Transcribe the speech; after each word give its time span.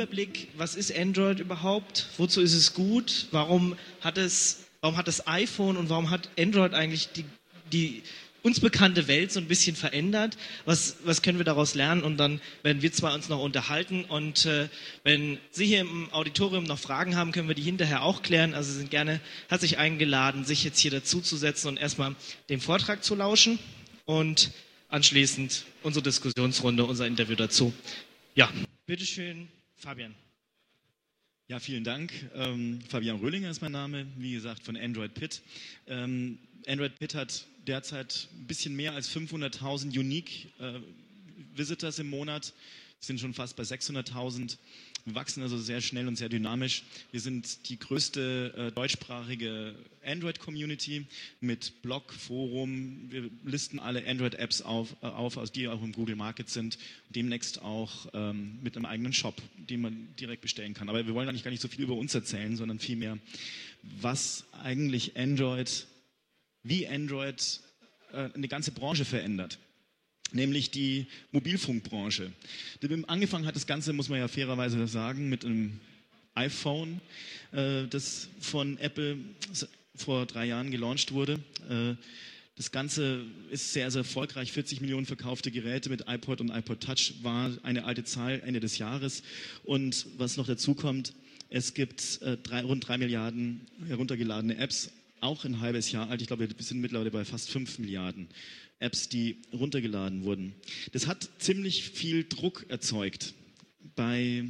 Überblick, 0.00 0.48
was 0.56 0.76
ist 0.76 0.96
Android 0.96 1.40
überhaupt? 1.40 2.06
Wozu 2.16 2.40
ist 2.40 2.54
es 2.54 2.72
gut? 2.72 3.26
Warum 3.32 3.76
hat 4.00 4.16
es, 4.16 4.64
warum 4.80 4.96
hat 4.96 5.06
das 5.08 5.26
iPhone 5.26 5.76
und 5.76 5.90
warum 5.90 6.08
hat 6.08 6.30
Android 6.38 6.72
eigentlich 6.72 7.08
die, 7.12 7.26
die 7.70 8.02
uns 8.42 8.60
bekannte 8.60 9.08
Welt 9.08 9.30
so 9.30 9.40
ein 9.40 9.46
bisschen 9.46 9.76
verändert. 9.76 10.38
Was, 10.64 10.96
was 11.04 11.20
können 11.20 11.36
wir 11.36 11.44
daraus 11.44 11.74
lernen? 11.74 12.02
Und 12.02 12.16
dann 12.16 12.40
werden 12.62 12.80
wir 12.80 12.90
zwei 12.92 13.12
uns 13.12 13.28
noch 13.28 13.42
unterhalten. 13.42 14.06
Und 14.06 14.46
äh, 14.46 14.70
wenn 15.04 15.36
Sie 15.50 15.66
hier 15.66 15.80
im 15.80 16.10
Auditorium 16.14 16.64
noch 16.64 16.78
Fragen 16.78 17.14
haben, 17.14 17.32
können 17.32 17.48
wir 17.48 17.54
die 17.54 17.60
hinterher 17.60 18.02
auch 18.02 18.22
klären. 18.22 18.54
Also 18.54 18.72
Sie 18.72 18.78
sind 18.78 18.90
gerne 18.90 19.20
herzlich 19.50 19.76
eingeladen, 19.76 20.46
sich 20.46 20.64
jetzt 20.64 20.78
hier 20.78 20.90
dazuzusetzen 20.92 21.68
und 21.68 21.76
erstmal 21.76 22.16
dem 22.48 22.62
Vortrag 22.62 23.04
zu 23.04 23.14
lauschen 23.14 23.58
und 24.06 24.50
anschließend 24.88 25.66
unsere 25.82 26.02
Diskussionsrunde, 26.02 26.86
unser 26.86 27.06
Interview 27.06 27.36
dazu. 27.36 27.74
Ja, 28.34 28.48
bitteschön, 28.86 29.48
Fabian. 29.80 30.14
Ja, 31.48 31.58
vielen 31.58 31.84
Dank. 31.84 32.12
Ähm, 32.34 32.80
Fabian 32.86 33.16
Röhlinger 33.16 33.50
ist 33.50 33.62
mein 33.62 33.72
Name, 33.72 34.06
wie 34.18 34.32
gesagt, 34.32 34.62
von 34.62 34.76
Android 34.76 35.14
Pit. 35.14 35.40
Ähm, 35.86 36.38
Android 36.66 36.98
Pit 36.98 37.14
hat 37.14 37.46
derzeit 37.66 38.28
ein 38.34 38.46
bisschen 38.46 38.76
mehr 38.76 38.92
als 38.92 39.10
500.000 39.10 39.98
Unique 39.98 40.52
äh, 40.60 40.80
Visitors 41.54 41.98
im 41.98 42.10
Monat, 42.10 42.52
sind 43.00 43.20
schon 43.20 43.32
fast 43.32 43.56
bei 43.56 43.62
600.000. 43.62 44.58
Wachsen 45.06 45.42
also 45.42 45.58
sehr 45.58 45.80
schnell 45.80 46.08
und 46.08 46.16
sehr 46.16 46.28
dynamisch. 46.28 46.84
Wir 47.10 47.20
sind 47.20 47.68
die 47.68 47.78
größte 47.78 48.54
äh, 48.56 48.72
deutschsprachige 48.72 49.74
Android-Community 50.04 51.06
mit 51.40 51.82
Blog, 51.82 52.12
Forum. 52.12 53.10
Wir 53.10 53.30
listen 53.44 53.78
alle 53.78 54.06
Android-Apps 54.06 54.62
auf, 54.62 54.96
äh, 55.02 55.06
auf, 55.06 55.38
also 55.38 55.52
die 55.52 55.68
auch 55.68 55.82
im 55.82 55.92
Google 55.92 56.16
Market 56.16 56.48
sind. 56.48 56.78
Demnächst 57.08 57.62
auch 57.62 58.06
ähm, 58.12 58.58
mit 58.62 58.76
einem 58.76 58.86
eigenen 58.86 59.12
Shop, 59.12 59.40
den 59.56 59.80
man 59.80 60.08
direkt 60.18 60.42
bestellen 60.42 60.74
kann. 60.74 60.88
Aber 60.88 61.06
wir 61.06 61.14
wollen 61.14 61.28
eigentlich 61.28 61.44
gar 61.44 61.50
nicht 61.50 61.62
so 61.62 61.68
viel 61.68 61.82
über 61.82 61.94
uns 61.94 62.14
erzählen, 62.14 62.56
sondern 62.56 62.78
vielmehr, 62.78 63.18
was 63.82 64.44
eigentlich 64.62 65.16
Android, 65.16 65.86
wie 66.62 66.86
Android 66.86 67.60
äh, 68.12 68.28
eine 68.34 68.48
ganze 68.48 68.72
Branche 68.72 69.04
verändert 69.04 69.58
nämlich 70.32 70.70
die 70.70 71.06
Mobilfunkbranche. 71.32 72.32
Angefangen 73.06 73.46
hat 73.46 73.56
das 73.56 73.66
Ganze, 73.66 73.92
muss 73.92 74.08
man 74.08 74.18
ja 74.18 74.28
fairerweise 74.28 74.86
sagen, 74.86 75.28
mit 75.28 75.44
einem 75.44 75.80
iPhone, 76.34 77.00
äh, 77.52 77.86
das 77.88 78.28
von 78.40 78.78
Apple 78.78 79.18
vor 79.94 80.26
drei 80.26 80.46
Jahren 80.46 80.70
gelauncht 80.70 81.12
wurde. 81.12 81.40
Äh, 81.68 81.94
das 82.56 82.72
Ganze 82.72 83.24
ist 83.50 83.72
sehr, 83.72 83.90
sehr 83.90 84.00
erfolgreich. 84.00 84.52
40 84.52 84.80
Millionen 84.80 85.06
verkaufte 85.06 85.50
Geräte 85.50 85.88
mit 85.88 86.04
iPod 86.08 86.40
und 86.40 86.50
iPod 86.50 86.80
Touch 86.80 87.14
war 87.22 87.50
eine 87.62 87.84
alte 87.84 88.04
Zahl 88.04 88.42
Ende 88.44 88.60
des 88.60 88.78
Jahres. 88.78 89.22
Und 89.64 90.06
was 90.18 90.36
noch 90.36 90.46
dazu 90.46 90.74
kommt, 90.74 91.14
es 91.48 91.74
gibt 91.74 92.20
äh, 92.22 92.36
drei, 92.36 92.62
rund 92.62 92.86
drei 92.86 92.98
Milliarden 92.98 93.62
heruntergeladene 93.86 94.56
Apps, 94.56 94.90
auch 95.20 95.44
ein 95.44 95.60
halbes 95.60 95.90
Jahr 95.90 96.10
alt. 96.10 96.20
Ich 96.20 96.26
glaube, 96.28 96.48
wir 96.48 96.54
sind 96.64 96.80
mittlerweile 96.80 97.10
bei 97.10 97.24
fast 97.24 97.50
fünf 97.50 97.78
Milliarden. 97.78 98.28
Apps, 98.80 99.08
die 99.08 99.36
runtergeladen 99.52 100.24
wurden. 100.24 100.54
Das 100.92 101.06
hat 101.06 101.28
ziemlich 101.38 101.84
viel 101.84 102.24
Druck 102.24 102.66
erzeugt 102.68 103.34
bei 103.94 104.44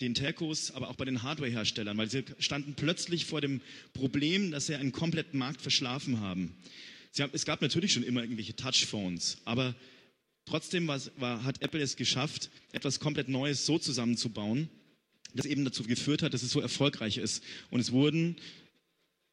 den 0.00 0.14
Telcos, 0.14 0.70
aber 0.72 0.88
auch 0.88 0.94
bei 0.94 1.04
den 1.04 1.22
Hardwareherstellern, 1.22 1.96
weil 1.96 2.10
sie 2.10 2.24
standen 2.38 2.74
plötzlich 2.74 3.26
vor 3.26 3.40
dem 3.40 3.60
Problem, 3.92 4.50
dass 4.50 4.66
sie 4.66 4.76
einen 4.76 4.92
kompletten 4.92 5.38
Markt 5.38 5.60
verschlafen 5.60 6.20
haben. 6.20 6.54
haben 7.18 7.30
es 7.32 7.44
gab 7.44 7.62
natürlich 7.62 7.92
schon 7.92 8.02
immer 8.02 8.20
irgendwelche 8.22 8.54
Touchphones, 8.54 9.38
aber 9.44 9.74
trotzdem 10.44 10.86
war, 10.86 11.00
war, 11.16 11.44
hat 11.44 11.62
Apple 11.62 11.80
es 11.80 11.96
geschafft, 11.96 12.50
etwas 12.72 13.00
komplett 13.00 13.28
Neues 13.28 13.64
so 13.64 13.78
zusammenzubauen, 13.78 14.68
das 15.34 15.46
eben 15.46 15.64
dazu 15.64 15.82
geführt 15.84 16.22
hat, 16.22 16.34
dass 16.34 16.42
es 16.42 16.50
so 16.50 16.60
erfolgreich 16.60 17.16
ist. 17.16 17.42
Und 17.70 17.80
es 17.80 17.90
wurden 17.90 18.36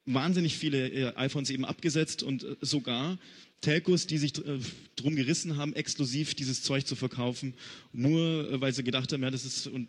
wahnsinnig 0.06 0.58
viele 0.58 0.90
äh, 0.90 1.16
iPhones 1.16 1.50
eben 1.50 1.66
abgesetzt 1.66 2.24
und 2.24 2.44
äh, 2.44 2.56
sogar 2.62 3.18
Telcos, 3.62 4.08
die 4.08 4.18
sich 4.18 4.38
äh, 4.38 4.60
drum 4.96 5.16
gerissen 5.16 5.58
haben, 5.58 5.74
exklusiv 5.74 6.36
dieses 6.36 6.64
Zeug 6.64 6.86
zu 6.86 6.96
verkaufen, 6.96 7.54
nur 7.94 8.62
weil 8.62 8.74
sie 8.74 8.84
gedacht 8.84 9.14
haben, 9.14 9.24
ja, 9.24 9.32
das 9.32 9.46
ist 9.46 9.68
und 9.68 9.88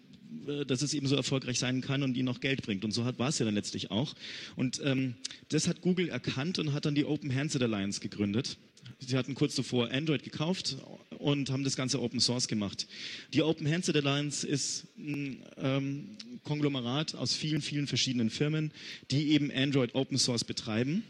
dass 0.66 0.83
es 0.83 0.93
eben 0.94 1.06
so 1.06 1.15
erfolgreich 1.15 1.61
sein 1.61 1.81
kann 1.81 2.03
und 2.03 2.16
ihnen 2.16 2.25
noch 2.25 2.41
Geld 2.41 2.62
bringt. 2.62 2.84
Und 2.84 2.91
so 2.91 3.05
war 3.05 3.28
es 3.28 3.39
ja 3.39 3.44
dann 3.44 3.55
letztlich 3.55 3.93
auch. 3.93 4.15
Und 4.56 4.81
ähm, 4.83 5.15
das 5.50 5.69
hat 5.69 5.81
Google 5.81 6.09
erkannt 6.09 6.59
und 6.59 6.72
hat 6.72 6.87
dann 6.87 6.97
die 6.97 7.05
Open 7.05 7.33
Handset 7.33 7.62
Alliance 7.62 8.00
gegründet. 8.00 8.59
Sie 8.99 9.16
hatten 9.16 9.34
kurz 9.34 9.55
zuvor 9.55 9.93
Android 9.93 10.25
gekauft 10.25 10.77
und 11.25 11.49
haben 11.51 11.65
das 11.65 11.75
Ganze 11.75 12.03
Open 12.03 12.21
Source 12.21 12.49
gemacht. 12.49 12.87
Die 13.33 13.43
Open 13.43 13.67
Handset 13.67 13.97
Alliance 13.97 14.47
ist 14.47 14.87
ein 14.99 15.43
ähm, 15.57 16.19
Konglomerat 16.45 17.15
aus 17.15 17.35
vielen, 17.35 17.62
vielen 17.62 17.87
verschiedenen 17.87 18.29
Firmen, 18.29 18.73
die 19.11 19.31
eben 19.31 19.51
Android 19.51 19.95
Open 19.95 20.19
Source 20.19 20.45
betreiben. 20.45 21.03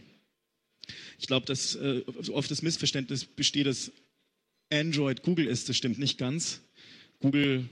Ich 1.18 1.26
glaube, 1.26 1.46
dass 1.46 1.74
äh, 1.74 2.02
oft 2.32 2.48
das 2.48 2.62
Missverständnis 2.62 3.24
besteht, 3.24 3.66
dass 3.66 3.90
Android 4.72 5.22
Google 5.22 5.48
ist. 5.48 5.68
Das 5.68 5.76
stimmt 5.76 5.98
nicht 5.98 6.16
ganz. 6.16 6.60
Google 7.18 7.68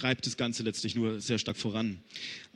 treibt 0.00 0.26
das 0.26 0.38
Ganze 0.38 0.62
letztlich 0.62 0.94
nur 0.94 1.20
sehr 1.20 1.38
stark 1.38 1.58
voran. 1.58 1.98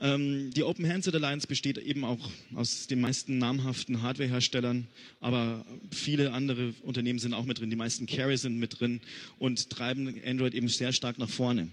Ähm, 0.01 0.51
die 0.55 0.63
Open 0.63 0.89
Handset 0.89 1.15
Alliance 1.15 1.47
besteht 1.47 1.77
eben 1.77 2.05
auch 2.05 2.31
aus 2.55 2.87
den 2.87 3.01
meisten 3.03 3.37
namhaften 3.37 4.01
Hardwareherstellern, 4.01 4.87
aber 5.21 5.67
viele 5.91 6.33
andere 6.33 6.73
Unternehmen 6.83 7.19
sind 7.19 7.35
auch 7.35 7.45
mit 7.45 7.61
drin. 7.61 7.69
Die 7.69 7.77
meisten 7.77 8.07
Carrier 8.07 8.39
sind 8.39 8.59
mit 8.59 8.81
drin 8.81 9.01
und 9.39 9.69
treiben 9.69 10.15
Android 10.27 10.55
eben 10.55 10.69
sehr 10.69 10.93
stark 10.93 11.19
nach 11.19 11.29
vorne. 11.29 11.69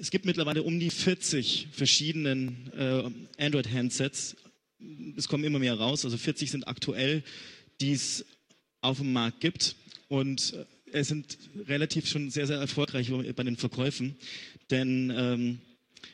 Es 0.00 0.10
gibt 0.10 0.24
mittlerweile 0.24 0.62
um 0.62 0.80
die 0.80 0.90
40 0.90 1.68
verschiedenen 1.72 2.72
äh, 2.72 3.44
Android-Handsets. 3.44 4.36
Es 5.16 5.28
kommen 5.28 5.44
immer 5.44 5.58
mehr 5.58 5.74
raus, 5.74 6.06
also 6.06 6.16
40 6.16 6.50
sind 6.50 6.68
aktuell, 6.68 7.22
die 7.82 7.92
es 7.92 8.24
auf 8.80 8.98
dem 8.98 9.12
Markt 9.12 9.40
gibt. 9.40 9.76
Und 10.08 10.54
äh, 10.54 10.64
es 10.92 11.08
sind 11.08 11.38
relativ 11.68 12.08
schon 12.08 12.30
sehr, 12.30 12.46
sehr 12.46 12.58
erfolgreich 12.58 13.10
bei 13.36 13.44
den 13.44 13.56
Verkäufen, 13.56 14.16
denn 14.70 15.12
ähm, 15.14 15.58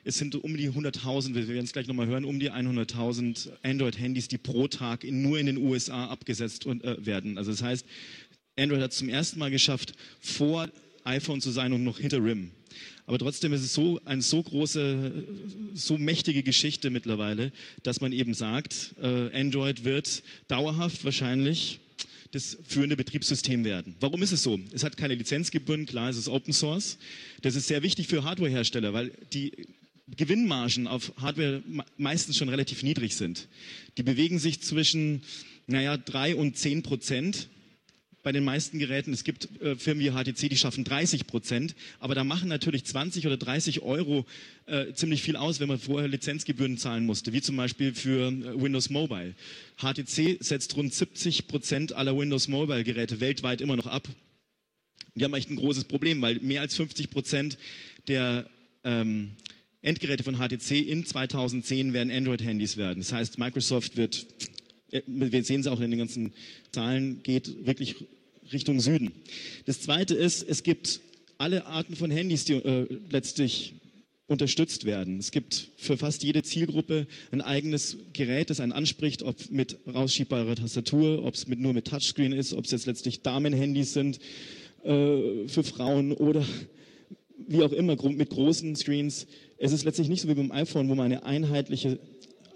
es 0.04 0.18
sind 0.18 0.34
um 0.36 0.56
die 0.56 0.70
100.000, 0.70 1.34
wir 1.34 1.48
werden 1.48 1.64
es 1.64 1.72
gleich 1.72 1.86
nochmal 1.86 2.06
hören, 2.06 2.24
um 2.24 2.38
die 2.38 2.50
100.000 2.50 3.50
Android-Handys, 3.62 4.28
die 4.28 4.38
pro 4.38 4.68
Tag 4.68 5.04
in, 5.04 5.22
nur 5.22 5.38
in 5.38 5.46
den 5.46 5.58
USA 5.58 6.06
abgesetzt 6.06 6.66
und, 6.66 6.84
äh, 6.84 7.04
werden. 7.04 7.38
Also 7.38 7.50
das 7.50 7.62
heißt, 7.62 7.86
Android 8.58 8.80
hat 8.80 8.92
es 8.92 8.98
zum 8.98 9.08
ersten 9.08 9.38
Mal 9.38 9.50
geschafft, 9.50 9.94
vor 10.20 10.68
iPhone 11.04 11.40
zu 11.40 11.50
sein 11.50 11.72
und 11.72 11.84
noch 11.84 11.98
hinter 11.98 12.22
RIM. 12.22 12.50
Aber 13.06 13.18
trotzdem 13.18 13.52
ist 13.52 13.62
es 13.62 13.74
so 13.74 14.00
eine 14.04 14.22
so 14.22 14.42
große, 14.42 15.26
so 15.74 15.96
mächtige 15.96 16.42
Geschichte 16.42 16.90
mittlerweile, 16.90 17.52
dass 17.82 18.00
man 18.00 18.12
eben 18.12 18.34
sagt, 18.34 18.94
äh, 19.00 19.30
Android 19.38 19.84
wird 19.84 20.22
dauerhaft 20.48 21.04
wahrscheinlich 21.04 21.78
das 22.36 22.58
führende 22.68 22.96
Betriebssystem 22.96 23.64
werden. 23.64 23.96
Warum 23.98 24.22
ist 24.22 24.32
es 24.32 24.42
so? 24.42 24.60
Es 24.72 24.84
hat 24.84 24.96
keine 24.96 25.14
Lizenz 25.14 25.50
gebunden, 25.50 25.86
klar, 25.86 26.10
es 26.10 26.18
ist 26.18 26.28
Open 26.28 26.52
Source. 26.52 26.98
Das 27.40 27.54
ist 27.54 27.66
sehr 27.66 27.82
wichtig 27.82 28.08
für 28.08 28.24
Hardwarehersteller, 28.24 28.92
weil 28.92 29.10
die 29.32 29.52
Gewinnmargen 30.14 30.86
auf 30.86 31.12
Hardware 31.16 31.62
meistens 31.96 32.36
schon 32.36 32.50
relativ 32.50 32.82
niedrig 32.82 33.16
sind. 33.16 33.48
Die 33.96 34.02
bewegen 34.02 34.38
sich 34.38 34.60
zwischen, 34.60 35.22
naja, 35.66 35.96
drei 35.96 36.36
und 36.36 36.58
zehn 36.58 36.82
Prozent 36.82 37.48
bei 38.26 38.32
den 38.32 38.42
meisten 38.42 38.80
Geräten. 38.80 39.12
Es 39.12 39.22
gibt 39.22 39.48
äh, 39.62 39.76
Firmen 39.76 40.04
wie 40.04 40.10
HTC, 40.10 40.48
die 40.48 40.56
schaffen 40.56 40.82
30 40.82 41.28
Prozent, 41.28 41.76
aber 42.00 42.16
da 42.16 42.24
machen 42.24 42.48
natürlich 42.48 42.84
20 42.84 43.24
oder 43.24 43.36
30 43.36 43.82
Euro 43.82 44.26
äh, 44.66 44.92
ziemlich 44.94 45.22
viel 45.22 45.36
aus, 45.36 45.60
wenn 45.60 45.68
man 45.68 45.78
vorher 45.78 46.08
Lizenzgebühren 46.08 46.76
zahlen 46.76 47.06
musste, 47.06 47.32
wie 47.32 47.40
zum 47.40 47.56
Beispiel 47.56 47.94
für 47.94 48.26
äh, 48.26 48.60
Windows 48.60 48.90
Mobile. 48.90 49.36
HTC 49.76 50.38
setzt 50.40 50.76
rund 50.76 50.92
70 50.92 51.46
Prozent 51.46 51.92
aller 51.92 52.18
Windows 52.18 52.48
Mobile 52.48 52.82
Geräte 52.82 53.20
weltweit 53.20 53.60
immer 53.60 53.76
noch 53.76 53.86
ab. 53.86 54.08
Die 55.14 55.22
haben 55.22 55.34
echt 55.34 55.48
ein 55.50 55.54
großes 55.56 55.84
Problem, 55.84 56.20
weil 56.20 56.40
mehr 56.40 56.62
als 56.62 56.74
50 56.74 57.10
Prozent 57.10 57.58
der 58.08 58.50
ähm, 58.82 59.36
Endgeräte 59.82 60.24
von 60.24 60.38
HTC 60.38 60.72
in 60.84 61.06
2010 61.06 61.92
werden 61.92 62.10
Android-Handys 62.10 62.76
werden. 62.76 62.98
Das 62.98 63.12
heißt, 63.12 63.38
Microsoft 63.38 63.96
wird, 63.96 64.26
äh, 64.90 65.02
wir 65.06 65.44
sehen 65.44 65.60
es 65.60 65.68
auch 65.68 65.78
in 65.80 65.92
den 65.92 66.00
ganzen 66.00 66.32
Zahlen, 66.72 67.22
geht 67.22 67.64
wirklich 67.64 67.94
Richtung 68.52 68.80
Süden. 68.80 69.12
Das 69.64 69.80
Zweite 69.80 70.14
ist, 70.14 70.42
es 70.42 70.62
gibt 70.62 71.00
alle 71.38 71.66
Arten 71.66 71.96
von 71.96 72.10
Handys, 72.10 72.44
die 72.44 72.54
äh, 72.54 72.86
letztlich 73.10 73.74
unterstützt 74.28 74.84
werden. 74.84 75.18
Es 75.18 75.30
gibt 75.30 75.68
für 75.76 75.96
fast 75.96 76.24
jede 76.24 76.42
Zielgruppe 76.42 77.06
ein 77.30 77.40
eigenes 77.40 77.96
Gerät, 78.12 78.50
das 78.50 78.58
einen 78.58 78.72
anspricht, 78.72 79.22
ob 79.22 79.50
mit 79.50 79.78
rausschiebbarer 79.86 80.56
Tastatur, 80.56 81.24
ob 81.24 81.34
es 81.34 81.46
mit, 81.46 81.60
nur 81.60 81.72
mit 81.72 81.86
Touchscreen 81.86 82.32
ist, 82.32 82.52
ob 82.52 82.64
es 82.64 82.72
jetzt 82.72 82.86
letztlich 82.86 83.22
Damenhandys 83.22 83.92
sind 83.92 84.18
äh, 84.82 85.46
für 85.46 85.62
Frauen 85.62 86.12
oder 86.12 86.44
wie 87.46 87.62
auch 87.62 87.72
immer 87.72 87.96
mit 88.10 88.30
großen 88.30 88.74
Screens. 88.74 89.26
Es 89.58 89.72
ist 89.72 89.84
letztlich 89.84 90.08
nicht 90.08 90.22
so 90.22 90.28
wie 90.28 90.34
beim 90.34 90.50
iPhone, 90.50 90.88
wo 90.88 90.96
man 90.96 91.06
eine 91.06 91.24
einheitliche 91.24 92.00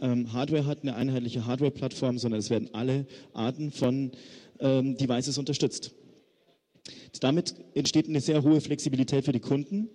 ähm, 0.00 0.32
Hardware 0.32 0.66
hat, 0.66 0.82
eine 0.82 0.96
einheitliche 0.96 1.46
Hardware-Plattform, 1.46 2.18
sondern 2.18 2.40
es 2.40 2.50
werden 2.50 2.70
alle 2.72 3.06
Arten 3.32 3.70
von 3.70 4.10
ähm, 4.60 4.96
Devices 4.96 5.38
unterstützt. 5.38 5.92
Damit 7.20 7.54
entsteht 7.74 8.08
eine 8.08 8.20
sehr 8.20 8.42
hohe 8.42 8.60
Flexibilität 8.60 9.24
für 9.24 9.32
die 9.32 9.40
Kunden 9.40 9.90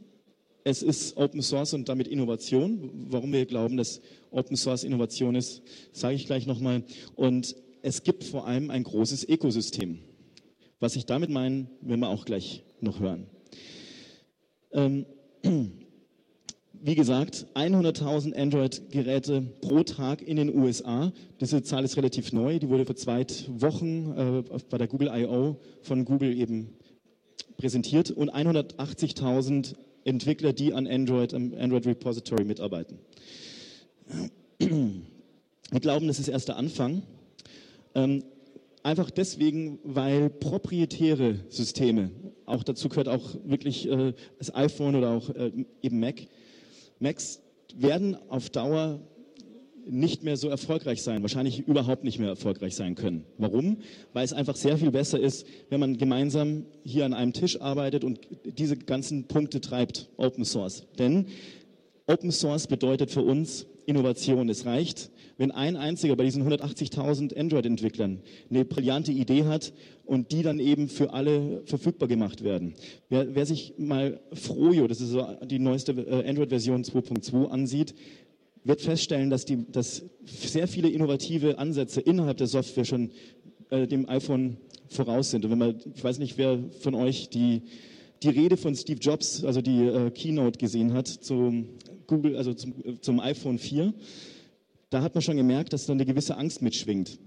es 0.68 0.82
ist 0.82 1.16
Open 1.16 1.44
Source 1.44 1.76
und 1.76 1.88
damit 1.88 2.08
Innovation. 2.08 2.90
Warum 3.10 3.32
wir 3.32 3.46
glauben, 3.46 3.78
dass 3.78 4.02
Open 4.32 4.58
Source 4.58 4.84
Innovation 4.84 5.36
ist, 5.36 5.62
sage 5.92 6.16
ich 6.16 6.26
gleich 6.26 6.48
nochmal. 6.48 6.84
Und 7.16 7.56
es 7.84 8.02
gibt 8.02 8.24
vor 8.24 8.48
allem 8.48 8.72
ein 8.72 8.84
großes 8.84 9.30
Ökosystem. 9.30 10.00
Was 10.80 10.96
ich 10.96 11.06
damit 11.06 11.30
meine, 11.30 11.68
werden 11.82 12.00
wir 12.00 12.10
auch 12.10 12.26
gleich 12.26 12.64
noch 12.82 13.00
hören. 13.00 13.28
Ähm, 14.72 15.06
wie 16.86 16.94
gesagt, 16.94 17.48
100.000 17.56 18.36
Android-Geräte 18.36 19.42
pro 19.62 19.82
Tag 19.82 20.22
in 20.22 20.38
den 20.38 20.56
USA. 20.56 21.12
Diese 21.42 21.64
Zahl 21.64 21.84
ist 21.84 21.98
relativ 21.98 22.32
neu. 22.32 22.60
Die 22.60 22.70
wurde 22.70 22.86
vor 22.86 22.96
zwei 22.96 23.26
Wochen 23.48 24.14
äh, 24.16 24.60
bei 24.70 24.78
der 24.78 24.88
Google 24.88 25.10
I.O. 25.12 25.56
von 25.82 26.06
Google 26.06 26.38
eben 26.38 26.70
präsentiert 27.58 28.12
und 28.12 28.32
180.000 28.32 29.74
Entwickler, 30.04 30.54
die 30.54 30.74
an 30.74 30.86
Android, 30.86 31.34
am 31.34 31.56
Android 31.58 31.88
Repository 31.88 32.44
mitarbeiten. 32.44 33.00
Wir 34.60 35.80
glauben, 35.80 36.06
das 36.06 36.20
ist 36.20 36.28
erst 36.28 36.50
der 36.50 36.58
Anfang. 36.58 37.02
Ähm, 37.96 38.24
einfach 38.84 39.10
deswegen, 39.10 39.80
weil 39.84 40.30
proprietäre 40.30 41.40
Systeme, 41.50 42.12
auch 42.46 42.62
dazu 42.62 42.90
gehört 42.90 43.08
auch 43.08 43.34
wirklich 43.44 43.90
äh, 43.90 44.14
das 44.38 44.54
iPhone 44.54 44.94
oder 44.94 45.10
auch 45.10 45.32
äh, 45.32 45.52
eben 45.82 46.00
Mac, 46.00 46.28
Macs 47.00 47.42
werden 47.76 48.18
auf 48.30 48.50
Dauer 48.50 49.00
nicht 49.88 50.24
mehr 50.24 50.36
so 50.36 50.50
erfolgreich 50.50 51.04
sein, 51.04 51.22
wahrscheinlich 51.22 51.68
überhaupt 51.68 52.04
nicht 52.04 52.20
mehr 52.20 52.30
erfolgreich 52.30 52.76
sein 52.76 52.96
können. 52.96 53.24
Warum? 53.38 53.78
Weil 54.14 54.26
es 54.26 54.34
einfach 54.34 54.56
sehr 54.56 54.78
viel 54.78 54.92
besser 54.92 55.20
ist, 55.20 55.46
wenn 55.70 55.80
man 55.80 55.98
gemeinsam 55.98 56.66
hier 56.84 57.06
an 57.06 57.14
einem 57.14 57.34
Tisch 57.34 57.62
arbeitet 57.62 58.04
und 58.04 58.20
diese 58.46 58.78
ganzen 58.78 59.26
Punkte 59.26 59.62
treibt, 59.62 60.10
Open 60.18 60.44
Source. 60.44 60.88
Denn 60.98 61.28
Open 62.08 62.32
Source 62.32 62.68
bedeutet 62.68 63.12
für 63.12 63.22
uns 63.22 63.68
Innovation. 63.86 64.50
Es 64.50 64.66
reicht, 64.66 65.12
wenn 65.38 65.52
ein 65.52 65.76
einziger 65.76 66.16
bei 66.16 66.24
diesen 66.24 66.48
180.000 66.48 67.36
Android-Entwicklern 67.38 68.22
eine 68.50 68.66
brillante 68.66 69.12
Idee 69.12 69.46
hat 69.46 69.74
und 70.06 70.32
die 70.32 70.44
dann 70.44 70.60
eben 70.60 70.88
für 70.88 71.14
alle 71.14 71.62
verfügbar 71.66 72.08
gemacht 72.08 72.44
werden. 72.44 72.74
Wer, 73.10 73.36
wer 73.36 73.46
sich 73.46 73.74
mal 73.78 74.20
Frojo, 74.34 74.88
das 74.88 75.02
ist 75.02 75.10
so 75.10 75.26
die 75.46 75.60
neueste 75.60 75.92
äh, 75.94 76.28
Android-Version 76.28 76.84
2.2 76.84 77.48
ansieht, 77.48 77.96
wird 78.64 78.82
feststellen, 78.82 79.30
dass, 79.30 79.46
die, 79.46 79.66
dass 79.72 80.04
sehr 80.26 80.68
viele 80.68 80.90
innovative 80.90 81.60
Ansätze 81.60 82.02
innerhalb 82.02 82.38
der 82.38 82.48
Software 82.48 82.86
schon 82.86 83.12
äh, 83.70 83.88
dem 83.88 84.10
iPhone 84.10 84.58
voraus 84.88 85.32
sind. 85.32 85.46
Und 85.46 85.52
wenn 85.52 85.60
man, 85.60 85.80
ich 85.94 86.04
weiß 86.04 86.20
nicht, 86.20 86.38
wer 86.38 86.60
von 86.80 86.96
euch 86.96 87.30
die, 87.30 87.62
die 88.24 88.30
Rede 88.30 88.58
von 88.58 88.76
Steve 88.76 89.00
Jobs, 89.00 89.44
also 89.44 89.62
die 89.62 89.86
äh, 89.86 90.12
Keynote 90.12 90.58
gesehen 90.58 90.94
hat 90.94 91.08
zum 91.08 91.70
Google, 92.08 92.38
also 92.38 92.54
zum, 92.54 93.02
zum 93.02 93.20
iPhone 93.20 93.58
4, 93.58 93.94
da 94.90 95.02
hat 95.02 95.16
man 95.16 95.22
schon 95.22 95.38
gemerkt, 95.38 95.74
dass 95.74 95.86
da 95.86 95.94
eine 95.94 96.06
gewisse 96.06 96.38
Angst 96.38 96.62
mitschwingt. 96.62 97.20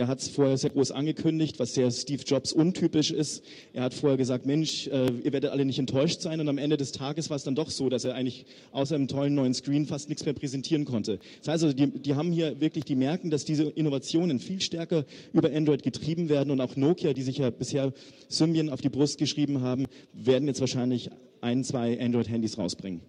Er 0.00 0.08
hat 0.08 0.20
es 0.20 0.28
vorher 0.28 0.56
sehr 0.56 0.70
groß 0.70 0.92
angekündigt, 0.92 1.58
was 1.58 1.74
sehr 1.74 1.90
Steve 1.90 2.22
Jobs 2.24 2.54
untypisch 2.54 3.10
ist. 3.10 3.44
Er 3.74 3.82
hat 3.82 3.92
vorher 3.92 4.16
gesagt, 4.16 4.46
Mensch, 4.46 4.86
äh, 4.86 5.10
ihr 5.22 5.32
werdet 5.34 5.50
alle 5.50 5.66
nicht 5.66 5.78
enttäuscht 5.78 6.22
sein. 6.22 6.40
Und 6.40 6.48
am 6.48 6.56
Ende 6.56 6.78
des 6.78 6.92
Tages 6.92 7.28
war 7.28 7.36
es 7.36 7.44
dann 7.44 7.54
doch 7.54 7.68
so, 7.68 7.90
dass 7.90 8.04
er 8.04 8.14
eigentlich 8.14 8.46
außer 8.72 8.94
einem 8.94 9.08
tollen 9.08 9.34
neuen 9.34 9.52
Screen 9.52 9.84
fast 9.84 10.08
nichts 10.08 10.24
mehr 10.24 10.32
präsentieren 10.32 10.86
konnte. 10.86 11.18
Das 11.40 11.48
heißt 11.52 11.64
also, 11.64 11.76
die, 11.76 11.90
die 11.90 12.14
haben 12.14 12.32
hier 12.32 12.62
wirklich, 12.62 12.86
die 12.86 12.94
merken, 12.94 13.28
dass 13.28 13.44
diese 13.44 13.64
Innovationen 13.64 14.40
viel 14.40 14.62
stärker 14.62 15.04
über 15.34 15.52
Android 15.52 15.82
getrieben 15.82 16.30
werden. 16.30 16.50
Und 16.50 16.62
auch 16.62 16.76
Nokia, 16.76 17.12
die 17.12 17.22
sich 17.22 17.36
ja 17.36 17.50
bisher 17.50 17.92
Symbian 18.28 18.70
auf 18.70 18.80
die 18.80 18.88
Brust 18.88 19.18
geschrieben 19.18 19.60
haben, 19.60 19.86
werden 20.14 20.48
jetzt 20.48 20.60
wahrscheinlich 20.60 21.10
ein, 21.42 21.62
zwei 21.62 22.00
Android-Handys 22.00 22.56
rausbringen. 22.56 23.02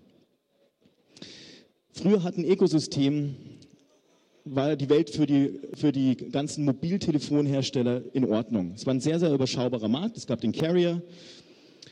Früher 1.94 2.24
hat 2.24 2.38
ein 2.38 2.46
Ökosystem 2.46 3.36
war 4.46 4.76
die 4.76 4.90
Welt 4.90 5.10
für 5.10 5.26
die, 5.26 5.60
für 5.74 5.92
die 5.92 6.16
ganzen 6.16 6.66
Mobiltelefonhersteller 6.66 8.02
in 8.14 8.26
Ordnung. 8.26 8.74
Es 8.76 8.86
war 8.86 8.94
ein 8.94 9.02
sehr, 9.02 9.20
sehr 9.20 9.32
überschaubarer 9.34 9.88
Markt. 9.88 10.18
Es 10.18 10.26
gab 10.26 10.42
den 10.42 10.52
Carrier 10.52 11.04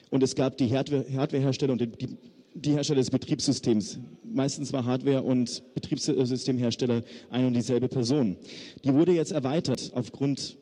und 0.09 0.23
es 0.23 0.35
gab 0.35 0.57
die 0.57 0.69
Hardwarehersteller 0.71 1.73
und 1.73 1.81
die, 1.81 2.17
die 2.55 2.71
Hersteller 2.71 2.99
des 2.99 3.11
Betriebssystems. 3.11 3.99
Meistens 4.23 4.73
war 4.73 4.85
Hardware- 4.85 5.21
und 5.21 5.63
Betriebssystemhersteller 5.75 7.03
eine 7.29 7.47
und 7.47 7.53
dieselbe 7.53 7.87
Person. 7.87 8.37
Die 8.83 8.93
wurde 8.93 9.11
jetzt 9.11 9.31
erweitert 9.31 9.91
aufgrund, 9.93 10.57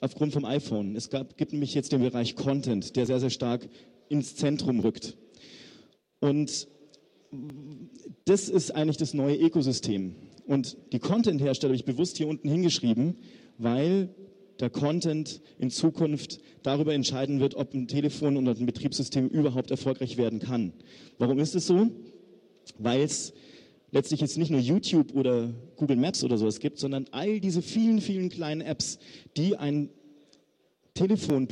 aufgrund 0.00 0.32
vom 0.32 0.44
iPhone. 0.44 0.96
Es 0.96 1.08
gab, 1.08 1.36
gibt 1.36 1.52
nämlich 1.52 1.74
jetzt 1.74 1.92
den 1.92 2.02
Bereich 2.02 2.34
Content, 2.34 2.96
der 2.96 3.06
sehr, 3.06 3.20
sehr 3.20 3.30
stark 3.30 3.68
ins 4.08 4.36
Zentrum 4.36 4.80
rückt. 4.80 5.16
Und 6.18 6.68
das 8.24 8.48
ist 8.48 8.72
eigentlich 8.72 8.96
das 8.96 9.14
neue 9.14 9.36
Ökosystem. 9.36 10.16
Und 10.46 10.76
die 10.92 10.98
Content-Hersteller 10.98 11.70
habe 11.70 11.76
ich 11.76 11.84
bewusst 11.84 12.16
hier 12.16 12.28
unten 12.28 12.48
hingeschrieben, 12.48 13.16
weil 13.58 14.08
der 14.58 14.70
Content 14.70 15.40
in 15.58 15.70
Zukunft 15.70 16.40
darüber 16.62 16.92
entscheiden 16.92 17.40
wird, 17.40 17.54
ob 17.54 17.72
ein 17.72 17.88
Telefon 17.88 18.36
oder 18.36 18.54
ein 18.54 18.66
Betriebssystem 18.66 19.28
überhaupt 19.28 19.70
erfolgreich 19.70 20.16
werden 20.16 20.38
kann. 20.40 20.72
Warum 21.18 21.38
ist 21.38 21.54
es 21.54 21.66
so? 21.66 21.88
Weil 22.78 23.02
es 23.02 23.32
letztlich 23.90 24.20
jetzt 24.20 24.38
nicht 24.38 24.50
nur 24.50 24.60
YouTube 24.60 25.14
oder 25.14 25.52
Google 25.76 25.96
Maps 25.96 26.22
oder 26.24 26.36
sowas 26.36 26.60
gibt, 26.60 26.78
sondern 26.78 27.06
all 27.10 27.40
diese 27.40 27.62
vielen, 27.62 28.00
vielen 28.00 28.28
kleinen 28.28 28.60
Apps, 28.60 28.98
die 29.36 29.56
ein 29.56 29.88
Telefon 30.94 31.48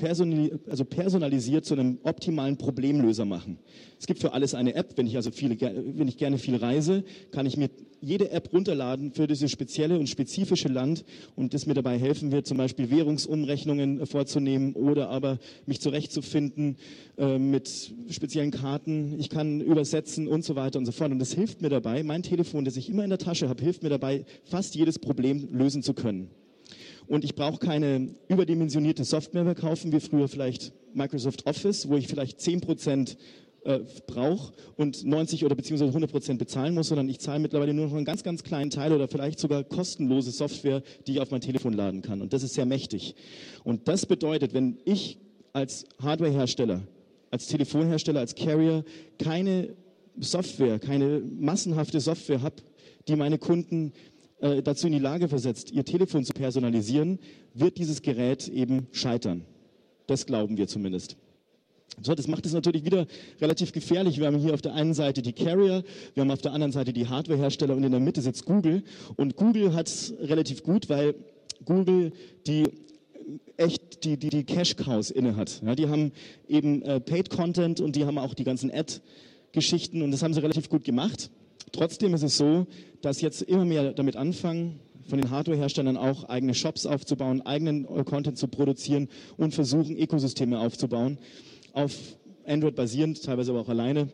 also 0.68 0.84
personalisiert 0.84 1.64
zu 1.64 1.74
einem 1.74 1.98
optimalen 2.02 2.56
Problemlöser 2.56 3.24
machen. 3.24 3.58
Es 3.98 4.06
gibt 4.06 4.20
für 4.20 4.32
alles 4.32 4.54
eine 4.54 4.74
App. 4.74 4.92
Wenn 4.96 5.06
ich 5.06 5.16
also 5.16 5.30
viele, 5.30 5.58
wenn 5.60 6.08
ich 6.08 6.16
gerne 6.16 6.38
viel 6.38 6.56
reise, 6.56 7.04
kann 7.30 7.46
ich 7.46 7.56
mir 7.56 7.70
jede 8.00 8.30
App 8.30 8.52
runterladen 8.52 9.12
für 9.12 9.26
dieses 9.26 9.50
spezielle 9.50 9.98
und 9.98 10.08
spezifische 10.08 10.68
Land 10.68 11.04
und 11.34 11.54
das 11.54 11.66
mir 11.66 11.74
dabei 11.74 11.98
helfen 11.98 12.30
wird, 12.32 12.46
zum 12.46 12.56
Beispiel 12.56 12.90
Währungsumrechnungen 12.90 14.06
vorzunehmen 14.06 14.74
oder 14.74 15.08
aber 15.08 15.38
mich 15.66 15.80
zurechtzufinden 15.80 16.76
äh, 17.16 17.38
mit 17.38 17.92
speziellen 18.10 18.50
Karten. 18.50 19.18
Ich 19.18 19.30
kann 19.30 19.60
übersetzen 19.60 20.28
und 20.28 20.44
so 20.44 20.56
weiter 20.56 20.78
und 20.78 20.86
so 20.86 20.92
fort. 20.92 21.10
Und 21.10 21.18
das 21.18 21.32
hilft 21.32 21.62
mir 21.62 21.70
dabei, 21.70 22.02
mein 22.02 22.22
Telefon, 22.22 22.64
das 22.64 22.76
ich 22.76 22.88
immer 22.88 23.04
in 23.04 23.10
der 23.10 23.18
Tasche 23.18 23.48
habe, 23.48 23.62
hilft 23.62 23.82
mir 23.82 23.90
dabei, 23.90 24.24
fast 24.44 24.74
jedes 24.74 24.98
Problem 24.98 25.48
lösen 25.52 25.82
zu 25.82 25.94
können. 25.94 26.30
Und 27.08 27.24
ich 27.24 27.34
brauche 27.34 27.58
keine 27.58 28.14
überdimensionierte 28.28 29.02
Software 29.04 29.44
mehr 29.44 29.54
kaufen, 29.54 29.92
wie 29.92 30.00
früher 30.00 30.28
vielleicht 30.28 30.72
Microsoft 30.92 31.46
Office, 31.46 31.88
wo 31.88 31.96
ich 31.96 32.06
vielleicht 32.06 32.40
10 32.40 32.60
Prozent 32.60 33.16
äh, 33.64 33.80
brauche 34.06 34.52
und 34.76 35.04
90 35.04 35.44
oder 35.44 35.54
beziehungsweise 35.54 35.90
100 35.90 36.10
Prozent 36.10 36.38
bezahlen 36.38 36.74
muss, 36.74 36.88
sondern 36.88 37.08
ich 37.08 37.18
zahle 37.18 37.40
mittlerweile 37.40 37.74
nur 37.74 37.86
noch 37.86 37.94
einen 37.94 38.04
ganz, 38.04 38.22
ganz 38.22 38.42
kleinen 38.42 38.70
Teil 38.70 38.92
oder 38.92 39.08
vielleicht 39.08 39.38
sogar 39.38 39.64
kostenlose 39.64 40.30
Software, 40.30 40.82
die 41.06 41.12
ich 41.12 41.20
auf 41.20 41.30
mein 41.30 41.40
Telefon 41.40 41.72
laden 41.72 42.02
kann. 42.02 42.20
Und 42.20 42.32
das 42.32 42.42
ist 42.42 42.54
sehr 42.54 42.66
mächtig. 42.66 43.14
Und 43.64 43.88
das 43.88 44.06
bedeutet, 44.06 44.54
wenn 44.54 44.78
ich 44.84 45.18
als 45.52 45.86
Hardwarehersteller, 46.00 46.82
als 47.30 47.46
Telefonhersteller, 47.46 48.20
als 48.20 48.34
Carrier 48.34 48.84
keine 49.18 49.74
Software, 50.20 50.78
keine 50.78 51.20
massenhafte 51.20 52.00
Software 52.00 52.42
habe, 52.42 52.56
die 53.08 53.16
meine 53.16 53.38
Kunden 53.38 53.92
äh, 54.40 54.62
dazu 54.62 54.86
in 54.86 54.92
die 54.92 54.98
Lage 54.98 55.28
versetzt, 55.28 55.70
ihr 55.72 55.84
Telefon 55.84 56.24
zu 56.24 56.32
personalisieren, 56.32 57.18
wird 57.54 57.78
dieses 57.78 58.02
Gerät 58.02 58.48
eben 58.48 58.86
scheitern. 58.92 59.44
Das 60.06 60.26
glauben 60.26 60.56
wir 60.56 60.68
zumindest. 60.68 61.16
So, 62.00 62.14
das 62.14 62.28
macht 62.28 62.46
es 62.46 62.52
natürlich 62.52 62.84
wieder 62.84 63.06
relativ 63.40 63.72
gefährlich. 63.72 64.18
Wir 64.18 64.26
haben 64.26 64.38
hier 64.38 64.54
auf 64.54 64.62
der 64.62 64.74
einen 64.74 64.94
Seite 64.94 65.22
die 65.22 65.32
Carrier, 65.32 65.82
wir 66.14 66.20
haben 66.20 66.30
auf 66.30 66.42
der 66.42 66.52
anderen 66.52 66.72
Seite 66.72 66.92
die 66.92 67.08
Hardwarehersteller 67.08 67.74
und 67.74 67.82
in 67.82 67.90
der 67.90 68.00
Mitte 68.00 68.20
sitzt 68.20 68.44
Google. 68.44 68.84
Und 69.16 69.36
Google 69.36 69.74
hat 69.74 69.88
es 69.88 70.14
relativ 70.20 70.62
gut, 70.62 70.88
weil 70.88 71.14
Google 71.64 72.12
die 72.46 72.64
echt 73.56 74.04
die, 74.04 74.16
die, 74.16 74.30
die 74.30 74.44
Cash-Cows 74.44 75.10
inne 75.10 75.36
hat. 75.36 75.60
Ja, 75.64 75.74
die 75.74 75.88
haben 75.88 76.12
eben 76.48 76.82
äh, 76.82 77.00
Paid 77.00 77.30
Content 77.30 77.80
und 77.80 77.96
die 77.96 78.04
haben 78.04 78.18
auch 78.18 78.34
die 78.34 78.44
ganzen 78.44 78.70
Ad-Geschichten 78.72 80.02
und 80.02 80.12
das 80.12 80.22
haben 80.22 80.32
sie 80.32 80.40
relativ 80.40 80.68
gut 80.68 80.84
gemacht. 80.84 81.30
Trotzdem 81.72 82.14
ist 82.14 82.22
es 82.22 82.36
so, 82.36 82.66
dass 83.02 83.20
jetzt 83.20 83.42
immer 83.42 83.64
mehr 83.64 83.92
damit 83.92 84.16
anfangen, 84.16 84.80
von 85.08 85.20
den 85.20 85.30
Hardware-Herstellern 85.30 85.96
auch 85.96 86.24
eigene 86.24 86.54
Shops 86.54 86.84
aufzubauen, 86.84 87.40
eigenen 87.42 87.86
äh, 87.86 88.04
Content 88.04 88.36
zu 88.36 88.46
produzieren 88.46 89.08
und 89.36 89.54
versuchen, 89.54 89.96
Ökosysteme 89.96 90.60
aufzubauen, 90.60 91.18
auf 91.72 91.94
Android 92.46 92.74
basierend, 92.74 93.22
teilweise 93.22 93.52
aber 93.52 93.60
auch 93.60 93.68
alleine, 93.68 94.12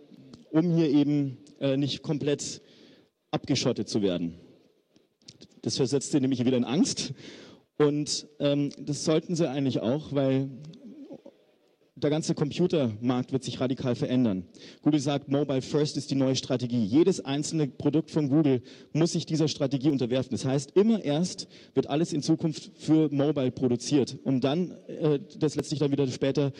um 0.50 0.74
hier 0.76 0.88
eben 0.88 1.38
äh, 1.60 1.76
nicht 1.76 2.02
komplett 2.02 2.62
abgeschottet 3.32 3.88
zu 3.88 4.02
werden. 4.02 4.34
Das 5.62 5.76
versetzt 5.76 6.12
sie 6.12 6.20
nämlich 6.20 6.44
wieder 6.44 6.56
in 6.56 6.64
Angst. 6.64 7.12
Und 7.76 8.28
ähm, 8.38 8.70
das 8.78 9.04
sollten 9.04 9.34
sie 9.34 9.48
eigentlich 9.48 9.80
auch, 9.80 10.12
weil 10.12 10.48
der 12.04 12.10
ganze 12.10 12.34
Computermarkt 12.34 13.32
wird 13.32 13.42
sich 13.44 13.58
radikal 13.60 13.94
verändern. 13.94 14.44
Google 14.82 15.00
sagt, 15.00 15.30
Mobile 15.30 15.62
First 15.62 15.96
ist 15.96 16.10
die 16.10 16.14
neue 16.14 16.36
Strategie. 16.36 16.84
Jedes 16.84 17.24
einzelne 17.24 17.66
Produkt 17.66 18.10
von 18.10 18.28
Google 18.28 18.60
muss 18.92 19.12
sich 19.12 19.24
dieser 19.24 19.48
Strategie 19.48 19.88
unterwerfen. 19.88 20.32
Das 20.32 20.44
heißt, 20.44 20.72
immer 20.76 21.02
erst 21.02 21.48
wird 21.72 21.88
alles 21.88 22.12
in 22.12 22.22
Zukunft 22.22 22.72
für 22.76 23.08
Mobile 23.10 23.50
produziert, 23.50 24.18
um 24.22 24.42
dann 24.42 24.72
äh, 24.86 25.18
das 25.38 25.56
letztlich 25.56 25.80
dann 25.80 25.92
wieder 25.92 26.06
später 26.08 26.52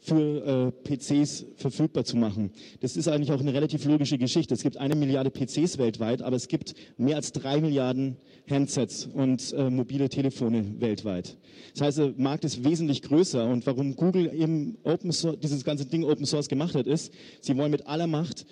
für 0.00 0.72
äh, 0.86 0.96
PCs 0.96 1.46
verfügbar 1.56 2.04
zu 2.04 2.16
machen. 2.16 2.50
Das 2.80 2.96
ist 2.96 3.08
eigentlich 3.08 3.32
auch 3.32 3.40
eine 3.40 3.52
relativ 3.52 3.84
logische 3.84 4.18
Geschichte. 4.18 4.54
Es 4.54 4.62
gibt 4.62 4.76
eine 4.76 4.94
Milliarde 4.94 5.30
PCs 5.30 5.78
weltweit, 5.78 6.22
aber 6.22 6.36
es 6.36 6.48
gibt 6.48 6.74
mehr 6.96 7.16
als 7.16 7.32
drei 7.32 7.60
Milliarden 7.60 8.16
Handsets 8.48 9.08
und 9.12 9.52
äh, 9.52 9.70
mobile 9.70 10.08
Telefone 10.08 10.80
weltweit. 10.80 11.36
Das 11.74 11.82
heißt, 11.82 11.98
der 11.98 12.14
Markt 12.16 12.44
ist 12.44 12.64
wesentlich 12.64 13.02
größer 13.02 13.46
und 13.48 13.66
warum 13.66 13.96
Google 13.96 14.32
eben 14.32 14.78
Open 14.84 15.10
dieses 15.42 15.64
ganze 15.64 15.86
Ding 15.86 16.04
Open 16.04 16.26
Source 16.26 16.48
gemacht 16.48 16.74
hat, 16.74 16.86
ist, 16.86 17.12
sie 17.40 17.56
wollen 17.56 17.70
mit 17.70 17.86
aller 17.86 18.06
Macht 18.06 18.46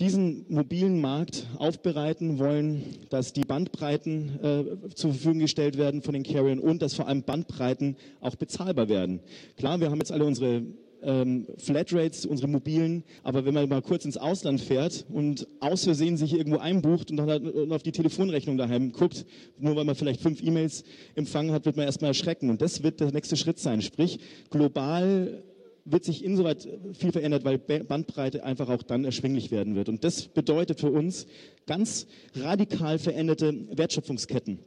diesen 0.00 0.44
mobilen 0.48 1.00
Markt 1.00 1.46
aufbereiten, 1.56 2.38
wollen, 2.38 2.82
dass 3.10 3.32
die 3.32 3.42
Bandbreiten 3.42 4.40
äh, 4.42 4.94
zur 4.94 5.12
Verfügung 5.12 5.38
gestellt 5.38 5.78
werden 5.78 6.02
von 6.02 6.14
den 6.14 6.24
Carriern 6.24 6.58
und 6.58 6.82
dass 6.82 6.94
vor 6.94 7.06
allem 7.06 7.22
Bandbreiten 7.22 7.96
auch 8.20 8.34
bezahlbar 8.34 8.88
werden. 8.88 9.20
Klar, 9.56 9.80
wir 9.80 9.90
haben 9.90 9.98
jetzt 9.98 10.10
alle 10.10 10.24
unsere 10.24 10.62
ähm, 11.04 11.46
Flatrates, 11.58 12.26
unsere 12.26 12.48
mobilen, 12.48 13.04
aber 13.22 13.44
wenn 13.44 13.54
man 13.54 13.68
mal 13.68 13.82
kurz 13.82 14.04
ins 14.04 14.16
Ausland 14.16 14.60
fährt 14.60 15.04
und 15.12 15.46
aus 15.60 15.84
Versehen 15.84 16.16
sich 16.16 16.34
irgendwo 16.34 16.58
einbucht 16.58 17.10
und 17.10 17.18
dann 17.18 17.70
auf 17.70 17.82
die 17.82 17.92
Telefonrechnung 17.92 18.56
daheim 18.56 18.90
guckt, 18.90 19.24
nur 19.58 19.76
weil 19.76 19.84
man 19.84 19.94
vielleicht 19.94 20.20
fünf 20.20 20.42
E-Mails 20.42 20.82
empfangen 21.14 21.52
hat, 21.52 21.66
wird 21.66 21.76
man 21.76 21.86
erstmal 21.86 22.10
erschrecken. 22.10 22.50
Und 22.50 22.62
das 22.62 22.82
wird 22.82 23.00
der 23.00 23.12
nächste 23.12 23.36
Schritt 23.36 23.58
sein. 23.58 23.82
Sprich, 23.82 24.18
global 24.50 25.44
wird 25.84 26.04
sich 26.04 26.24
insoweit 26.24 26.66
viel 26.94 27.12
verändert, 27.12 27.44
weil 27.44 27.58
Bandbreite 27.58 28.44
einfach 28.44 28.68
auch 28.68 28.82
dann 28.82 29.04
erschwinglich 29.04 29.50
werden 29.50 29.74
wird. 29.74 29.88
Und 29.88 30.02
das 30.02 30.28
bedeutet 30.28 30.80
für 30.80 30.90
uns 30.90 31.26
ganz 31.66 32.06
radikal 32.34 32.98
veränderte 32.98 33.54
Wertschöpfungsketten. 33.76 34.60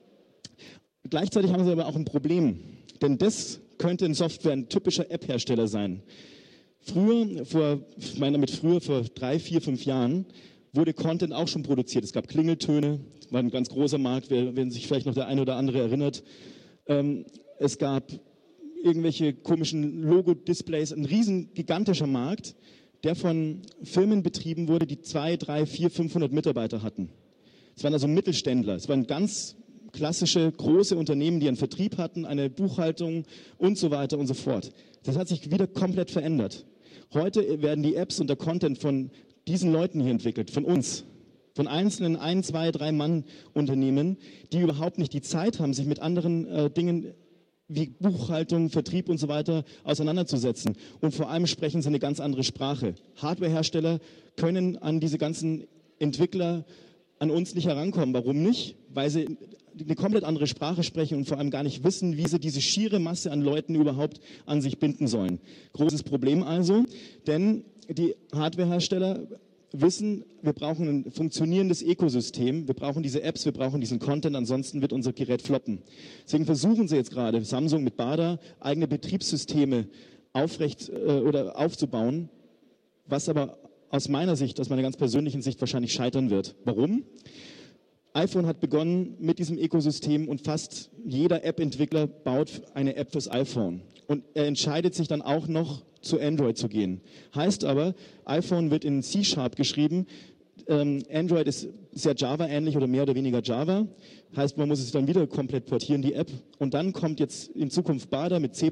Gleichzeitig 1.10 1.52
haben 1.52 1.66
sie 1.66 1.72
aber 1.72 1.88
auch 1.88 1.96
ein 1.96 2.06
Problem, 2.06 2.60
denn 3.02 3.18
das 3.18 3.62
könnte 3.78 4.06
in 4.06 4.14
Software 4.14 4.54
ein 4.54 4.70
typischer 4.70 5.10
App-Hersteller 5.10 5.68
sein. 5.68 6.04
Früher, 6.80 7.46
vor, 7.46 7.80
ich 7.98 8.18
meine 8.20 8.38
mit 8.38 8.52
früher, 8.52 8.82
vor 8.82 9.02
drei, 9.02 9.40
vier, 9.40 9.62
fünf 9.62 9.86
Jahren, 9.86 10.26
wurde 10.74 10.94
Content 10.94 11.34
auch 11.34 11.48
schon 11.48 11.64
produziert. 11.64 12.04
Es 12.04 12.14
gab 12.14 12.28
Klingeltöne, 12.28 13.00
war 13.32 13.40
ein 13.40 13.50
ganz 13.50 13.70
großer 13.70 13.98
Markt, 13.98 14.30
wenn 14.30 14.72
sich 14.72 14.88
vielleicht 14.88 15.06
noch 15.06 15.14
der 15.14 15.28
eine 15.28 15.42
oder 15.42 15.56
andere 15.56 15.80
erinnert. 15.80 16.24
Ähm, 16.88 17.26
es 17.60 17.78
gab 17.78 18.12
irgendwelche 18.88 19.34
komischen 19.34 20.02
Logo-Displays, 20.02 20.94
ein 20.94 21.06
riesen 21.06 21.54
gigantischer 21.54 22.08
Markt, 22.08 22.56
der 23.04 23.16
von 23.16 23.62
Firmen 23.84 24.24
betrieben 24.24 24.68
wurde, 24.68 24.88
die 24.88 25.02
zwei, 25.02 25.38
drei, 25.38 25.66
vier, 25.66 25.90
500 25.90 26.32
Mitarbeiter 26.32 26.82
hatten. 26.82 27.10
Es 27.76 27.84
waren 27.84 27.94
also 27.94 28.08
Mittelständler, 28.08 28.76
es 28.76 28.90
waren 28.90 29.06
ganz 29.06 29.56
klassische 29.92 30.52
große 30.52 30.98
Unternehmen, 30.98 31.40
die 31.40 31.48
einen 31.48 31.58
Vertrieb 31.58 31.98
hatten, 31.98 32.26
eine 32.26 32.50
Buchhaltung 32.50 33.26
und 33.58 33.78
so 33.78 33.92
weiter 33.92 34.18
und 34.18 34.28
so 34.28 34.34
fort. 34.34 34.72
Das 35.04 35.18
hat 35.18 35.28
sich 35.28 35.52
wieder 35.52 35.68
komplett 35.68 36.12
verändert. 36.12 36.66
Heute 37.14 37.62
werden 37.62 37.84
die 37.84 37.96
Apps 37.96 38.20
und 38.20 38.28
der 38.28 38.36
Content 38.36 38.80
von 38.80 39.12
diesen 39.48 39.72
Leuten 39.72 40.02
hier 40.02 40.12
entwickelt, 40.12 40.52
von 40.52 40.66
uns, 40.66 41.06
von 41.56 41.68
einzelnen 41.68 42.16
ein, 42.16 42.44
zwei, 42.44 42.72
drei 42.72 42.92
Mann 42.92 43.24
Unternehmen, 43.54 44.18
die 44.52 44.60
überhaupt 44.60 44.98
nicht 44.98 45.14
die 45.14 45.22
Zeit 45.22 45.60
haben, 45.60 45.74
sich 45.74 45.86
mit 45.86 46.00
anderen 46.00 46.48
äh, 46.48 46.70
Dingen 46.70 47.14
wie 47.68 47.88
Buchhaltung, 48.00 48.70
Vertrieb 48.70 49.10
und 49.10 49.18
so 49.18 49.28
weiter 49.28 49.64
auseinanderzusetzen. 49.84 50.76
Und 51.02 51.14
vor 51.14 51.30
allem 51.30 51.48
sprechen 51.48 51.82
sie 51.82 51.90
eine 51.90 52.00
ganz 52.00 52.20
andere 52.20 52.44
Sprache. 52.44 52.96
Hardwarehersteller 53.18 54.00
können 54.36 54.78
an 54.78 55.00
diese 55.00 55.18
ganzen 55.18 55.68
Entwickler 56.00 56.66
an 57.20 57.32
uns 57.32 57.56
nicht 57.56 57.68
herankommen. 57.68 58.14
Warum 58.14 58.44
nicht? 58.44 58.76
Weil 58.94 59.10
sie 59.10 59.38
eine 59.80 59.96
komplett 59.96 60.24
andere 60.24 60.48
Sprache 60.48 60.84
sprechen 60.84 61.18
und 61.18 61.28
vor 61.28 61.38
allem 61.38 61.52
gar 61.52 61.64
nicht 61.64 61.84
wissen, 61.84 62.18
wie 62.18 62.28
sie 62.28 62.40
diese 62.40 62.62
schiere 62.62 63.00
Masse 63.00 63.32
an 63.32 63.42
Leuten 63.42 63.76
überhaupt 63.76 64.20
an 64.46 64.62
sich 64.62 64.80
binden 64.80 65.08
sollen. 65.08 65.40
Großes 65.74 66.04
Problem 66.04 66.44
also, 66.44 66.86
denn 67.26 67.64
die 67.90 68.16
Hardwarehersteller 68.34 69.28
wissen, 69.72 70.24
wir 70.42 70.54
brauchen 70.54 70.88
ein 70.88 71.12
funktionierendes 71.12 71.82
Ökosystem, 71.82 72.68
wir 72.68 72.76
brauchen 72.76 73.04
diese 73.04 73.22
Apps, 73.24 73.46
wir 73.46 73.52
brauchen 73.52 73.82
diesen 73.82 74.00
Content, 74.00 74.36
ansonsten 74.36 74.82
wird 74.82 74.94
unser 74.94 75.14
Gerät 75.14 75.42
floppen. 75.42 75.82
Deswegen 76.26 76.46
versuchen 76.46 76.88
sie 76.88 76.96
jetzt 76.96 77.12
gerade, 77.12 77.44
Samsung 77.44 77.84
mit 77.84 77.98
BADA, 77.98 78.40
eigene 78.60 78.88
Betriebssysteme 78.88 79.88
aufrecht 80.34 80.90
äh, 80.90 80.94
oder 80.94 81.58
aufzubauen, 81.58 82.30
was 83.06 83.30
aber 83.30 83.58
aus 83.90 84.10
meiner 84.10 84.36
Sicht, 84.36 84.60
aus 84.60 84.70
meiner 84.70 84.82
ganz 84.82 84.98
persönlichen 84.98 85.42
Sicht 85.42 85.60
wahrscheinlich 85.60 85.94
scheitern 85.94 86.30
wird. 86.30 86.56
Warum? 86.66 87.04
iPhone 88.14 88.48
hat 88.48 88.60
begonnen 88.60 89.16
mit 89.20 89.38
diesem 89.38 89.60
Ökosystem 89.60 90.28
und 90.28 90.42
fast 90.42 90.90
jeder 91.06 91.44
App-Entwickler 91.44 92.08
baut 92.08 92.64
eine 92.74 92.96
App 92.96 93.12
fürs 93.12 93.30
iPhone. 93.30 93.82
Und 94.08 94.24
er 94.34 94.48
entscheidet 94.48 94.96
sich 94.96 95.08
dann 95.08 95.22
auch 95.22 95.48
noch, 95.48 95.84
zu 96.02 96.20
Android 96.20 96.58
zu 96.58 96.68
gehen. 96.68 97.02
Heißt 97.36 97.64
aber, 97.66 97.96
iPhone 98.26 98.72
wird 98.72 98.86
in 98.86 99.04
C-Sharp 99.04 99.56
geschrieben. 99.56 100.08
Ähm, 100.68 101.04
Android 101.12 101.48
ist 101.48 101.70
sehr 101.94 102.16
Java-ähnlich 102.16 102.76
oder 102.76 102.88
mehr 102.88 103.04
oder 103.04 103.16
weniger 103.16 103.42
Java. 103.42 103.88
Heißt, 104.36 104.58
man 104.58 104.68
muss 104.68 104.80
es 104.80 104.92
dann 104.92 105.08
wieder 105.08 105.26
komplett 105.26 105.66
portieren, 105.66 106.02
die 106.02 106.14
App. 106.14 106.30
Und 106.60 106.74
dann 106.74 106.92
kommt 106.92 107.20
jetzt 107.20 107.50
in 107.56 107.70
Zukunft 107.70 108.10
BADA 108.10 108.40
mit 108.40 108.56
C++, 108.56 108.72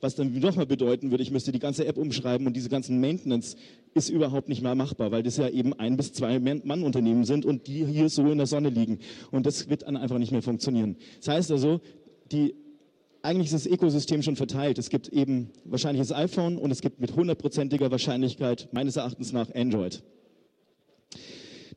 was 0.00 0.14
dann 0.14 0.38
nochmal 0.38 0.66
bedeuten 0.66 1.10
würde, 1.10 1.22
ich 1.22 1.30
müsste 1.30 1.52
die 1.52 1.58
ganze 1.58 1.86
App 1.86 1.98
umschreiben 1.98 2.46
und 2.46 2.54
diese 2.54 2.70
ganzen 2.70 3.00
Maintenance 3.00 3.56
ist 3.94 4.08
überhaupt 4.08 4.48
nicht 4.48 4.62
mehr 4.62 4.74
machbar, 4.74 5.10
weil 5.10 5.22
das 5.22 5.36
ja 5.36 5.48
eben 5.48 5.74
ein 5.74 5.96
bis 5.96 6.12
zwei 6.12 6.38
Mann-Unternehmen 6.38 7.24
sind 7.24 7.44
und 7.44 7.66
die 7.66 7.84
hier 7.84 8.08
so 8.08 8.30
in 8.30 8.38
der 8.38 8.46
Sonne 8.46 8.70
liegen. 8.70 8.98
Und 9.30 9.46
das 9.46 9.68
wird 9.68 9.82
dann 9.82 9.96
einfach 9.96 10.18
nicht 10.18 10.32
mehr 10.32 10.42
funktionieren. 10.42 10.96
Das 11.18 11.28
heißt 11.28 11.50
also, 11.50 11.80
die 12.32 12.54
eigentlich 13.26 13.52
ist 13.52 13.66
das 13.66 13.72
Ökosystem 13.72 14.22
schon 14.22 14.36
verteilt. 14.36 14.78
Es 14.78 14.88
gibt 14.88 15.08
eben 15.08 15.50
wahrscheinlich 15.64 16.06
das 16.06 16.16
iPhone 16.16 16.56
und 16.56 16.70
es 16.70 16.80
gibt 16.80 17.00
mit 17.00 17.14
hundertprozentiger 17.16 17.90
Wahrscheinlichkeit 17.90 18.68
meines 18.72 18.96
Erachtens 18.96 19.32
nach 19.32 19.52
Android. 19.54 20.02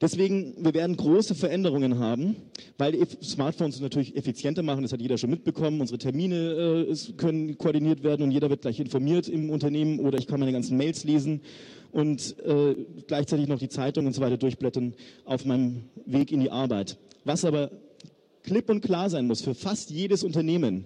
Deswegen, 0.01 0.55
wir 0.63 0.73
werden 0.73 0.95
große 0.95 1.35
Veränderungen 1.35 1.99
haben, 1.99 2.37
weil 2.77 2.93
die 2.93 3.05
Smartphones 3.21 3.81
natürlich 3.81 4.15
effizienter 4.15 4.63
machen, 4.63 4.83
das 4.83 4.93
hat 4.93 5.01
jeder 5.01 5.17
schon 5.17 5.29
mitbekommen. 5.29 5.81
Unsere 5.81 5.97
Termine 5.97 6.87
äh, 6.89 7.13
können 7.17 7.57
koordiniert 7.57 8.01
werden 8.03 8.23
und 8.23 8.31
jeder 8.31 8.49
wird 8.49 8.61
gleich 8.61 8.79
informiert 8.79 9.27
im 9.27 9.49
Unternehmen 9.49 9.99
oder 9.99 10.17
ich 10.17 10.27
kann 10.27 10.39
meine 10.39 10.53
ganzen 10.53 10.77
Mails 10.77 11.03
lesen 11.03 11.41
und 11.91 12.39
äh, 12.45 12.75
gleichzeitig 13.07 13.47
noch 13.47 13.59
die 13.59 13.67
Zeitung 13.67 14.05
und 14.05 14.13
so 14.13 14.21
weiter 14.21 14.37
durchblättern 14.37 14.93
auf 15.25 15.43
meinem 15.43 15.89
Weg 16.05 16.31
in 16.31 16.39
die 16.39 16.51
Arbeit. 16.51 16.97
Was 17.25 17.43
aber 17.43 17.71
klipp 18.43 18.69
und 18.69 18.79
klar 18.81 19.09
sein 19.09 19.27
muss 19.27 19.41
für 19.41 19.53
fast 19.53 19.89
jedes 19.89 20.23
Unternehmen, 20.23 20.85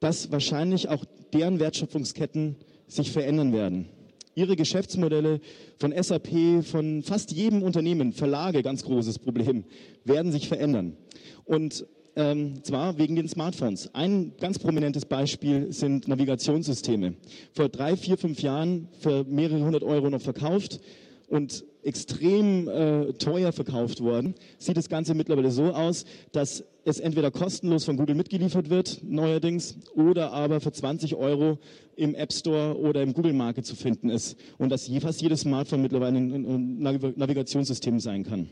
dass 0.00 0.30
wahrscheinlich 0.32 0.88
auch 0.88 1.04
deren 1.32 1.60
Wertschöpfungsketten 1.60 2.56
sich 2.86 3.10
verändern 3.10 3.52
werden. 3.52 3.88
Ihre 4.34 4.56
Geschäftsmodelle 4.56 5.40
von 5.78 5.94
SAP, 5.96 6.64
von 6.64 7.02
fast 7.02 7.30
jedem 7.30 7.62
Unternehmen, 7.62 8.12
Verlage, 8.12 8.62
ganz 8.62 8.84
großes 8.84 9.20
Problem, 9.20 9.64
werden 10.04 10.32
sich 10.32 10.48
verändern. 10.48 10.96
Und 11.44 11.86
ähm, 12.16 12.62
zwar 12.62 12.98
wegen 12.98 13.16
den 13.16 13.28
Smartphones. 13.28 13.92
Ein 13.94 14.32
ganz 14.40 14.58
prominentes 14.58 15.04
Beispiel 15.04 15.72
sind 15.72 16.06
Navigationssysteme. 16.06 17.14
Vor 17.52 17.68
drei, 17.68 17.96
vier, 17.96 18.16
fünf 18.16 18.40
Jahren 18.40 18.88
für 19.00 19.24
mehrere 19.24 19.64
hundert 19.64 19.82
Euro 19.82 20.10
noch 20.10 20.20
verkauft 20.20 20.80
und 21.28 21.64
extrem 21.84 22.68
äh, 22.68 23.12
teuer 23.14 23.52
verkauft 23.52 24.00
worden, 24.00 24.34
sieht 24.58 24.76
das 24.76 24.88
Ganze 24.88 25.14
mittlerweile 25.14 25.50
so 25.50 25.72
aus, 25.72 26.04
dass 26.32 26.64
es 26.84 27.00
entweder 27.00 27.30
kostenlos 27.30 27.84
von 27.84 27.96
Google 27.96 28.14
mitgeliefert 28.14 28.70
wird, 28.70 29.00
neuerdings, 29.02 29.76
oder 29.94 30.32
aber 30.32 30.60
für 30.60 30.72
20 30.72 31.14
Euro 31.14 31.58
im 31.96 32.14
App 32.14 32.32
Store 32.32 32.78
oder 32.78 33.02
im 33.02 33.12
Google 33.12 33.32
Market 33.32 33.64
zu 33.64 33.76
finden 33.76 34.10
ist 34.10 34.36
und 34.58 34.70
dass 34.70 34.90
fast 35.00 35.22
jedes 35.22 35.40
Smartphone 35.40 35.82
mittlerweile 35.82 36.18
ein 36.18 36.78
Navigationssystem 36.78 38.00
sein 38.00 38.24
kann, 38.24 38.48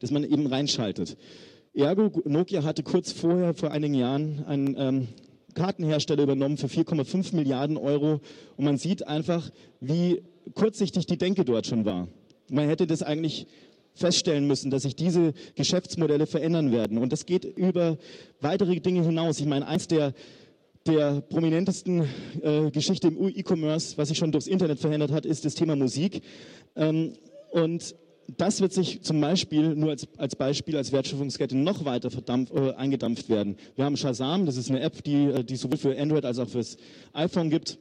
das 0.00 0.10
man 0.10 0.24
eben 0.24 0.46
reinschaltet. 0.46 1.16
Ergo, 1.74 2.10
Nokia 2.24 2.62
hatte 2.62 2.82
kurz 2.82 3.12
vorher, 3.12 3.52
vor 3.52 3.70
einigen 3.70 3.94
Jahren, 3.94 4.44
einen 4.46 4.76
ähm, 4.78 5.08
Kartenhersteller 5.54 6.22
übernommen 6.22 6.56
für 6.56 6.68
4,5 6.68 7.34
Milliarden 7.34 7.76
Euro 7.76 8.20
und 8.56 8.64
man 8.64 8.78
sieht 8.78 9.06
einfach, 9.06 9.50
wie 9.80 10.22
kurzsichtig 10.54 11.06
die 11.06 11.18
Denke 11.18 11.44
dort 11.44 11.66
schon 11.66 11.84
war. 11.84 12.08
Man 12.48 12.68
hätte 12.68 12.86
das 12.86 13.02
eigentlich 13.02 13.46
feststellen 13.96 14.46
müssen, 14.46 14.70
dass 14.70 14.82
sich 14.82 14.94
diese 14.94 15.32
Geschäftsmodelle 15.54 16.26
verändern 16.26 16.70
werden. 16.70 16.98
Und 16.98 17.12
das 17.12 17.26
geht 17.26 17.44
über 17.44 17.96
weitere 18.40 18.78
Dinge 18.80 19.02
hinaus. 19.02 19.40
Ich 19.40 19.46
meine, 19.46 19.66
eins 19.66 19.88
der, 19.88 20.12
der 20.86 21.22
prominentesten 21.22 22.06
äh, 22.42 22.70
Geschichte 22.70 23.08
im 23.08 23.28
E-Commerce, 23.28 23.96
was 23.96 24.08
sich 24.08 24.18
schon 24.18 24.32
durchs 24.32 24.46
Internet 24.46 24.78
verändert 24.78 25.10
hat, 25.12 25.24
ist 25.24 25.44
das 25.44 25.54
Thema 25.54 25.76
Musik. 25.76 26.22
Ähm, 26.76 27.14
und 27.50 27.94
das 28.36 28.60
wird 28.60 28.72
sich 28.72 29.02
zum 29.02 29.20
Beispiel 29.20 29.74
nur 29.74 29.90
als, 29.90 30.06
als 30.16 30.36
Beispiel 30.36 30.76
als 30.76 30.92
Wertschöpfungskette 30.92 31.56
noch 31.56 31.84
weiter 31.84 32.10
verdampf, 32.10 32.52
äh, 32.52 32.72
eingedampft 32.72 33.28
werden. 33.28 33.56
Wir 33.76 33.84
haben 33.84 33.96
Shazam, 33.96 34.46
das 34.46 34.56
ist 34.56 34.68
eine 34.68 34.80
App, 34.80 35.02
die, 35.04 35.26
äh, 35.26 35.44
die 35.44 35.56
sowohl 35.56 35.78
für 35.78 35.98
Android 35.98 36.24
als 36.24 36.38
auch 36.38 36.48
fürs 36.48 36.76
iPhone 37.12 37.50
gibt 37.50 37.78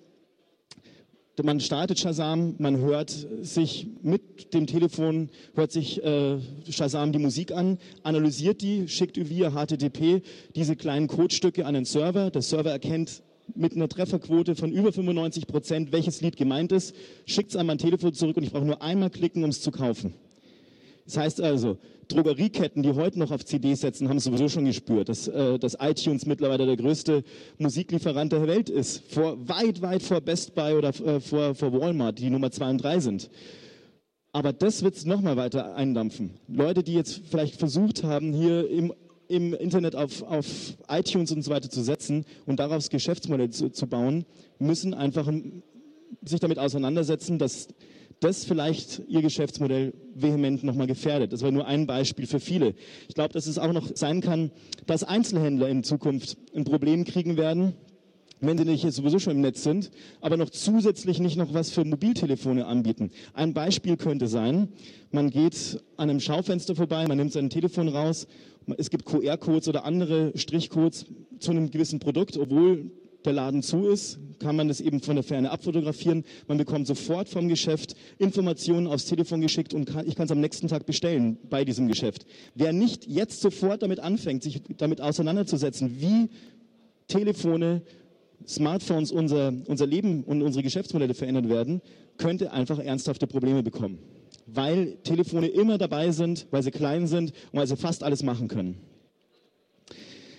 man 1.44 1.60
startet 1.60 2.00
Shazam, 2.00 2.56
man 2.60 2.78
hört 2.78 3.10
sich 3.42 3.88
mit 4.02 4.54
dem 4.54 4.68
Telefon, 4.68 5.30
hört 5.54 5.72
sich 5.72 6.04
äh, 6.04 6.38
Shazam 6.70 7.12
die 7.12 7.20
Musik 7.20 7.52
an, 7.52 7.78
analysiert 8.04 8.62
die, 8.62 8.88
schickt 8.88 9.18
via 9.30 9.52
HTTP 9.52 10.22
diese 10.56 10.76
kleinen 10.76 11.08
Codestücke 11.08 11.66
an 11.66 11.74
den 11.74 11.86
Server. 11.86 12.32
Der 12.32 12.42
Server 12.42 12.72
erkennt 12.72 13.22
mit 13.54 13.76
einer 13.76 13.90
Trefferquote 13.90 14.56
von 14.56 14.72
über 14.72 14.92
95 14.92 15.48
Prozent, 15.48 15.92
welches 15.92 16.22
Lied 16.22 16.38
gemeint 16.38 16.72
ist, 16.72 16.96
schickt 17.26 17.52
es 17.52 17.56
an 17.56 17.66
mein 17.66 17.78
Telefon 17.78 18.14
zurück 18.14 18.38
und 18.38 18.44
ich 18.44 18.52
brauche 18.52 18.66
nur 18.66 18.82
einmal 18.82 19.10
klicken, 19.10 19.44
um 19.44 19.50
es 19.50 19.62
zu 19.62 19.72
kaufen. 19.72 20.14
Das 21.06 21.18
heißt 21.18 21.42
also, 21.42 21.78
Drogerieketten, 22.08 22.84
die 22.84 22.94
heute 22.94 23.20
noch 23.20 23.32
auf 23.32 23.46
CDs 23.46 23.82
setzen, 23.82 24.10
haben 24.10 24.20
sowieso 24.20 24.50
schon 24.50 24.66
gespürt, 24.66 25.10
dass, 25.10 25.28
äh, 25.28 25.58
dass 25.60 25.78
iTunes 25.80 26.26
mittlerweile 26.26 26.66
der 26.66 26.78
größte 26.78 27.24
Musiklieferant 27.58 28.32
der 28.32 28.48
Welt 28.48 28.70
ist. 28.70 29.04
Vor, 29.12 29.48
weit, 29.48 29.82
weit 29.82 30.04
vor 30.04 30.22
Best 30.22 30.56
Buy 30.56 30.74
oder 30.74 30.90
äh, 30.90 31.20
vor, 31.20 31.56
vor 31.56 31.74
Walmart, 31.74 32.20
die 32.20 32.30
Nummer 32.30 32.52
zwei 32.52 32.70
und 32.70 32.84
drei 32.84 33.00
sind. 33.00 33.30
Aber 34.32 34.52
das 34.52 34.84
wird 34.84 34.96
es 34.96 35.06
nochmal 35.06 35.38
weiter 35.38 35.76
eindampfen. 35.76 36.32
Leute, 36.48 36.84
die 36.84 36.94
jetzt 36.94 37.22
vielleicht 37.30 37.56
versucht 37.56 38.04
haben, 38.04 38.34
hier 38.34 38.70
im, 38.70 38.94
im 39.28 39.54
Internet 39.54 39.96
auf, 39.96 40.24
auf 40.24 40.46
iTunes 40.90 41.32
und 41.32 41.42
so 41.42 41.52
weiter 41.52 41.70
zu 41.70 41.82
setzen 41.82 42.26
und 42.46 42.60
darauf 42.60 42.78
das 42.78 42.90
Geschäftsmodell 42.90 43.52
zu, 43.52 43.70
zu 43.70 43.88
bauen, 43.88 44.26
müssen 44.60 44.94
einfach 44.94 45.32
sich 46.24 46.40
damit 46.40 46.60
auseinandersetzen, 46.60 47.40
dass 47.40 47.70
das 48.26 48.44
vielleicht 48.44 49.04
ihr 49.08 49.22
Geschäftsmodell 49.22 49.94
vehement 50.16 50.64
nochmal 50.64 50.88
gefährdet. 50.88 51.32
Das 51.32 51.44
war 51.44 51.52
nur 51.52 51.68
ein 51.68 51.86
Beispiel 51.86 52.26
für 52.26 52.40
viele. 52.40 52.74
Ich 53.08 53.14
glaube, 53.14 53.34
dass 53.34 53.46
es 53.46 53.60
auch 53.60 53.72
noch 53.72 53.96
sein 53.96 54.22
kann, 54.22 54.50
dass 54.88 55.04
Einzelhändler 55.04 55.70
in 55.70 55.84
Zukunft 55.84 56.36
ein 56.56 56.64
Problem 56.64 57.06
kriegen 57.06 57.38
werden, 57.38 57.74
wenn 58.42 58.58
sie 58.58 58.66
nicht 58.66 58.92
sowieso 58.92 59.20
schon 59.20 59.34
im 59.34 59.42
Netz 59.42 59.62
sind, 59.62 59.92
aber 60.22 60.38
noch 60.38 60.50
zusätzlich 60.50 61.20
nicht 61.20 61.38
noch 61.38 61.54
was 61.54 61.70
für 61.70 61.86
Mobiltelefone 61.86 62.66
anbieten. 62.66 63.12
Ein 63.36 63.54
Beispiel 63.54 63.96
könnte 63.96 64.28
sein, 64.28 64.70
man 65.12 65.30
geht 65.30 65.80
an 65.96 66.10
einem 66.10 66.20
Schaufenster 66.20 66.76
vorbei, 66.76 67.06
man 67.08 67.18
nimmt 67.18 67.32
sein 67.32 67.52
Telefon 67.52 67.90
raus, 67.90 68.28
es 68.78 68.90
gibt 68.90 69.06
QR-Codes 69.06 69.68
oder 69.68 69.86
andere 69.86 70.32
Strichcodes 70.36 71.06
zu 71.38 71.52
einem 71.52 71.70
gewissen 71.70 72.00
Produkt, 72.00 72.38
obwohl 72.38 72.90
der 73.26 73.34
Laden 73.34 73.62
zu 73.62 73.88
ist, 73.88 74.20
kann 74.40 74.56
man 74.56 74.68
das 74.68 74.82
eben 74.82 75.02
von 75.02 75.16
der 75.16 75.24
Ferne 75.24 75.52
abfotografieren. 75.52 76.24
Man 76.48 76.58
bekommt 76.58 76.88
sofort 76.88 77.30
vom 77.30 77.48
Geschäft 77.48 77.96
Informationen 78.18 78.88
aufs 78.88 79.06
Telefon 79.06 79.42
geschickt 79.42 79.74
und 79.74 79.86
kann, 79.86 80.08
ich 80.08 80.16
kann 80.16 80.26
es 80.26 80.32
am 80.32 80.40
nächsten 80.40 80.68
Tag 80.68 80.86
bestellen 80.86 81.38
bei 81.50 81.66
diesem 81.66 81.88
Geschäft. 81.88 82.26
Wer 82.54 82.74
nicht 82.74 83.08
jetzt 83.08 83.42
sofort 83.42 83.82
damit 83.82 84.00
anfängt, 84.00 84.44
sich 84.44 84.62
damit 84.78 85.02
auseinanderzusetzen, 85.02 86.00
wie 86.00 86.30
Telefone, 87.08 87.82
Smartphones 88.48 89.12
unser, 89.12 89.54
unser 89.68 89.88
Leben 89.88 90.24
und 90.24 90.42
unsere 90.42 90.64
Geschäftsmodelle 90.64 91.14
verändern 91.14 91.50
werden, 91.50 91.82
könnte 92.18 92.52
einfach 92.52 92.80
ernsthafte 92.80 93.28
Probleme 93.28 93.64
bekommen. 93.64 94.00
Weil 94.48 94.98
Telefone 95.04 95.48
immer 95.48 95.78
dabei 95.78 96.12
sind, 96.12 96.48
weil 96.52 96.64
sie 96.64 96.72
klein 96.72 97.08
sind 97.08 97.32
und 97.52 97.60
weil 97.60 97.68
sie 97.68 97.76
fast 97.76 98.04
alles 98.04 98.22
machen 98.22 98.48
können. 98.48 98.78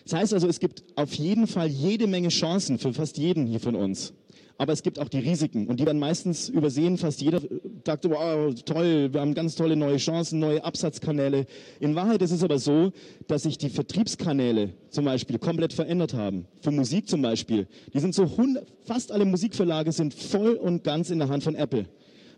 Das 0.09 0.21
heißt 0.21 0.35
also, 0.35 0.47
es 0.47 0.61
gibt 0.61 0.85
auf 0.95 1.13
jeden 1.15 1.49
Fall 1.49 1.67
jede 1.67 2.07
Menge 2.07 2.29
Chancen 2.29 2.79
für 2.79 2.93
fast 2.93 3.19
jeden 3.19 3.45
hier 3.47 3.59
von 3.59 3.75
uns. 3.75 4.13
Aber 4.57 4.73
es 4.73 4.83
gibt 4.83 5.01
auch 5.01 5.09
die 5.09 5.19
Risiken 5.19 5.67
und 5.67 5.81
die 5.81 5.85
werden 5.85 5.99
meistens 5.99 6.49
übersehen. 6.49 6.97
Fast 6.97 7.21
jeder 7.21 7.41
dachte, 7.85 8.11
wow, 8.11 8.55
toll, 8.65 9.13
wir 9.13 9.21
haben 9.21 9.35
ganz 9.35 9.57
tolle 9.57 9.77
neue 9.77 9.97
Chancen, 9.99 10.39
neue 10.39 10.65
Absatzkanäle. 10.65 11.47
In 11.81 11.95
Wahrheit 11.95 12.23
ist 12.23 12.31
es 12.31 12.43
aber 12.43 12.59
so, 12.59 12.93
dass 13.27 13.43
sich 13.43 13.59
die 13.59 13.69
Vertriebskanäle 13.69 14.73
zum 14.91 15.05
Beispiel 15.05 15.39
komplett 15.39 15.73
verändert 15.73 16.15
haben. 16.15 16.47
Für 16.63 16.71
Musik 16.71 17.09
zum 17.09 17.21
Beispiel. 17.21 17.67
Die 17.93 17.99
sind 17.99 18.15
so, 18.15 18.23
100, 18.23 18.67
fast 18.85 19.13
alle 19.13 19.25
Musikverlage 19.25 19.93
sind 19.93 20.15
voll 20.15 20.55
und 20.55 20.85
ganz 20.85 21.11
in 21.11 21.19
der 21.19 21.29
Hand 21.29 21.43
von 21.43 21.57
Apple. 21.57 21.87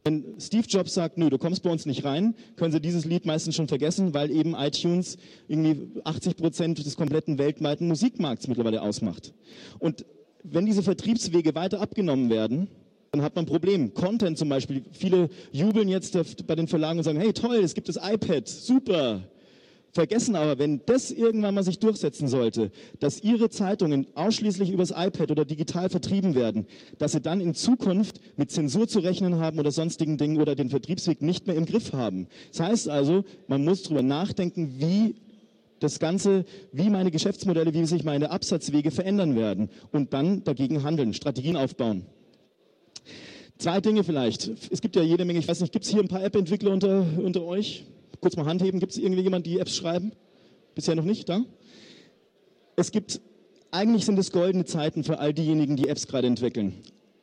Wenn 0.05 0.40
Steve 0.40 0.67
Jobs 0.69 0.95
sagt, 0.95 1.19
nö, 1.19 1.31
du 1.31 1.38
kommst 1.38 1.62
bei 1.62 1.71
uns 1.71 1.87
nicht 1.87 2.05
rein, 2.05 2.35
können 2.57 2.73
Sie 2.73 2.81
dieses 2.81 3.05
Lied 3.05 3.26
meistens 3.26 3.57
schon 3.57 3.69
vergessen, 3.69 4.14
weil 4.14 4.31
eben 4.31 4.55
iTunes 4.55 5.19
irgendwie 5.49 6.00
80 6.05 6.37
Prozent 6.37 6.85
des 6.85 6.97
kompletten 6.97 7.38
weltweiten 7.38 7.88
Musikmarkts 7.88 8.49
mittlerweile 8.49 8.83
ausmacht. 8.83 9.35
Und 9.78 10.05
wenn 10.43 10.67
diese 10.67 10.83
Vertriebswege 10.83 11.55
weiter 11.55 11.81
abgenommen 11.81 12.31
werden, 12.31 12.69
dann 13.11 13.23
hat 13.23 13.35
man 13.35 13.45
ein 13.45 13.49
Problem. 13.49 13.95
Content 13.95 14.38
zum 14.38 14.49
Beispiel. 14.49 14.83
Viele 14.93 15.28
jubeln 15.50 15.88
jetzt 15.88 16.17
bei 16.47 16.55
den 16.55 16.69
Verlagen 16.69 16.99
und 16.99 17.05
sagen, 17.05 17.19
hey 17.19 17.33
toll, 17.33 17.57
es 17.57 17.75
gibt 17.75 17.88
das 17.88 17.97
iPad, 17.97 18.47
super 18.47 19.23
vergessen 19.92 20.37
aber, 20.37 20.59
wenn 20.59 20.80
das 20.87 21.10
irgendwann 21.10 21.54
mal 21.54 21.63
sich 21.63 21.78
durchsetzen 21.78 22.28
sollte, 22.28 22.71
dass 23.00 23.23
ihre 23.23 23.50
Zeitungen 23.50 24.06
ausschließlich 24.15 24.71
übers 24.71 24.91
iPad 24.91 25.30
oder 25.30 25.45
digital 25.45 25.89
vertrieben 25.89 26.34
werden, 26.34 26.67
dass 26.99 27.13
sie 27.13 27.21
dann 27.21 27.41
in 27.41 27.54
Zukunft 27.54 28.21
mit 28.36 28.50
Zensur 28.50 28.89
zu 28.89 29.00
rechnen 29.00 29.36
haben 29.36 29.58
oder 29.58 29.71
sonstigen 29.71 30.19
Dingen 30.19 30.41
oder 30.41 30.54
den 30.54 30.71
Vertriebsweg 30.71 31.23
nicht 31.23 31.47
mehr 31.47 31.56
im 31.56 31.67
Griff 31.67 31.93
haben. 31.93 32.28
Das 32.52 32.60
heißt 32.60 32.89
also, 32.89 33.25
man 33.47 33.65
muss 33.65 33.82
darüber 33.82 34.02
nachdenken, 34.02 34.75
wie 34.78 35.15
das 35.80 35.99
Ganze, 35.99 36.45
wie 36.73 36.91
meine 36.91 37.10
Geschäftsmodelle, 37.10 37.73
wie 37.73 37.84
sich 37.86 38.04
meine 38.04 38.30
Absatzwege 38.30 38.91
verändern 38.91 39.36
werden 39.36 39.71
und 39.93 40.13
dann 40.13 40.45
dagegen 40.45 40.82
handeln, 40.82 41.15
Strategien 41.15 41.56
aufbauen. 41.56 42.06
Zwei 43.58 43.80
Dinge 43.80 44.04
vielleicht. 44.04 44.50
Es 44.71 44.80
gibt 44.80 44.95
ja 44.95 45.02
jede 45.02 45.25
Menge, 45.25 45.41
ich 45.41 45.49
weiß 45.49 45.60
nicht, 45.60 45.73
gibt 45.73 45.84
es 45.84 45.91
hier 45.91 46.00
ein 46.00 46.08
paar 46.08 46.23
App-Entwickler 46.23 46.71
unter, 46.71 47.04
unter 47.19 47.43
euch? 47.43 47.84
Kurz 48.21 48.37
mal 48.37 48.47
Hand 48.47 48.63
Gibt 48.63 48.93
es 48.93 48.99
irgendwie 48.99 49.23
jemanden, 49.23 49.49
die 49.49 49.59
Apps 49.59 49.76
schreiben? 49.76 50.13
Bisher 50.75 50.95
noch 50.95 51.04
nicht, 51.04 51.28
da? 51.28 51.41
Es 52.76 52.93
gibt, 52.93 53.21
eigentlich 53.71 54.04
sind 54.04 54.19
es 54.19 54.31
goldene 54.33 54.65
Zeiten 54.65 55.04
für 55.04 55.19
all 55.19 55.35
diejenigen, 55.35 55.76
die 55.76 55.89
Apps 55.89 56.07
gerade 56.07 56.26
entwickeln. 56.26 56.75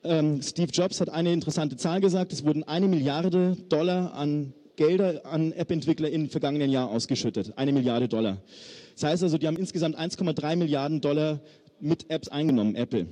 Ähm, 0.04 0.42
Steve 0.42 0.72
Jobs 0.72 1.02
hat 1.02 1.10
eine 1.10 1.32
interessante 1.32 1.78
Zahl 1.78 2.02
gesagt. 2.02 2.34
Es 2.34 2.46
wurden 2.46 2.64
eine 2.64 2.88
Milliarde 2.88 3.58
Dollar 3.70 4.14
an 4.14 4.54
Gelder 4.76 5.26
an 5.26 5.54
App-Entwickler 5.54 6.10
im 6.10 6.30
vergangenen 6.30 6.70
Jahr 6.70 6.90
ausgeschüttet. 6.90 7.58
Eine 7.58 7.72
Milliarde 7.72 8.10
Dollar. 8.10 8.42
Das 8.96 9.04
heißt 9.04 9.24
also, 9.24 9.38
die 9.38 9.48
haben 9.48 9.58
insgesamt 9.58 9.98
1,3 9.98 10.58
Milliarden 10.58 11.00
Dollar 11.00 11.40
mit 11.80 12.10
Apps 12.10 12.28
eingenommen, 12.28 12.76
Apple 12.76 13.08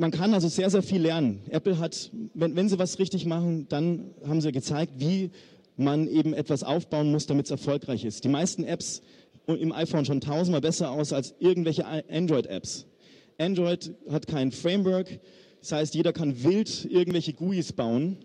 man 0.00 0.10
kann 0.10 0.32
also 0.32 0.48
sehr, 0.48 0.70
sehr 0.70 0.82
viel 0.82 1.02
lernen. 1.02 1.42
Apple 1.50 1.78
hat, 1.78 2.10
wenn, 2.32 2.56
wenn 2.56 2.70
sie 2.70 2.78
was 2.78 2.98
richtig 2.98 3.26
machen, 3.26 3.66
dann 3.68 4.14
haben 4.26 4.40
sie 4.40 4.50
gezeigt, 4.50 4.94
wie 4.96 5.30
man 5.76 6.08
eben 6.08 6.32
etwas 6.32 6.62
aufbauen 6.62 7.10
muss, 7.10 7.26
damit 7.26 7.44
es 7.46 7.50
erfolgreich 7.50 8.06
ist. 8.06 8.24
Die 8.24 8.28
meisten 8.28 8.64
Apps 8.64 9.02
im 9.46 9.72
iPhone 9.72 10.06
schon 10.06 10.22
tausendmal 10.22 10.62
besser 10.62 10.90
aus 10.90 11.12
als 11.12 11.34
irgendwelche 11.38 11.84
Android-Apps. 11.86 12.86
Android 13.36 13.92
hat 14.08 14.26
kein 14.26 14.52
Framework, 14.52 15.20
das 15.60 15.72
heißt, 15.72 15.94
jeder 15.94 16.14
kann 16.14 16.42
wild 16.44 16.86
irgendwelche 16.86 17.34
GUIs 17.34 17.74
bauen 17.74 18.16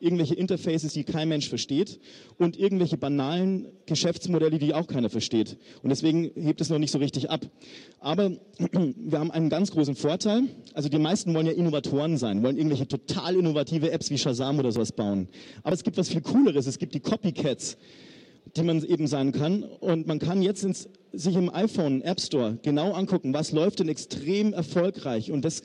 irgendwelche 0.00 0.34
Interfaces, 0.34 0.92
die 0.92 1.04
kein 1.04 1.28
Mensch 1.28 1.48
versteht 1.48 2.00
und 2.38 2.58
irgendwelche 2.58 2.96
banalen 2.96 3.68
Geschäftsmodelle, 3.86 4.58
die 4.58 4.74
auch 4.74 4.86
keiner 4.86 5.10
versteht. 5.10 5.58
Und 5.82 5.90
deswegen 5.90 6.30
hebt 6.34 6.60
es 6.60 6.70
noch 6.70 6.78
nicht 6.78 6.90
so 6.90 6.98
richtig 6.98 7.30
ab. 7.30 7.46
Aber 8.00 8.30
wir 8.58 9.18
haben 9.18 9.30
einen 9.30 9.48
ganz 9.48 9.70
großen 9.70 9.94
Vorteil. 9.94 10.44
Also 10.74 10.88
die 10.88 10.98
meisten 10.98 11.34
wollen 11.34 11.46
ja 11.46 11.52
Innovatoren 11.52 12.16
sein, 12.16 12.42
wollen 12.42 12.56
irgendwelche 12.56 12.88
total 12.88 13.36
innovative 13.36 13.90
Apps 13.90 14.10
wie 14.10 14.18
Shazam 14.18 14.58
oder 14.58 14.72
sowas 14.72 14.92
bauen. 14.92 15.28
Aber 15.62 15.74
es 15.74 15.84
gibt 15.84 15.96
was 15.96 16.08
viel 16.08 16.22
Cooleres. 16.22 16.66
Es 16.66 16.78
gibt 16.78 16.94
die 16.94 17.00
Copycats 17.00 17.76
die 18.54 18.62
man 18.62 18.82
eben 18.84 19.06
sein 19.06 19.32
kann. 19.32 19.62
Und 19.62 20.06
man 20.06 20.18
kann 20.18 20.42
jetzt 20.42 20.64
ins, 20.64 20.88
sich 21.12 21.36
im 21.36 21.52
iPhone 21.52 22.02
App 22.02 22.20
Store 22.20 22.58
genau 22.62 22.92
angucken, 22.92 23.34
was 23.34 23.52
läuft 23.52 23.80
denn 23.80 23.88
extrem 23.88 24.52
erfolgreich. 24.52 25.30
Und 25.30 25.44
das 25.44 25.62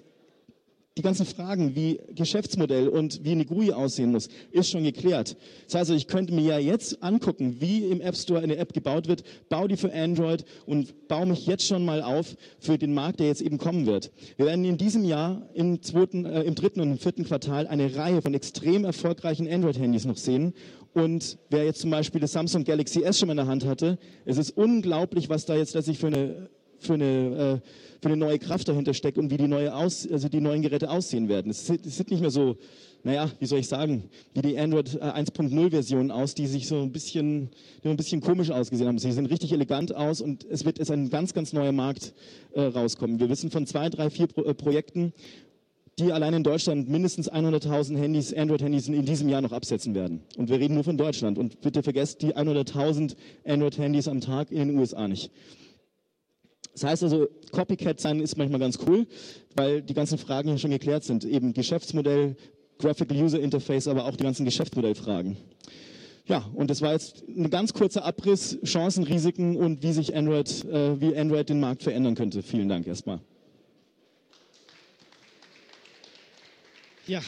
die 0.98 1.04
ganzen 1.04 1.26
Fragen, 1.26 1.74
wie 1.74 2.02
Geschäftsmodell 2.16 2.90
und 2.90 3.24
wie 3.24 3.32
eine 3.32 3.46
GUI 3.46 3.72
aussehen 3.72 4.12
muss, 4.12 4.28
ist 4.52 4.72
schon 4.72 4.84
geklärt. 4.84 5.38
Das 5.66 5.76
heißt, 5.76 5.92
ich 5.92 6.08
könnte 6.08 6.34
mir 6.34 6.42
ja 6.42 6.60
jetzt 6.60 7.02
angucken, 7.02 7.62
wie 7.62 7.86
im 7.86 8.02
App 8.02 8.18
Store 8.18 8.42
eine 8.42 8.58
App 8.58 8.74
gebaut 8.74 9.08
wird, 9.08 9.24
baue 9.48 9.70
die 9.70 9.78
für 9.78 9.94
Android 9.94 10.44
und 10.66 11.08
baue 11.08 11.28
mich 11.28 11.46
jetzt 11.46 11.66
schon 11.66 11.86
mal 11.86 12.02
auf 12.02 12.36
für 12.60 12.78
den 12.78 12.94
Markt, 12.94 13.22
der 13.22 13.28
jetzt 13.28 13.42
eben 13.42 13.58
kommen 13.58 13.86
wird. 13.86 14.12
Wir 14.36 14.48
werden 14.48 14.66
in 14.66 14.78
diesem 14.78 15.06
Jahr 15.06 15.50
im, 15.54 15.82
zweiten, 15.82 16.26
äh, 16.26 16.44
im 16.44 16.56
dritten 16.56 16.82
und 16.82 16.92
im 16.92 16.98
vierten 16.98 17.24
Quartal 17.24 17.68
eine 17.68 17.96
Reihe 17.96 18.22
von 18.22 18.34
extrem 18.34 18.84
erfolgreichen 18.84 19.48
Android-Handys 19.48 20.04
noch 20.04 20.18
sehen. 20.18 20.54
Und 20.94 21.38
wer 21.50 21.64
jetzt 21.64 21.80
zum 21.80 21.92
Beispiel 21.92 22.20
das 22.20 22.34
Samsung 22.34 22.66
Galaxy 22.66 23.02
S 23.04 23.18
schon 23.18 23.28
mal 23.28 23.34
in 23.34 23.38
der 23.38 23.48
Hand 23.48 23.66
hatte, 23.66 23.98
es 24.26 24.38
ist 24.38 24.52
unglaublich, 24.58 25.30
was 25.30 25.46
da 25.46 25.56
jetzt 25.56 25.74
letztlich 25.74 26.00
für 26.00 26.08
eine 26.08 26.50
für 26.82 26.96
eine, 26.96 27.62
äh, 27.64 27.68
für 28.02 28.08
eine 28.08 28.18
neue 28.18 28.40
Kraft 28.40 28.68
dahinter 28.68 28.96
steckt 28.96 29.20
und 29.20 29.30
wie 29.30 29.38
die, 29.38 29.48
neue 29.48 29.76
aus, 29.76 30.10
also 30.12 30.28
die 30.28 30.42
neuen 30.42 30.64
Geräte 30.64 30.90
aussehen 30.90 31.30
werden. 31.30 31.52
Es 31.52 31.70
es 31.70 31.98
sieht 31.98 32.10
nicht 32.10 32.22
mehr 32.22 32.32
so, 32.32 32.58
naja, 33.04 33.30
wie 33.40 33.46
soll 33.46 33.60
ich 33.60 33.68
sagen, 33.68 34.10
wie 34.34 34.42
die 34.42 34.58
Android 34.58 35.02
1.0 35.02 35.70
Version 35.70 36.10
aus, 36.10 36.34
die 36.34 36.48
sich 36.48 36.68
so 36.68 36.82
ein 36.82 36.92
bisschen, 36.92 37.52
die 37.84 37.90
ein 37.90 37.98
bisschen 37.98 38.20
komisch 38.20 38.50
ausgesehen 38.50 38.88
haben. 38.88 38.98
Sie 38.98 39.12
sehen 39.12 39.28
richtig 39.28 39.54
elegant 39.54 39.96
aus 39.96 40.20
und 40.20 40.46
es 40.50 40.66
wird 40.66 40.80
jetzt 40.80 40.90
ein 40.90 41.12
ganz, 41.12 41.36
ganz 41.36 41.54
neuer 41.54 41.72
Markt 41.72 42.14
äh, 42.54 42.62
rauskommen. 42.62 43.20
Wir 43.20 43.30
wissen 43.30 43.52
von 43.52 43.68
zwei, 43.68 43.90
drei, 43.90 44.10
vier 44.10 44.26
Pro 44.26 44.46
äh, 44.46 44.56
Projekten, 44.56 45.14
die 46.00 46.12
allein 46.12 46.34
in 46.34 46.44
Deutschland 46.44 46.90
mindestens 46.90 47.32
100.000 47.32 47.98
Handys, 47.98 48.34
Android-Handys 48.34 48.88
in 48.88 49.06
diesem 49.06 49.30
Jahr 49.30 49.42
noch 49.42 49.52
absetzen 49.52 49.94
werden. 49.94 50.22
Und 50.38 50.50
wir 50.50 50.60
reden 50.60 50.74
nur 50.74 50.84
von 50.84 50.98
Deutschland. 50.98 51.38
Und 51.38 51.62
bitte 51.62 51.84
vergesst 51.84 52.24
die 52.24 52.36
100.000 52.36 53.16
Android-Handys 53.46 54.08
am 54.08 54.22
Tag 54.22 54.52
in 54.52 54.70
den 54.70 54.80
USA 54.80 55.08
nicht. 55.08 55.30
Das 56.74 56.84
heißt 56.84 57.04
also, 57.04 57.28
Copycat 57.52 58.00
sein 58.00 58.20
ist 58.20 58.38
manchmal 58.38 58.60
ganz 58.60 58.80
cool, 58.88 59.06
weil 59.56 59.82
die 59.82 59.94
ganzen 59.94 60.18
Fragen 60.18 60.50
hier 60.50 60.58
schon 60.58 60.72
geklärt 60.72 61.04
sind. 61.04 61.26
Eben 61.26 61.54
Geschäftsmodell, 61.54 62.36
Graphical 62.78 63.18
User 63.22 63.40
Interface, 63.40 63.88
aber 63.88 64.06
auch 64.06 64.16
die 64.16 64.24
ganzen 64.24 64.46
Geschäftsmodellfragen. 64.46 65.38
Ja, 66.28 66.50
und 66.54 66.70
das 66.70 66.82
war 66.82 66.94
jetzt 66.94 67.24
ein 67.28 67.50
ganz 67.50 67.74
kurzer 67.74 68.06
Abriss, 68.06 68.58
Chancen, 68.64 69.04
Risiken 69.04 69.58
und 69.58 69.84
wie 69.84 69.92
sich 69.92 70.16
Android, 70.16 70.64
äh, 70.66 71.02
wie 71.02 71.16
Android 71.18 71.50
den 71.50 71.60
Markt 71.60 71.84
verändern 71.84 72.16
könnte. 72.16 72.42
Vielen 72.42 72.70
Dank 72.70 72.88
erstmal. 72.88 73.20
Ja, 77.08 77.22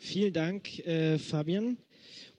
vielen 0.00 0.32
Dank, 0.32 0.78
äh, 0.80 1.18
Fabian. 1.18 1.76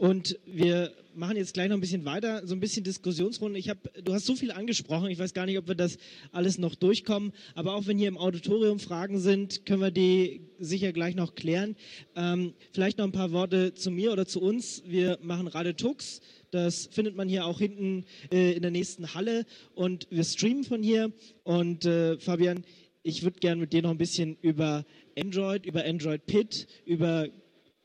Und 0.01 0.39
wir 0.47 0.93
machen 1.13 1.37
jetzt 1.37 1.53
gleich 1.53 1.69
noch 1.69 1.77
ein 1.77 1.79
bisschen 1.79 2.05
weiter, 2.05 2.47
so 2.47 2.55
ein 2.55 2.59
bisschen 2.59 2.83
Diskussionsrunde. 2.83 3.59
Ich 3.59 3.69
hab, 3.69 3.77
du 4.03 4.15
hast 4.15 4.25
so 4.25 4.33
viel 4.35 4.51
angesprochen, 4.51 5.11
ich 5.11 5.19
weiß 5.19 5.35
gar 5.35 5.45
nicht, 5.45 5.59
ob 5.59 5.67
wir 5.67 5.75
das 5.75 5.99
alles 6.31 6.57
noch 6.57 6.73
durchkommen, 6.73 7.33
aber 7.53 7.75
auch 7.75 7.85
wenn 7.85 7.99
hier 7.99 8.07
im 8.07 8.17
Auditorium 8.17 8.79
Fragen 8.79 9.19
sind, 9.19 9.63
können 9.67 9.79
wir 9.79 9.91
die 9.91 10.41
sicher 10.57 10.91
gleich 10.91 11.13
noch 11.13 11.35
klären. 11.35 11.75
Ähm, 12.15 12.55
vielleicht 12.71 12.97
noch 12.97 13.05
ein 13.05 13.11
paar 13.11 13.31
Worte 13.31 13.75
zu 13.75 13.91
mir 13.91 14.11
oder 14.11 14.25
zu 14.25 14.41
uns. 14.41 14.81
Wir 14.87 15.19
machen 15.21 15.45
Radio 15.45 15.73
Tux. 15.73 16.21
Das 16.49 16.89
findet 16.91 17.15
man 17.15 17.29
hier 17.29 17.45
auch 17.45 17.59
hinten 17.59 18.05
äh, 18.31 18.53
in 18.53 18.63
der 18.63 18.71
nächsten 18.71 19.13
Halle 19.13 19.45
und 19.75 20.07
wir 20.09 20.23
streamen 20.23 20.63
von 20.63 20.81
hier. 20.81 21.11
Und 21.43 21.85
äh, 21.85 22.17
Fabian, 22.17 22.63
ich 23.03 23.21
würde 23.21 23.39
gerne 23.39 23.61
mit 23.61 23.71
dir 23.71 23.83
noch 23.83 23.91
ein 23.91 23.99
bisschen 23.99 24.35
über 24.41 24.83
Android, 25.15 25.67
über 25.67 25.85
Android 25.85 26.25
Pit, 26.25 26.65
über 26.85 27.27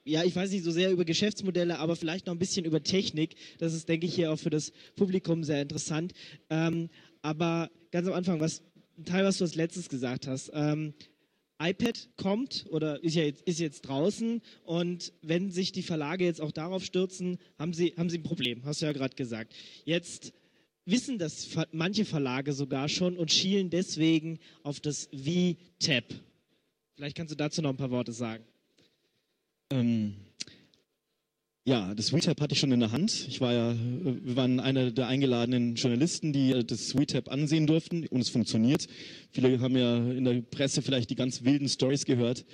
ja, 0.06 0.22
ich 0.22 0.36
weiß 0.36 0.52
nicht 0.52 0.64
so 0.64 0.70
sehr 0.70 0.92
über 0.92 1.04
Geschäftsmodelle, 1.04 1.78
aber 1.78 1.96
vielleicht 1.96 2.26
noch 2.26 2.34
ein 2.34 2.38
bisschen 2.38 2.64
über 2.64 2.82
Technik. 2.82 3.34
Das 3.58 3.74
ist, 3.74 3.88
denke 3.88 4.06
ich, 4.06 4.14
hier 4.14 4.32
auch 4.32 4.38
für 4.38 4.50
das 4.50 4.72
Publikum 4.94 5.42
sehr 5.42 5.60
interessant. 5.60 6.12
Ähm, 6.48 6.88
aber 7.22 7.70
ganz 7.90 8.06
am 8.06 8.14
Anfang, 8.14 8.38
was 8.38 8.62
ein 8.96 9.04
Teil, 9.04 9.24
was 9.24 9.38
du 9.38 9.44
als 9.44 9.56
letztes 9.56 9.88
gesagt 9.88 10.28
hast. 10.28 10.52
Ähm, 10.54 10.94
iPad 11.58 12.08
kommt 12.16 12.66
oder 12.70 13.02
ist, 13.02 13.16
ja 13.16 13.24
jetzt, 13.24 13.42
ist 13.42 13.58
jetzt 13.58 13.80
draußen 13.82 14.42
und 14.64 15.12
wenn 15.22 15.50
sich 15.50 15.72
die 15.72 15.82
Verlage 15.82 16.24
jetzt 16.24 16.40
auch 16.40 16.52
darauf 16.52 16.84
stürzen, 16.84 17.38
haben 17.58 17.72
sie, 17.72 17.94
haben 17.96 18.10
sie 18.10 18.18
ein 18.18 18.22
Problem, 18.22 18.64
hast 18.64 18.82
du 18.82 18.86
ja 18.86 18.92
gerade 18.92 19.16
gesagt. 19.16 19.54
Jetzt 19.84 20.34
wissen 20.84 21.18
das 21.18 21.48
manche 21.72 22.04
Verlage 22.04 22.52
sogar 22.52 22.88
schon 22.88 23.16
und 23.16 23.32
schielen 23.32 23.70
deswegen 23.70 24.38
auf 24.62 24.80
das 24.80 25.08
V-Tab. 25.12 26.04
Vielleicht 26.94 27.16
kannst 27.16 27.32
du 27.32 27.36
dazu 27.36 27.62
noch 27.62 27.70
ein 27.70 27.76
paar 27.76 27.90
Worte 27.90 28.12
sagen. 28.12 28.44
Ähm, 29.70 30.14
ja, 31.68 31.92
das 31.96 32.12
WeTap 32.12 32.40
hatte 32.40 32.52
ich 32.52 32.60
schon 32.60 32.70
in 32.70 32.78
der 32.78 32.92
Hand. 32.92 33.26
Ich 33.28 33.40
war 33.40 33.52
ja, 33.52 33.74
wir 33.74 34.36
waren 34.36 34.60
einer 34.60 34.92
der 34.92 35.08
eingeladenen 35.08 35.74
Journalisten, 35.74 36.32
die 36.32 36.52
äh, 36.52 36.64
das 36.64 36.96
WeTap 36.96 37.28
ansehen 37.28 37.66
durften 37.66 38.06
und 38.06 38.20
es 38.20 38.28
funktioniert. 38.28 38.86
Viele 39.32 39.58
haben 39.58 39.76
ja 39.76 39.96
in 39.96 40.24
der 40.24 40.42
Presse 40.42 40.80
vielleicht 40.80 41.10
die 41.10 41.16
ganz 41.16 41.42
wilden 41.42 41.68
Stories 41.68 42.04
gehört. 42.04 42.44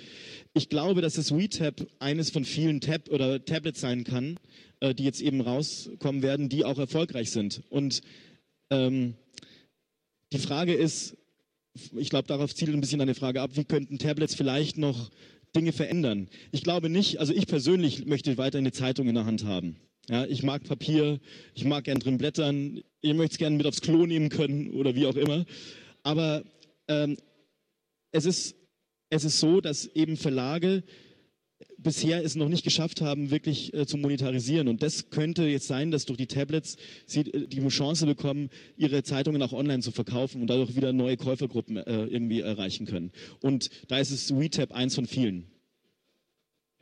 Ich 0.55 0.67
glaube, 0.67 1.01
dass 1.01 1.13
das 1.13 1.31
WeTap 1.31 1.87
eines 1.99 2.31
von 2.31 2.43
vielen 2.43 2.81
Tab 2.81 3.09
oder 3.09 3.45
Tablets 3.45 3.81
sein 3.81 4.03
kann, 4.03 4.39
äh, 4.79 4.95
die 4.95 5.03
jetzt 5.03 5.21
eben 5.21 5.41
rauskommen 5.41 6.23
werden, 6.23 6.49
die 6.49 6.65
auch 6.65 6.79
erfolgreich 6.79 7.29
sind. 7.29 7.61
Und 7.69 8.01
ähm, 8.71 9.13
die 10.31 10.39
Frage 10.39 10.73
ist, 10.73 11.15
ich 11.95 12.09
glaube, 12.09 12.27
darauf 12.27 12.55
zielt 12.55 12.73
ein 12.73 12.81
bisschen 12.81 13.01
eine 13.01 13.13
Frage 13.13 13.41
ab, 13.41 13.51
wie 13.53 13.65
könnten 13.65 13.99
Tablets 13.99 14.33
vielleicht 14.33 14.79
noch 14.79 15.11
Dinge 15.55 15.71
verändern. 15.71 16.29
Ich 16.51 16.63
glaube 16.63 16.89
nicht, 16.89 17.19
also 17.19 17.33
ich 17.33 17.47
persönlich 17.47 18.05
möchte 18.05 18.37
weiter 18.37 18.57
eine 18.57 18.71
Zeitung 18.71 19.07
in 19.07 19.15
der 19.15 19.25
Hand 19.25 19.45
haben. 19.45 19.77
Ja, 20.09 20.25
ich 20.25 20.43
mag 20.43 20.63
Papier, 20.63 21.19
ich 21.53 21.63
mag 21.63 21.85
gern 21.85 21.99
drin 21.99 22.17
blättern, 22.17 22.81
ich 23.01 23.13
möchte 23.13 23.33
es 23.33 23.37
gerne 23.37 23.55
mit 23.55 23.65
aufs 23.65 23.81
Klo 23.81 24.05
nehmen 24.05 24.29
können 24.29 24.71
oder 24.71 24.95
wie 24.95 25.05
auch 25.05 25.15
immer. 25.15 25.45
Aber 26.03 26.43
ähm, 26.89 27.17
es, 28.11 28.25
ist, 28.25 28.55
es 29.09 29.23
ist 29.23 29.39
so, 29.39 29.61
dass 29.61 29.85
eben 29.85 30.17
Verlage 30.17 30.83
bisher 31.77 32.23
es 32.23 32.35
noch 32.35 32.49
nicht 32.49 32.63
geschafft 32.63 33.01
haben, 33.01 33.31
wirklich 33.31 33.73
äh, 33.73 33.85
zu 33.85 33.97
monetarisieren. 33.97 34.67
Und 34.67 34.83
das 34.83 35.09
könnte 35.09 35.43
jetzt 35.43 35.67
sein, 35.67 35.91
dass 35.91 36.05
durch 36.05 36.17
die 36.17 36.27
Tablets 36.27 36.77
sie 37.05 37.21
äh, 37.21 37.47
die 37.47 37.67
Chance 37.67 38.05
bekommen, 38.05 38.49
ihre 38.77 39.03
Zeitungen 39.03 39.41
auch 39.41 39.53
online 39.53 39.81
zu 39.81 39.91
verkaufen 39.91 40.41
und 40.41 40.47
dadurch 40.47 40.75
wieder 40.75 40.93
neue 40.93 41.17
Käufergruppen 41.17 41.77
äh, 41.77 42.05
irgendwie 42.05 42.41
erreichen 42.41 42.85
können. 42.85 43.11
Und 43.41 43.69
da 43.87 43.97
ist 43.97 44.11
es 44.11 44.35
WeTap 44.35 44.71
eins 44.71 44.95
von 44.95 45.07
vielen. 45.07 45.47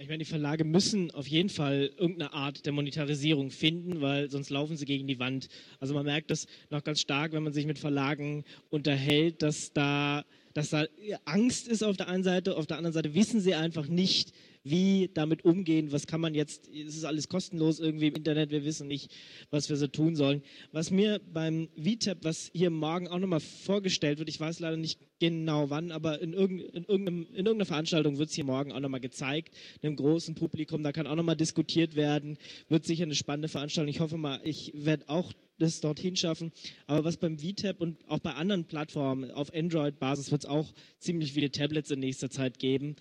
Ich 0.01 0.07
meine, 0.07 0.17
die 0.17 0.25
Verlage 0.25 0.63
müssen 0.63 1.11
auf 1.11 1.27
jeden 1.27 1.49
Fall 1.49 1.91
irgendeine 1.95 2.33
Art 2.33 2.65
der 2.65 2.73
Monetarisierung 2.73 3.51
finden, 3.51 4.01
weil 4.01 4.31
sonst 4.31 4.49
laufen 4.49 4.75
sie 4.75 4.85
gegen 4.85 5.05
die 5.05 5.19
Wand. 5.19 5.47
Also 5.79 5.93
man 5.93 6.05
merkt 6.05 6.31
das 6.31 6.47
noch 6.71 6.83
ganz 6.83 7.01
stark, 7.01 7.33
wenn 7.33 7.43
man 7.43 7.53
sich 7.53 7.67
mit 7.67 7.77
Verlagen 7.77 8.43
unterhält, 8.71 9.43
dass 9.43 9.73
da, 9.73 10.25
dass 10.55 10.71
da 10.71 10.85
Angst 11.25 11.67
ist 11.67 11.83
auf 11.83 11.97
der 11.97 12.07
einen 12.07 12.23
Seite, 12.23 12.57
auf 12.57 12.65
der 12.65 12.77
anderen 12.77 12.95
Seite 12.95 13.13
wissen 13.13 13.41
sie 13.41 13.53
einfach 13.53 13.87
nicht, 13.87 14.33
wie 14.63 15.09
damit 15.13 15.43
umgehen, 15.43 15.91
was 15.91 16.07
kann 16.07 16.21
man 16.21 16.35
jetzt, 16.35 16.69
es 16.69 16.95
ist 16.95 17.05
alles 17.05 17.29
kostenlos 17.29 17.79
irgendwie 17.79 18.07
im 18.07 18.15
Internet, 18.15 18.51
wir 18.51 18.63
wissen 18.63 18.87
nicht, 18.87 19.11
was 19.49 19.69
wir 19.69 19.75
so 19.75 19.87
tun 19.87 20.15
sollen. 20.15 20.43
Was 20.71 20.91
mir 20.91 21.19
beim 21.33 21.69
VTAP, 21.75 22.19
was 22.23 22.51
hier 22.53 22.69
morgen 22.69 23.07
auch 23.07 23.19
nochmal 23.19 23.39
vorgestellt 23.39 24.19
wird, 24.19 24.29
ich 24.29 24.39
weiß 24.39 24.59
leider 24.59 24.77
nicht 24.77 24.99
genau 25.19 25.69
wann, 25.69 25.91
aber 25.91 26.21
in, 26.21 26.33
irgendeiner 26.33 27.65
Veranstaltung 27.65 28.17
wird 28.17 28.29
es 28.29 28.35
hier 28.35 28.43
morgen 28.43 28.71
auch 28.71 28.79
nochmal 28.79 28.99
gezeigt, 28.99 29.55
einem 29.81 29.95
großen 29.95 30.35
Publikum, 30.35 30.83
da 30.83 30.91
kann 30.91 31.07
auch 31.07 31.15
nochmal 31.15 31.37
diskutiert 31.37 31.95
werden, 31.95 32.37
wird 32.69 32.85
sicher 32.85 33.03
eine 33.03 33.15
spannende 33.15 33.47
Veranstaltung. 33.47 33.89
Ich 33.89 33.99
hoffe 33.99 34.17
mal, 34.17 34.41
ich 34.43 34.73
werde 34.75 35.09
auch 35.09 35.33
das 35.57 35.79
dorthin 35.79 36.15
schaffen. 36.15 36.51
Aber 36.87 37.03
was 37.03 37.17
beim 37.17 37.37
VTAP 37.37 37.79
und 37.79 37.97
auch 38.07 38.19
bei 38.19 38.33
anderen 38.33 38.65
Plattformen 38.65 39.29
auf 39.31 39.53
Android-Basis 39.53 40.31
wird 40.31 40.43
es 40.43 40.49
auch 40.49 40.73
ziemlich 40.97 41.33
viele 41.33 41.51
Tablets 41.51 41.91
in 41.91 41.99
nächster 41.99 42.29
Zeit 42.29 42.57
geben 42.57 42.95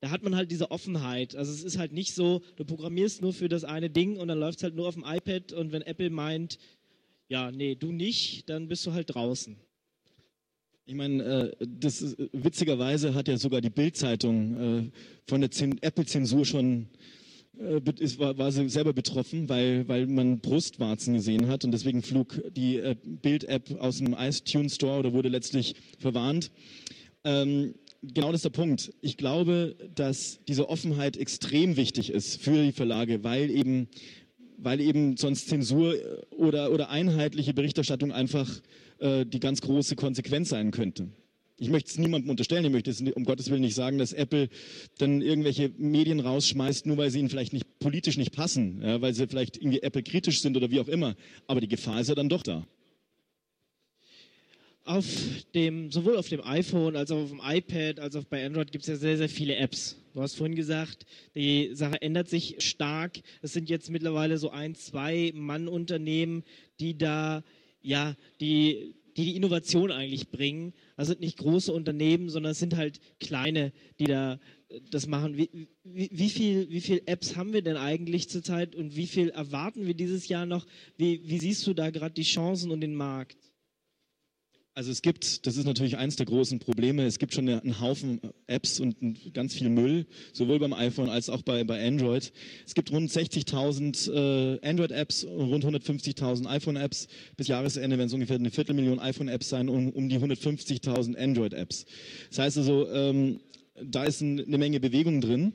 da 0.00 0.10
hat 0.10 0.22
man 0.22 0.36
halt 0.36 0.50
diese 0.50 0.70
Offenheit. 0.70 1.36
Also 1.36 1.52
es 1.52 1.64
ist 1.64 1.78
halt 1.78 1.92
nicht 1.92 2.14
so, 2.14 2.42
du 2.56 2.64
programmierst 2.64 3.22
nur 3.22 3.32
für 3.32 3.48
das 3.48 3.64
eine 3.64 3.90
Ding 3.90 4.18
und 4.18 4.28
dann 4.28 4.38
läuft 4.38 4.58
es 4.58 4.62
halt 4.62 4.74
nur 4.74 4.88
auf 4.88 4.94
dem 4.94 5.04
iPad 5.06 5.52
und 5.52 5.72
wenn 5.72 5.82
Apple 5.82 6.10
meint, 6.10 6.58
ja, 7.28 7.50
nee, 7.50 7.74
du 7.74 7.92
nicht, 7.92 8.48
dann 8.48 8.68
bist 8.68 8.86
du 8.86 8.92
halt 8.92 9.14
draußen. 9.14 9.56
Ich 10.84 10.94
meine, 10.94 11.24
äh, 11.24 11.66
das 11.66 12.00
ist, 12.00 12.16
witzigerweise 12.32 13.14
hat 13.14 13.26
ja 13.26 13.36
sogar 13.38 13.60
die 13.60 13.70
Bild-Zeitung 13.70 14.56
äh, 14.56 14.90
von 15.26 15.40
der 15.40 15.50
Apple-Zensur 15.80 16.44
schon 16.44 16.88
äh, 17.58 17.80
war, 18.18 18.52
sie 18.52 18.68
selber 18.68 18.92
betroffen, 18.92 19.48
weil, 19.48 19.88
weil 19.88 20.06
man 20.06 20.38
Brustwarzen 20.38 21.14
gesehen 21.14 21.48
hat 21.48 21.64
und 21.64 21.72
deswegen 21.72 22.02
flog 22.02 22.40
die 22.54 22.80
Bild-App 23.02 23.80
aus 23.80 23.98
dem 23.98 24.14
iTunes 24.16 24.76
Store 24.76 25.00
oder 25.00 25.12
wurde 25.12 25.30
letztlich 25.30 25.74
verwarnt. 25.98 26.52
Ähm, 27.24 27.74
genau 28.02 28.28
das 28.28 28.38
ist 28.38 28.44
der 28.44 28.50
Punkt. 28.50 28.92
Ich 29.00 29.16
glaube, 29.16 29.76
dass 29.94 30.40
diese 30.46 30.68
Offenheit 30.68 31.16
extrem 31.16 31.76
wichtig 31.76 32.10
ist 32.10 32.40
für 32.40 32.62
die 32.62 32.72
Verlage, 32.72 33.24
weil 33.24 33.50
eben, 33.50 33.88
weil 34.58 34.80
eben 34.80 35.16
sonst 35.16 35.48
Zensur 35.48 35.94
oder, 36.30 36.72
oder 36.72 36.90
einheitliche 36.90 37.54
Berichterstattung 37.54 38.12
einfach 38.12 38.48
äh, 38.98 39.24
die 39.24 39.40
ganz 39.40 39.60
große 39.60 39.96
Konsequenz 39.96 40.50
sein 40.50 40.70
könnte. 40.70 41.08
Ich 41.58 41.70
möchte 41.70 41.90
es 41.90 41.98
niemandem 41.98 42.28
unterstellen, 42.28 42.66
ich 42.66 42.70
möchte 42.70 42.90
es 42.90 43.00
um 43.00 43.24
Gottes 43.24 43.48
Willen 43.48 43.62
nicht 43.62 43.74
sagen, 43.74 43.96
dass 43.96 44.12
Apple 44.12 44.50
dann 44.98 45.22
irgendwelche 45.22 45.70
Medien 45.78 46.20
rausschmeißt, 46.20 46.84
nur 46.84 46.98
weil 46.98 47.10
sie 47.10 47.18
ihnen 47.18 47.30
vielleicht 47.30 47.54
nicht 47.54 47.78
politisch 47.78 48.18
nicht 48.18 48.32
passen, 48.32 48.82
ja, 48.82 49.00
weil 49.00 49.14
sie 49.14 49.26
vielleicht 49.26 49.56
irgendwie 49.56 49.80
Apple 49.80 50.02
kritisch 50.02 50.42
sind 50.42 50.56
oder 50.56 50.70
wie 50.70 50.80
auch 50.80 50.88
immer. 50.88 51.16
Aber 51.46 51.62
die 51.62 51.68
Gefahr 51.68 52.00
ist 52.00 52.08
ja 52.08 52.14
dann 52.14 52.28
doch 52.28 52.42
da 52.42 52.66
auf 54.86 55.06
dem, 55.54 55.90
sowohl 55.90 56.16
auf 56.16 56.28
dem 56.28 56.42
iPhone 56.42 56.96
als 56.96 57.10
auch 57.10 57.22
auf 57.22 57.30
dem 57.30 57.40
iPad 57.42 58.00
als 58.00 58.16
auch 58.16 58.24
bei 58.24 58.44
Android 58.44 58.72
gibt 58.72 58.84
es 58.84 58.88
ja 58.88 58.96
sehr, 58.96 59.16
sehr 59.16 59.28
viele 59.28 59.56
Apps. 59.56 59.96
Du 60.14 60.22
hast 60.22 60.34
vorhin 60.34 60.56
gesagt, 60.56 61.04
die 61.34 61.74
Sache 61.74 62.00
ändert 62.00 62.28
sich 62.28 62.56
stark. 62.58 63.18
Es 63.42 63.52
sind 63.52 63.68
jetzt 63.68 63.90
mittlerweile 63.90 64.38
so 64.38 64.50
ein, 64.50 64.74
zwei 64.74 65.32
Mann-Unternehmen, 65.34 66.44
die 66.80 66.96
da, 66.96 67.42
ja, 67.82 68.16
die, 68.40 68.94
die 69.16 69.24
die 69.24 69.36
Innovation 69.36 69.90
eigentlich 69.90 70.28
bringen. 70.28 70.74
Also 70.96 71.12
sind 71.12 71.20
nicht 71.20 71.38
große 71.38 71.72
Unternehmen, 71.72 72.28
sondern 72.28 72.52
es 72.52 72.58
sind 72.58 72.76
halt 72.76 73.00
kleine, 73.18 73.72
die 73.98 74.04
da 74.04 74.38
das 74.90 75.06
machen. 75.06 75.36
Wie, 75.36 75.68
wie, 75.84 76.10
wie, 76.12 76.28
viel, 76.28 76.70
wie 76.70 76.80
viel 76.80 77.02
Apps 77.06 77.36
haben 77.36 77.52
wir 77.52 77.62
denn 77.62 77.76
eigentlich 77.76 78.28
zurzeit 78.28 78.74
und 78.74 78.96
wie 78.96 79.06
viel 79.06 79.30
erwarten 79.30 79.86
wir 79.86 79.94
dieses 79.94 80.28
Jahr 80.28 80.46
noch? 80.46 80.66
Wie, 80.96 81.22
wie 81.24 81.38
siehst 81.38 81.66
du 81.66 81.74
da 81.74 81.90
gerade 81.90 82.14
die 82.14 82.22
Chancen 82.22 82.70
und 82.70 82.80
den 82.80 82.94
Markt? 82.94 83.36
Also 84.76 84.90
es 84.90 85.00
gibt, 85.00 85.46
das 85.46 85.56
ist 85.56 85.64
natürlich 85.64 85.96
eins 85.96 86.16
der 86.16 86.26
großen 86.26 86.58
Probleme, 86.58 87.06
es 87.06 87.18
gibt 87.18 87.32
schon 87.32 87.48
einen 87.48 87.80
Haufen 87.80 88.20
Apps 88.46 88.78
und 88.78 88.94
ganz 89.32 89.54
viel 89.54 89.70
Müll, 89.70 90.04
sowohl 90.34 90.58
beim 90.58 90.74
iPhone 90.74 91.08
als 91.08 91.30
auch 91.30 91.40
bei, 91.40 91.64
bei 91.64 91.82
Android. 91.88 92.30
Es 92.66 92.74
gibt 92.74 92.92
rund 92.92 93.10
60.000 93.10 94.12
äh, 94.12 94.68
Android-Apps 94.68 95.24
und 95.24 95.48
rund 95.48 95.64
150.000 95.64 96.46
iPhone-Apps. 96.46 97.08
Bis 97.38 97.48
Jahresende 97.48 97.96
werden 97.96 98.08
es 98.08 98.12
ungefähr 98.12 98.36
eine 98.36 98.50
Viertelmillion 98.50 99.00
iPhone-Apps 99.00 99.48
sein 99.48 99.70
und 99.70 99.92
um 99.92 100.10
die 100.10 100.18
150.000 100.18 101.16
Android-Apps. 101.16 101.86
Das 102.28 102.40
heißt 102.40 102.58
also, 102.58 102.86
ähm, 102.90 103.40
da 103.82 104.04
ist 104.04 104.20
ein, 104.20 104.44
eine 104.44 104.58
Menge 104.58 104.78
Bewegung 104.78 105.22
drin. 105.22 105.54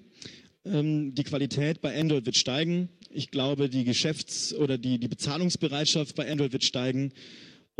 Ähm, 0.65 1.13
die 1.13 1.23
Qualität 1.23 1.81
bei 1.81 1.95
Android 1.95 2.25
wird 2.25 2.37
steigen. 2.37 2.89
Ich 3.11 3.29
glaube, 3.29 3.69
die 3.69 3.83
Geschäfts- 3.83 4.51
oder 4.55 4.79
die, 4.79 4.97
die 4.97 5.07
Bezahlungsbereitschaft 5.07 6.15
bei 6.15 6.27
Android 6.31 6.53
wird 6.53 6.63
steigen. 6.63 7.13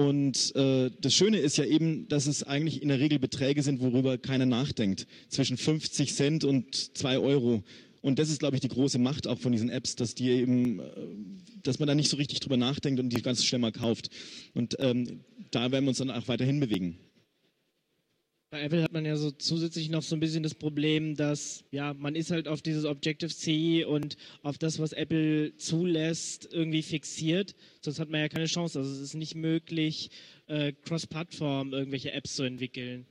Und 0.01 0.55
äh, 0.55 0.89
das 0.99 1.13
Schöne 1.13 1.37
ist 1.37 1.57
ja 1.57 1.65
eben, 1.65 2.07
dass 2.07 2.25
es 2.25 2.41
eigentlich 2.41 2.81
in 2.81 2.87
der 2.87 2.99
Regel 2.99 3.19
Beträge 3.19 3.61
sind, 3.61 3.81
worüber 3.81 4.17
keiner 4.17 4.47
nachdenkt. 4.47 5.05
Zwischen 5.29 5.57
50 5.57 6.15
Cent 6.15 6.43
und 6.43 6.97
2 6.97 7.19
Euro. 7.19 7.63
Und 8.01 8.17
das 8.17 8.31
ist, 8.31 8.39
glaube 8.39 8.55
ich, 8.55 8.61
die 8.61 8.67
große 8.67 8.97
Macht 8.97 9.27
auch 9.27 9.37
von 9.37 9.51
diesen 9.51 9.69
Apps, 9.69 9.95
dass 9.95 10.15
die 10.15 10.29
eben, 10.29 10.79
äh, 10.79 10.83
dass 11.61 11.77
man 11.77 11.87
da 11.87 11.93
nicht 11.93 12.09
so 12.09 12.17
richtig 12.17 12.39
drüber 12.39 12.57
nachdenkt 12.57 12.99
und 12.99 13.09
die 13.09 13.21
ganz 13.21 13.45
schnell 13.45 13.61
mal 13.61 13.71
kauft. 13.71 14.09
Und 14.55 14.75
ähm, 14.79 15.19
da 15.51 15.71
werden 15.71 15.85
wir 15.85 15.89
uns 15.89 15.99
dann 15.99 16.09
auch 16.09 16.27
weiterhin 16.27 16.59
bewegen. 16.59 16.97
Bei 18.51 18.63
Apple 18.63 18.83
hat 18.83 18.91
man 18.91 19.05
ja 19.05 19.15
so 19.15 19.31
zusätzlich 19.31 19.89
noch 19.89 20.01
so 20.01 20.13
ein 20.13 20.19
bisschen 20.19 20.43
das 20.43 20.55
Problem, 20.55 21.15
dass 21.15 21.63
ja 21.71 21.93
man 21.93 22.15
ist 22.15 22.31
halt 22.31 22.49
auf 22.49 22.61
dieses 22.61 22.83
Objective-C 22.83 23.85
und 23.85 24.17
auf 24.43 24.57
das, 24.57 24.77
was 24.77 24.91
Apple 24.91 25.55
zulässt, 25.55 26.49
irgendwie 26.51 26.81
fixiert. 26.81 27.55
Sonst 27.79 28.01
hat 28.01 28.09
man 28.09 28.19
ja 28.19 28.27
keine 28.27 28.47
Chance. 28.47 28.77
Also 28.77 28.91
es 28.91 28.99
ist 28.99 29.13
nicht 29.13 29.35
möglich, 29.35 30.09
äh, 30.47 30.73
cross-Plattform 30.73 31.71
irgendwelche 31.71 32.11
Apps 32.11 32.35
zu 32.35 32.43
entwickeln. 32.43 33.05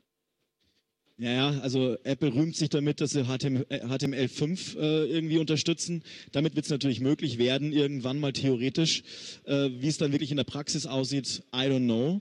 Ja, 1.16 1.32
ja, 1.32 1.60
also 1.60 1.96
Apple 2.04 2.34
rühmt 2.34 2.56
sich 2.56 2.68
damit, 2.68 3.00
dass 3.00 3.12
sie 3.12 3.24
HTML5 3.24 4.78
äh, 4.78 5.06
irgendwie 5.06 5.38
unterstützen. 5.38 6.02
Damit 6.32 6.54
wird 6.54 6.66
es 6.66 6.70
natürlich 6.70 7.00
möglich 7.00 7.38
werden, 7.38 7.72
irgendwann 7.72 8.20
mal 8.20 8.34
theoretisch. 8.34 9.04
Äh, 9.44 9.70
Wie 9.72 9.88
es 9.88 9.96
dann 9.96 10.12
wirklich 10.12 10.32
in 10.32 10.36
der 10.36 10.44
Praxis 10.44 10.84
aussieht, 10.84 11.44
I 11.54 11.60
don't 11.60 11.84
know. 11.84 12.20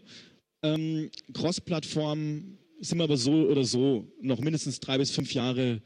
Ähm, 0.63 1.09
Cross-Plattform 1.33 2.59
sind 2.79 2.97
wir 2.97 3.03
aber 3.03 3.17
so 3.17 3.47
oder 3.47 3.63
so 3.63 4.11
noch 4.21 4.39
mindestens 4.39 4.79
drei 4.79 4.97
bis 4.97 5.11
fünf 5.11 5.33
Jahre 5.33 5.81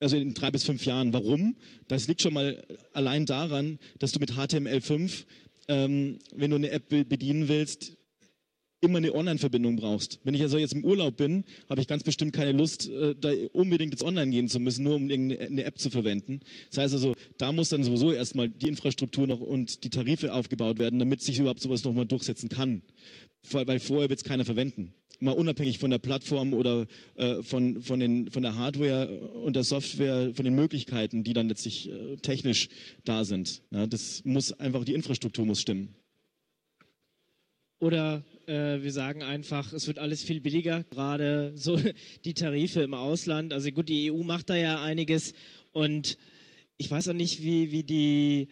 also 0.00 0.16
in 0.16 0.34
drei 0.34 0.50
bis 0.50 0.64
fünf 0.64 0.84
Jahren. 0.84 1.12
Warum? 1.12 1.56
Das 1.88 2.08
liegt 2.08 2.22
schon 2.22 2.34
mal 2.34 2.64
allein 2.92 3.26
daran, 3.26 3.78
dass 3.98 4.12
du 4.12 4.20
mit 4.20 4.32
HTML5, 4.32 5.24
ähm, 5.68 6.18
wenn 6.34 6.50
du 6.50 6.56
eine 6.56 6.70
App 6.70 6.88
bedienen 6.88 7.48
willst, 7.48 7.96
immer 8.80 8.98
eine 8.98 9.12
Online-Verbindung 9.12 9.74
brauchst. 9.74 10.20
Wenn 10.22 10.34
ich 10.34 10.42
also 10.42 10.56
jetzt 10.56 10.72
im 10.72 10.84
Urlaub 10.84 11.16
bin, 11.16 11.44
habe 11.68 11.80
ich 11.80 11.88
ganz 11.88 12.04
bestimmt 12.04 12.32
keine 12.32 12.52
Lust, 12.52 12.88
äh, 12.88 13.16
da 13.18 13.32
unbedingt 13.52 13.92
jetzt 13.92 14.04
online 14.04 14.30
gehen 14.30 14.48
zu 14.48 14.60
müssen, 14.60 14.84
nur 14.84 14.94
um 14.94 15.10
eine 15.10 15.64
App 15.64 15.78
zu 15.78 15.90
verwenden. 15.90 16.40
Das 16.70 16.78
heißt 16.78 16.94
also, 16.94 17.14
da 17.38 17.50
muss 17.50 17.70
dann 17.70 17.82
sowieso 17.82 18.12
erstmal 18.12 18.48
die 18.48 18.68
Infrastruktur 18.68 19.26
noch 19.26 19.40
und 19.40 19.82
die 19.82 19.90
Tarife 19.90 20.32
aufgebaut 20.32 20.78
werden, 20.78 21.00
damit 21.00 21.22
sich 21.22 21.40
überhaupt 21.40 21.60
sowas 21.60 21.82
nochmal 21.82 22.06
durchsetzen 22.06 22.48
kann. 22.48 22.82
Weil 23.50 23.80
vorher 23.80 24.10
wird 24.10 24.20
es 24.20 24.24
keiner 24.24 24.44
verwenden. 24.44 24.94
Mal 25.20 25.32
unabhängig 25.32 25.78
von 25.78 25.90
der 25.90 25.98
Plattform 25.98 26.54
oder 26.54 26.86
äh, 27.16 27.42
von, 27.42 27.82
von, 27.82 27.98
den, 27.98 28.30
von 28.30 28.42
der 28.42 28.56
Hardware 28.56 29.08
und 29.44 29.56
der 29.56 29.64
Software, 29.64 30.32
von 30.34 30.44
den 30.44 30.54
Möglichkeiten, 30.54 31.24
die 31.24 31.32
dann 31.32 31.48
letztlich 31.48 31.90
äh, 31.90 32.16
technisch 32.16 32.68
da 33.04 33.24
sind. 33.24 33.62
Ja, 33.70 33.86
das 33.86 34.24
muss 34.24 34.52
einfach, 34.52 34.84
die 34.84 34.94
Infrastruktur 34.94 35.44
muss 35.44 35.60
stimmen. 35.60 35.94
Oder 37.80 38.24
äh, 38.46 38.82
wir 38.82 38.92
sagen 38.92 39.22
einfach, 39.22 39.72
es 39.72 39.86
wird 39.86 39.98
alles 39.98 40.22
viel 40.22 40.40
billiger, 40.40 40.84
gerade 40.84 41.52
so 41.54 41.78
die 42.24 42.34
Tarife 42.34 42.82
im 42.82 42.94
Ausland. 42.94 43.52
Also 43.52 43.70
gut, 43.70 43.88
die 43.88 44.10
EU 44.10 44.22
macht 44.22 44.50
da 44.50 44.56
ja 44.56 44.82
einiges 44.82 45.34
und 45.72 46.18
ich 46.76 46.90
weiß 46.90 47.08
auch 47.08 47.14
nicht, 47.14 47.42
wie, 47.42 47.72
wie 47.72 47.82
die, 47.82 48.48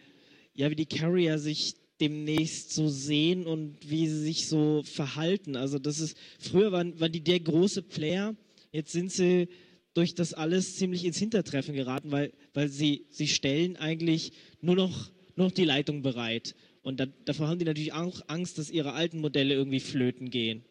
ja, 0.53 0.69
wie 0.69 0.75
die 0.75 0.85
Carrier 0.85 1.39
sich 1.39 1.75
demnächst 1.99 2.73
so 2.73 2.87
sehen 2.87 3.47
und 3.47 3.77
wie 3.89 4.07
sie 4.07 4.21
sich 4.21 4.47
so 4.47 4.83
verhalten. 4.83 5.55
Also 5.55 5.79
das 5.79 5.99
ist, 5.99 6.17
früher 6.39 6.71
waren, 6.71 6.99
waren 6.99 7.11
die 7.11 7.23
der 7.23 7.39
große 7.39 7.81
Player, 7.81 8.35
jetzt 8.71 8.91
sind 8.91 9.11
sie 9.11 9.47
durch 9.93 10.13
das 10.13 10.33
alles 10.33 10.75
ziemlich 10.75 11.05
ins 11.05 11.17
Hintertreffen 11.17 11.73
geraten, 11.73 12.11
weil, 12.11 12.31
weil 12.53 12.69
sie, 12.69 13.07
sie 13.09 13.27
stellen 13.27 13.77
eigentlich 13.77 14.33
nur 14.61 14.75
noch, 14.75 15.11
nur 15.35 15.47
noch 15.47 15.53
die 15.53 15.65
Leitung 15.65 16.03
bereit. 16.03 16.55
Und 16.83 16.99
da, 16.99 17.07
davor 17.25 17.47
haben 17.47 17.59
die 17.59 17.65
natürlich 17.65 17.93
auch 17.93 18.21
Angst, 18.27 18.59
dass 18.59 18.69
ihre 18.69 18.93
alten 18.93 19.19
Modelle 19.19 19.55
irgendwie 19.55 19.79
flöten 19.79 20.29
gehen. 20.29 20.63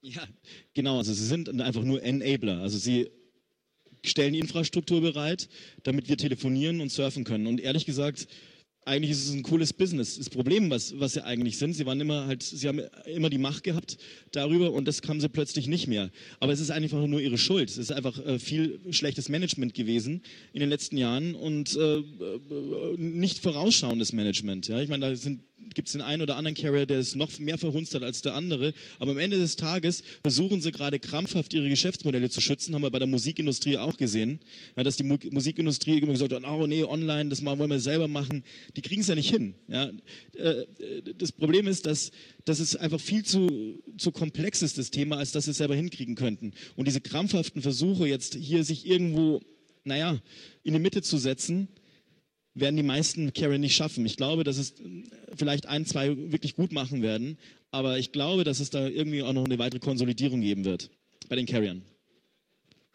Ja, 0.00 0.26
genau. 0.74 0.98
Also 0.98 1.12
sie 1.12 1.26
sind 1.26 1.48
einfach 1.60 1.82
nur 1.82 2.02
Enabler. 2.02 2.60
Also 2.60 2.78
sie 2.78 3.10
stellen 4.04 4.32
die 4.32 4.38
Infrastruktur 4.38 5.00
bereit, 5.00 5.48
damit 5.82 6.08
wir 6.08 6.16
telefonieren 6.16 6.80
und 6.80 6.90
surfen 6.90 7.24
können. 7.24 7.46
Und 7.46 7.60
ehrlich 7.60 7.86
gesagt, 7.86 8.28
eigentlich 8.84 9.10
ist 9.10 9.28
es 9.28 9.34
ein 9.34 9.42
cooles 9.42 9.72
Business. 9.72 10.16
Das 10.16 10.30
Problem, 10.30 10.70
was, 10.70 10.98
was 10.98 11.12
sie 11.12 11.24
eigentlich 11.24 11.58
sind, 11.58 11.74
sie 11.74 11.84
waren 11.84 12.00
immer 12.00 12.26
halt, 12.26 12.42
sie 12.42 12.66
haben 12.66 12.80
immer 13.06 13.28
die 13.30 13.38
Macht 13.38 13.62
gehabt 13.62 13.98
darüber 14.32 14.72
und 14.72 14.86
das 14.86 15.02
haben 15.06 15.20
sie 15.20 15.28
plötzlich 15.28 15.66
nicht 15.66 15.86
mehr. 15.86 16.10
Aber 16.40 16.52
es 16.52 16.60
ist 16.60 16.70
einfach 16.70 17.06
nur 17.06 17.20
ihre 17.20 17.38
Schuld. 17.38 17.68
Es 17.68 17.78
ist 17.78 17.92
einfach 17.92 18.18
äh, 18.24 18.38
viel 18.38 18.80
schlechtes 18.90 19.28
Management 19.28 19.74
gewesen 19.74 20.22
in 20.52 20.60
den 20.60 20.68
letzten 20.68 20.96
Jahren 20.96 21.34
und 21.34 21.76
äh, 21.76 21.98
äh 21.98 22.02
nicht 22.96 23.40
vorausschauendes 23.40 24.12
Management. 24.12 24.68
Ja, 24.68 24.80
ich 24.80 24.88
meine, 24.88 25.08
da 25.08 25.16
sind 25.16 25.40
gibt 25.74 25.88
es 25.88 25.92
den 25.92 26.00
einen 26.00 26.22
oder 26.22 26.36
anderen 26.36 26.56
Carrier, 26.56 26.86
der 26.86 26.98
es 26.98 27.14
noch 27.14 27.38
mehr 27.38 27.58
verhunzt 27.58 27.94
hat 27.94 28.02
als 28.02 28.22
der 28.22 28.34
andere. 28.34 28.74
Aber 28.98 29.12
am 29.12 29.18
Ende 29.18 29.38
des 29.38 29.56
Tages 29.56 30.02
versuchen 30.22 30.60
sie 30.60 30.72
gerade 30.72 30.98
krampfhaft 30.98 31.52
ihre 31.54 31.68
Geschäftsmodelle 31.68 32.30
zu 32.30 32.40
schützen. 32.40 32.74
Haben 32.74 32.82
wir 32.82 32.90
bei 32.90 32.98
der 32.98 33.08
Musikindustrie 33.08 33.78
auch 33.78 33.96
gesehen, 33.96 34.40
ja, 34.76 34.82
dass 34.82 34.96
die 34.96 35.04
Mu 35.04 35.18
Musikindustrie 35.30 35.98
immer 35.98 36.12
gesagt 36.12 36.32
hat, 36.32 36.44
oh 36.44 36.66
nee, 36.66 36.84
online, 36.84 37.28
das 37.28 37.44
wollen 37.44 37.70
wir 37.70 37.80
selber 37.80 38.08
machen. 38.08 38.44
Die 38.76 38.82
kriegen 38.82 39.00
es 39.00 39.08
ja 39.08 39.14
nicht 39.14 39.30
hin. 39.30 39.54
Ja. 39.68 39.90
Äh, 40.34 40.64
das 41.16 41.32
Problem 41.32 41.66
ist, 41.66 41.86
dass, 41.86 42.10
dass 42.44 42.60
es 42.60 42.76
einfach 42.76 43.00
viel 43.00 43.24
zu, 43.24 43.82
zu 43.96 44.12
komplex 44.12 44.62
ist, 44.62 44.78
das 44.78 44.90
Thema, 44.90 45.18
als 45.18 45.32
dass 45.32 45.44
sie 45.44 45.52
es 45.52 45.58
selber 45.58 45.74
hinkriegen 45.74 46.14
könnten. 46.14 46.52
Und 46.76 46.88
diese 46.88 47.00
krampfhaften 47.00 47.62
Versuche 47.62 48.06
jetzt 48.06 48.34
hier 48.34 48.64
sich 48.64 48.86
irgendwo, 48.86 49.40
naja, 49.84 50.18
in 50.62 50.74
die 50.74 50.80
Mitte 50.80 51.02
zu 51.02 51.18
setzen, 51.18 51.68
werden 52.60 52.76
die 52.76 52.82
meisten 52.82 53.32
Carrier 53.32 53.58
nicht 53.58 53.76
schaffen. 53.76 54.04
Ich 54.06 54.16
glaube, 54.16 54.44
dass 54.44 54.58
es 54.58 54.74
vielleicht 55.36 55.66
ein, 55.66 55.86
zwei 55.86 56.16
wirklich 56.32 56.54
gut 56.54 56.72
machen 56.72 57.02
werden, 57.02 57.38
aber 57.70 57.98
ich 57.98 58.12
glaube, 58.12 58.44
dass 58.44 58.60
es 58.60 58.70
da 58.70 58.86
irgendwie 58.86 59.22
auch 59.22 59.32
noch 59.32 59.44
eine 59.44 59.58
weitere 59.58 59.80
Konsolidierung 59.80 60.40
geben 60.40 60.64
wird 60.64 60.90
bei 61.28 61.36
den 61.36 61.46
Carriern. 61.46 61.82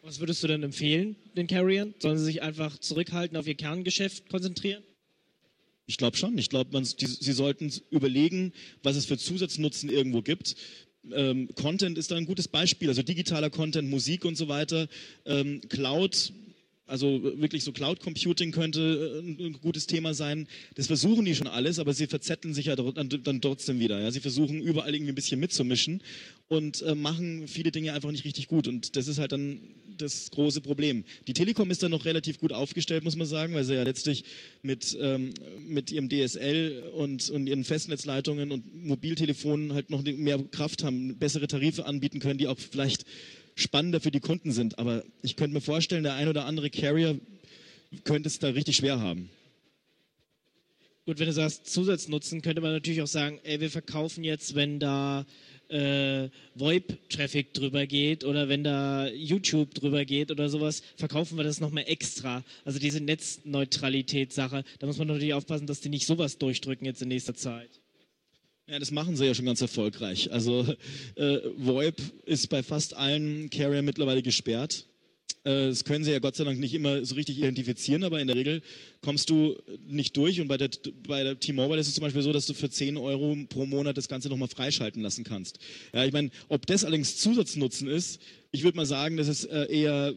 Was 0.02 0.20
würdest 0.20 0.44
du 0.44 0.48
denn 0.48 0.64
empfehlen, 0.64 1.16
den 1.38 1.48
Carriern? 1.48 1.94
Sollen 2.00 2.18
sie 2.18 2.26
sich 2.26 2.42
einfach 2.42 2.78
zurückhalten, 2.78 3.38
auf 3.38 3.48
ihr 3.48 3.56
Kerngeschäft 3.56 4.30
konzentrieren? 4.30 4.84
Ich 5.86 5.98
glaube 5.98 6.18
schon. 6.18 6.38
Ich 6.38 6.50
glaube, 6.50 6.84
sie 6.84 7.32
sollten 7.34 7.72
überlegen, 7.90 8.54
was 8.84 8.96
es 8.96 9.06
für 9.06 9.18
Zusatznutzen 9.18 9.90
irgendwo 9.90 10.22
gibt. 10.22 10.56
Ähm, 11.12 11.50
Content 11.56 11.98
ist 11.98 12.12
da 12.12 12.16
ein 12.16 12.26
gutes 12.26 12.48
Beispiel, 12.48 12.88
also 12.90 13.02
digitaler 13.02 13.50
Content, 13.50 13.90
Musik 13.90 14.24
und 14.26 14.36
so 14.36 14.48
weiter. 14.48 14.88
Ähm, 15.26 15.62
Cloud 15.70 16.34
also 16.94 17.24
wirklich 17.24 17.64
so 17.64 17.72
Cloud 17.72 18.02
Computing 18.02 18.52
könnte 18.52 19.24
äh, 19.26 19.48
ein 19.48 19.54
gutes 19.54 19.88
Thema 19.88 20.14
sein. 20.14 20.48
Das 20.76 20.86
versuchen 20.86 21.26
die 21.26 21.34
schon 21.34 21.48
alles, 21.48 21.80
aber 21.80 21.92
sie 21.96 22.06
verzetteln 22.06 22.54
sich 22.54 22.68
ja 22.68 22.76
dann 22.76 23.42
trotzdem 23.42 23.80
wieder. 23.80 24.00
Ja? 24.00 24.12
Sie 24.12 24.20
versuchen 24.20 24.62
überall 24.62 24.94
irgendwie 24.94 25.12
ein 25.12 25.16
bisschen 25.16 25.40
mitzumischen 25.40 26.04
und 26.50 26.84
äh, 26.84 26.94
machen 26.94 27.48
viele 27.48 27.72
Dinge 27.72 27.94
einfach 27.94 28.12
nicht 28.12 28.26
richtig 28.26 28.48
gut. 28.48 28.68
Und 28.68 28.96
das 28.96 29.08
ist 29.08 29.18
halt 29.18 29.32
dann 29.32 29.60
das 29.98 30.30
große 30.30 30.62
Problem. 30.62 31.04
Die 31.26 31.34
Telekom 31.34 31.72
ist 31.72 31.82
dann 31.82 31.90
noch 31.90 32.06
relativ 32.06 32.40
gut 32.40 32.54
aufgestellt, 32.54 33.04
muss 33.04 33.16
man 33.16 33.26
sagen, 33.26 33.56
weil 33.56 33.64
sie 33.64 33.74
ja 33.74 33.82
letztlich 33.82 34.24
mit, 34.62 34.96
ähm, 35.02 35.34
mit 35.68 35.92
ihrem 35.92 36.10
DSL 36.10 36.92
und, 36.94 37.28
und 37.32 37.48
ihren 37.48 37.64
Festnetzleitungen 37.64 38.52
und 38.52 38.86
Mobiltelefonen 38.86 39.74
halt 39.74 39.90
noch 39.90 40.04
mehr 40.04 40.38
Kraft 40.52 40.84
haben, 40.84 41.18
bessere 41.18 41.48
Tarife 41.48 41.88
anbieten 41.88 42.20
können, 42.20 42.38
die 42.38 42.48
auch 42.48 42.60
vielleicht 42.60 43.06
spannender 43.56 44.00
für 44.00 44.12
die 44.12 44.20
Kunden 44.20 44.52
sind. 44.52 44.80
Aber 44.80 45.04
ich 45.22 45.36
könnte 45.36 45.54
mir 45.54 45.62
vorstellen, 45.62 46.04
der 46.04 46.16
ein 46.16 46.28
oder 46.28 46.46
andere 46.46 46.70
Carrier 46.70 47.20
könnte 48.04 48.28
es 48.28 48.40
da 48.40 48.50
richtig 48.50 48.78
schwer 48.78 49.00
haben. 49.00 49.30
Gut, 51.06 51.20
wenn 51.20 51.28
du 51.28 51.34
sagst 51.34 51.68
Zusatznutzen, 51.68 52.42
könnte 52.42 52.62
man 52.62 52.72
natürlich 52.72 53.02
auch 53.02 53.08
sagen, 53.08 53.40
ey, 53.44 53.60
wir 53.60 53.70
verkaufen 53.70 54.24
jetzt, 54.24 54.56
wenn 54.56 54.80
da 54.80 55.26
äh, 55.68 56.30
VoIP-Traffic 56.56 57.54
drüber 57.54 57.86
geht 57.88 58.24
oder 58.24 58.48
wenn 58.48 58.64
da 58.64 59.08
YouTube 59.08 59.74
drüber 59.74 60.06
geht 60.06 60.32
oder 60.32 60.48
sowas, 60.48 60.82
verkaufen 60.96 61.36
wir 61.36 61.44
das 61.44 61.60
nochmal 61.60 61.84
extra. 61.88 62.44
Also 62.64 62.80
diese 62.80 63.02
Netzneutralität-Sache, 63.02 64.64
da 64.80 64.88
muss 64.88 64.98
man 64.98 65.08
natürlich 65.08 65.34
aufpassen, 65.34 65.68
dass 65.68 65.82
die 65.82 65.90
nicht 65.90 66.06
sowas 66.08 66.38
durchdrücken 66.38 66.86
jetzt 66.86 67.02
in 67.02 67.10
nächster 67.10 67.36
Zeit. 67.36 67.83
Ja, 68.68 68.80
das 68.80 68.92
machen 68.92 69.18
sie 69.18 69.26
ja 69.26 69.36
schon 69.36 69.46
ganz 69.46 69.62
erfolgreich. 69.62 70.32
Also 70.32 70.66
äh, 71.16 71.40
VoIP 71.58 72.02
ist 72.26 72.48
bei 72.50 72.64
fast 72.64 72.94
allen 72.96 73.50
Carrier 73.50 73.82
mittlerweile 73.82 74.22
gesperrt. 74.22 74.88
Äh, 75.44 75.68
das 75.68 75.84
können 75.84 76.04
sie 76.04 76.12
ja 76.12 76.20
Gott 76.20 76.36
sei 76.36 76.44
Dank 76.44 76.60
nicht 76.60 76.74
immer 76.74 77.04
so 77.06 77.16
richtig 77.16 77.38
identifizieren, 77.38 78.04
aber 78.04 78.20
in 78.22 78.28
der 78.28 78.36
Regel 78.36 78.62
kommst 79.02 79.30
du 79.30 79.56
nicht 79.88 80.16
durch. 80.18 80.40
Und 80.42 80.48
bei 80.48 80.58
der, 80.58 80.70
bei 81.08 81.24
der 81.24 81.40
T-Mobile 81.40 81.80
ist 81.80 81.88
es 81.88 81.96
zum 81.96 82.04
Beispiel 82.04 82.22
so, 82.22 82.32
dass 82.32 82.46
du 82.46 82.54
für 82.54 82.70
10 82.70 82.98
Euro 82.98 83.38
pro 83.50 83.66
Monat 83.66 83.98
das 83.98 84.08
Ganze 84.08 84.30
nochmal 84.30 84.48
freischalten 84.48 85.02
lassen 85.02 85.24
kannst. 85.24 85.60
Ja, 85.94 86.06
ich 86.06 86.14
meine, 86.14 86.30
ob 86.50 86.66
das 86.66 86.84
allerdings 86.84 87.18
Zusatznutzen 87.18 87.88
ist, 87.88 88.20
ich 88.56 88.64
würde 88.64 88.78
mal 88.78 88.86
sagen, 88.86 89.18
das 89.18 89.28
ist 89.28 89.46
äh, 89.46 89.66
eher, 89.66 90.14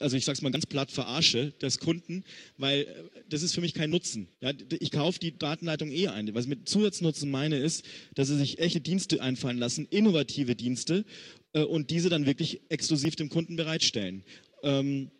also 0.00 0.16
ich 0.16 0.24
sage 0.24 0.36
es 0.36 0.42
mal 0.42 0.50
ganz 0.50 0.66
platt, 0.66 0.90
Verarsche 0.90 1.52
des 1.62 1.78
Kunden, 1.78 2.24
weil 2.58 2.80
äh, 2.80 2.86
das 3.28 3.44
ist 3.44 3.54
für 3.54 3.60
mich 3.60 3.74
kein 3.74 3.90
Nutzen. 3.90 4.26
Ja, 4.40 4.50
ich 4.80 4.90
kaufe 4.90 5.20
die 5.20 5.38
Datenleitung 5.38 5.92
eh 5.92 6.08
ein. 6.08 6.34
Was 6.34 6.44
ich 6.44 6.48
mit 6.48 6.68
Zusatznutzen 6.68 7.30
meine 7.30 7.58
ist, 7.58 7.84
dass 8.16 8.26
sie 8.26 8.36
sich 8.36 8.58
echte 8.58 8.80
Dienste 8.80 9.22
einfallen 9.22 9.58
lassen, 9.58 9.86
innovative 9.88 10.56
Dienste 10.56 11.04
äh, 11.52 11.62
und 11.62 11.90
diese 11.90 12.08
dann 12.08 12.26
wirklich 12.26 12.60
exklusiv 12.68 13.16
dem 13.16 13.28
Kunden 13.28 13.56
bereitstellen. 13.56 14.24
Ähm, 14.62 15.10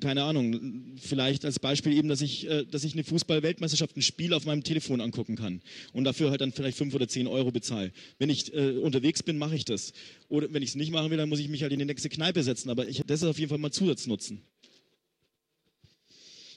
keine 0.00 0.22
Ahnung, 0.22 0.96
vielleicht 1.00 1.44
als 1.44 1.58
Beispiel 1.58 1.94
eben, 1.94 2.08
dass 2.08 2.20
ich, 2.20 2.48
äh, 2.48 2.64
dass 2.64 2.84
ich 2.84 2.92
eine 2.92 3.02
Fußball-Weltmeisterschaft, 3.02 3.96
ein 3.96 4.02
Spiel 4.02 4.32
auf 4.32 4.46
meinem 4.46 4.62
Telefon 4.62 5.00
angucken 5.00 5.36
kann 5.36 5.62
und 5.92 6.04
dafür 6.04 6.30
halt 6.30 6.40
dann 6.40 6.52
vielleicht 6.52 6.78
fünf 6.78 6.94
oder 6.94 7.08
zehn 7.08 7.26
Euro 7.26 7.50
bezahle. 7.50 7.92
Wenn 8.18 8.30
ich 8.30 8.54
äh, 8.54 8.78
unterwegs 8.78 9.22
bin, 9.22 9.36
mache 9.36 9.56
ich 9.56 9.64
das. 9.64 9.92
Oder 10.28 10.52
wenn 10.52 10.62
ich 10.62 10.70
es 10.70 10.74
nicht 10.76 10.92
machen 10.92 11.10
will, 11.10 11.18
dann 11.18 11.28
muss 11.28 11.40
ich 11.40 11.48
mich 11.48 11.62
halt 11.62 11.72
in 11.72 11.80
die 11.80 11.84
nächste 11.84 12.08
Kneipe 12.08 12.42
setzen. 12.42 12.70
Aber 12.70 12.86
ich, 12.86 13.02
das 13.06 13.22
ist 13.22 13.28
auf 13.28 13.38
jeden 13.38 13.48
Fall 13.48 13.58
mal 13.58 13.72
Zusatznutzen. 13.72 14.42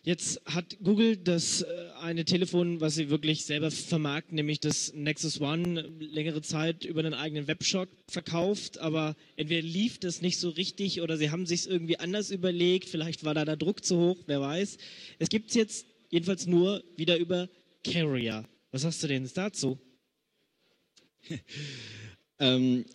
Jetzt 0.07 0.39
hat 0.45 0.77
Google 0.81 1.17
das 1.17 1.63
äh, 1.63 1.89
eine 1.99 2.23
Telefon, 2.23 2.79
was 2.79 2.95
sie 2.95 3.09
wirklich 3.09 3.43
selber 3.43 3.69
vermarkten, 3.69 4.35
nämlich 4.35 4.61
das 4.61 4.93
Nexus 4.93 5.41
One, 5.41 5.81
längere 5.99 6.41
Zeit 6.41 6.85
über 6.85 7.01
einen 7.01 7.13
eigenen 7.13 7.49
Webshop 7.49 7.89
verkauft, 8.07 8.77
aber 8.77 9.17
entweder 9.35 9.67
lief 9.67 9.99
das 9.99 10.21
nicht 10.21 10.39
so 10.39 10.47
richtig 10.47 11.01
oder 11.01 11.17
sie 11.17 11.29
haben 11.29 11.45
sich 11.45 11.69
irgendwie 11.69 11.99
anders 11.99 12.31
überlegt, 12.31 12.87
vielleicht 12.87 13.25
war 13.25 13.33
da 13.33 13.43
der 13.43 13.57
Druck 13.57 13.83
zu 13.83 13.97
hoch, 13.97 14.17
wer 14.27 14.39
weiß. 14.39 14.77
Es 15.19 15.27
gibt 15.27 15.49
es 15.49 15.55
jetzt 15.55 15.85
jedenfalls 16.09 16.47
nur 16.47 16.85
wieder 16.95 17.17
über 17.17 17.49
Carrier. 17.83 18.45
Was 18.71 18.85
hast 18.85 19.03
du 19.03 19.07
denn 19.07 19.29
dazu? 19.35 19.77
ähm, 22.39 22.85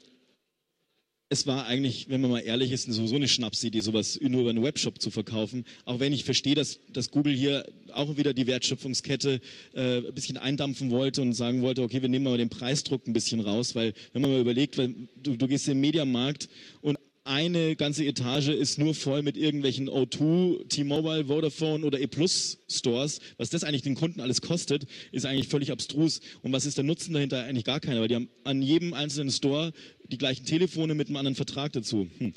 es 1.33 1.47
war 1.47 1.67
eigentlich, 1.67 2.11
wenn 2.11 2.21
man 2.21 2.31
mal 2.31 2.41
ehrlich 2.41 2.73
ist, 2.73 2.85
sowieso 2.93 3.17
eine 3.17 3.27
Schnapsidee, 3.27 3.81
sowas 3.81 4.21
nur 4.21 4.43
über 4.43 4.51
einen 4.51 4.63
Webshop 4.63 5.01
zu 5.01 5.11
verkaufen. 5.11 5.65
Auch 5.87 5.99
wenn 5.99 6.13
ich 6.13 6.25
verstehe, 6.25 6.55
dass, 6.55 6.79
dass 6.93 7.11
Google 7.11 7.33
hier 7.33 7.65
auch 7.95 8.19
wieder 8.19 8.35
die 8.35 8.47
Wertschöpfungskette 8.47 9.41
äh, 9.73 9.97
ein 9.99 10.15
bisschen 10.15 10.37
eindampfen 10.37 10.91
wollte 10.91 11.23
und 11.23 11.33
sagen 11.33 11.63
wollte, 11.63 11.83
okay, 11.83 12.03
wir 12.03 12.11
nehmen 12.11 12.27
mal 12.27 12.37
den 12.37 12.51
Preisdruck 12.51 13.07
ein 13.07 13.15
bisschen 13.15 13.41
raus, 13.41 13.75
weil 13.75 13.95
wenn 14.13 14.21
man 14.21 14.31
mal 14.31 14.41
überlegt, 14.41 14.77
weil 14.77 14.95
du, 15.23 15.37
du 15.37 15.49
gehst 15.49 15.67
in 15.69 15.75
den 15.75 15.81
Mediamarkt 15.81 16.51
und 16.83 16.99
eine 17.25 17.77
ganze 17.77 18.05
Etage 18.05 18.49
ist 18.49 18.79
nur 18.79 18.95
voll 18.95 19.23
mit 19.23 19.37
irgendwelchen 19.37 19.89
O2, 19.89 20.69
T-Mobile, 20.69 21.27
Vodafone 21.27 21.87
oder 21.87 22.01
E-Plus 22.01 22.59
Stores. 22.69 23.21
Was 23.37 23.51
das 23.51 23.63
eigentlich 23.63 23.83
den 23.83 23.95
Kunden 23.95 24.21
alles 24.21 24.41
kostet, 24.41 24.87
ist 25.13 25.25
eigentlich 25.25 25.47
völlig 25.47 25.71
abstrus. 25.71 26.21
Und 26.43 26.53
was 26.53 26.67
ist 26.67 26.79
der 26.79 26.85
Nutzen 26.85 27.15
dahinter? 27.15 27.45
Eigentlich 27.45 27.65
gar 27.65 27.79
keiner, 27.79 28.01
weil 28.01 28.09
die 28.09 28.17
haben 28.17 28.29
an 28.43 28.61
jedem 28.61 28.93
einzelnen 28.93 29.31
Store 29.31 29.73
die 30.13 30.19
gleichen 30.19 30.45
Telefone 30.45 30.95
mit 30.95 31.09
einem 31.09 31.17
anderen 31.17 31.35
Vertrag 31.35 31.73
dazu. 31.73 32.09
Hm. 32.19 32.35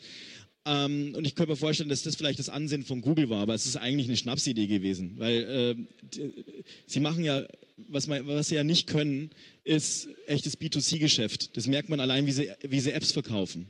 Ähm, 0.67 1.13
und 1.15 1.27
ich 1.27 1.35
könnte 1.35 1.51
mir 1.51 1.57
vorstellen, 1.57 1.89
dass 1.89 2.01
das 2.01 2.15
vielleicht 2.15 2.39
das 2.39 2.49
Ansehen 2.49 2.83
von 2.83 3.01
Google 3.01 3.29
war, 3.29 3.41
aber 3.41 3.53
es 3.53 3.67
ist 3.67 3.75
eigentlich 3.75 4.07
eine 4.07 4.17
Schnapsidee 4.17 4.65
gewesen, 4.65 5.13
weil 5.17 5.77
äh, 6.15 6.19
sie 6.87 6.99
machen 6.99 7.23
ja, 7.23 7.45
was, 7.87 8.07
man, 8.07 8.25
was 8.25 8.47
sie 8.47 8.55
ja 8.55 8.63
nicht 8.63 8.87
können, 8.87 9.29
ist 9.63 10.09
echtes 10.25 10.59
B2C-Geschäft. 10.59 11.55
Das 11.55 11.67
merkt 11.67 11.89
man 11.89 11.99
allein, 11.99 12.25
wie 12.25 12.31
sie, 12.31 12.49
wie 12.67 12.79
sie 12.79 12.91
Apps 12.91 13.11
verkaufen. 13.11 13.67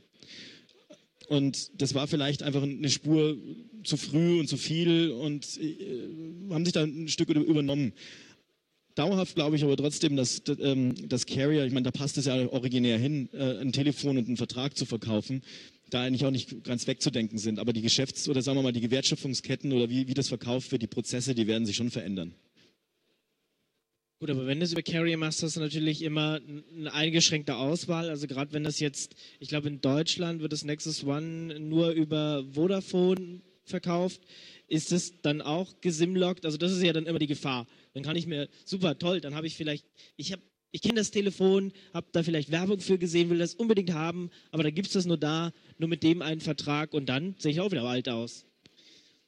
Und 1.28 1.82
das 1.82 1.96
war 1.96 2.08
vielleicht 2.08 2.44
einfach 2.44 2.64
eine 2.64 2.90
Spur 2.90 3.38
zu 3.84 3.98
früh 3.98 4.40
und 4.40 4.48
zu 4.48 4.58
viel 4.58 5.12
und 5.12 5.60
äh, 5.60 6.54
haben 6.54 6.64
sich 6.64 6.74
da 6.74 6.84
ein 6.84 7.10
Stück 7.10 7.30
übernommen. 7.30 7.94
Dauerhaft 8.96 9.36
glaube 9.36 9.58
ich 9.58 9.64
aber 9.64 9.76
trotzdem, 9.76 10.16
dass 10.16 10.42
ähm, 10.60 10.96
das 11.10 11.26
Carrier, 11.26 11.66
ich 11.66 11.74
meine, 11.74 11.84
da 11.84 11.92
passt 11.92 12.18
es 12.18 12.26
ja 12.26 12.48
originär 12.50 12.98
hin, 12.98 13.30
äh, 13.34 13.60
ein 13.60 13.74
Telefon 13.74 14.18
und 14.18 14.28
einen 14.28 14.38
Vertrag 14.38 14.78
zu 14.78 14.86
verkaufen, 14.86 15.42
da 15.90 16.04
eigentlich 16.04 16.26
auch 16.26 16.32
nicht 16.32 16.64
ganz 16.64 16.88
wegzudenken 16.88 17.38
sind. 17.38 17.60
Aber 17.60 17.74
die 17.74 17.82
Geschäfts- 17.82 18.30
oder 18.30 18.42
sagen 18.42 18.58
wir 18.58 18.64
mal 18.64 18.72
die 18.72 18.90
Wertschöpfungsketten 18.90 19.74
oder 19.74 19.90
wie, 19.90 20.08
wie 20.08 20.14
das 20.14 20.30
verkauft 20.30 20.72
wird, 20.72 20.82
die 20.82 20.88
Prozesse, 20.88 21.36
die 21.36 21.46
werden 21.46 21.66
sich 21.66 21.76
schon 21.76 21.92
verändern. 21.92 22.34
Gut, 24.20 24.30
aber 24.30 24.48
wenn 24.48 24.60
du 24.60 24.66
es 24.66 24.72
über 24.72 24.82
Carrier 24.82 25.18
machst, 25.18 25.44
hast 25.44 25.58
du 25.58 25.60
natürlich 25.60 26.02
immer 26.02 26.40
eine 26.74 26.94
eingeschränkte 26.94 27.58
Auswahl. 27.58 28.10
Also 28.10 28.28
gerade 28.28 28.54
wenn 28.54 28.64
das 28.64 28.80
jetzt, 28.80 29.14
ich 29.42 29.50
glaube 29.50 29.68
in 29.68 29.82
Deutschland 29.82 30.42
wird 30.42 30.54
das 30.54 30.64
Nexus 30.64 31.04
One 31.04 31.60
nur 31.60 31.90
über 31.90 32.46
Vodafone 32.54 33.42
verkauft, 33.66 34.22
ist 34.68 34.92
es 34.92 35.22
dann 35.22 35.42
auch 35.42 35.82
gesimlockt? 35.82 36.46
Also 36.46 36.58
das 36.58 36.72
ist 36.72 36.84
ja 36.84 36.94
dann 36.94 37.06
immer 37.06 37.20
die 37.20 37.28
Gefahr. 37.28 37.68
Dann 37.94 38.04
kann 38.04 38.16
ich 38.16 38.28
mir, 38.28 38.50
super, 38.66 38.98
toll, 38.98 39.22
dann 39.22 39.36
habe 39.36 39.48
ich 39.48 39.56
vielleicht, 39.56 39.86
ich 40.18 40.32
habe 40.32 40.42
ich 40.72 40.82
kenne 40.82 40.96
das 40.96 41.10
Telefon, 41.10 41.72
habe 41.94 42.08
da 42.12 42.22
vielleicht 42.22 42.52
Werbung 42.52 42.82
für 42.82 42.98
gesehen, 42.98 43.30
will 43.30 43.38
das 43.38 43.56
unbedingt 43.56 43.94
haben, 43.94 44.30
aber 44.52 44.64
dann 44.64 44.76
gibt 44.76 44.88
es 44.88 44.94
das 44.94 45.06
nur 45.06 45.16
da, 45.16 45.54
nur 45.78 45.88
mit 45.88 46.04
dem 46.04 46.22
einen 46.22 46.42
Vertrag 46.42 46.94
und 46.94 47.08
dann 47.08 47.34
sehe 47.38 47.54
ich 47.54 47.62
auch 47.62 47.72
wieder 47.72 47.84
alt 47.84 48.10
aus. 48.10 48.46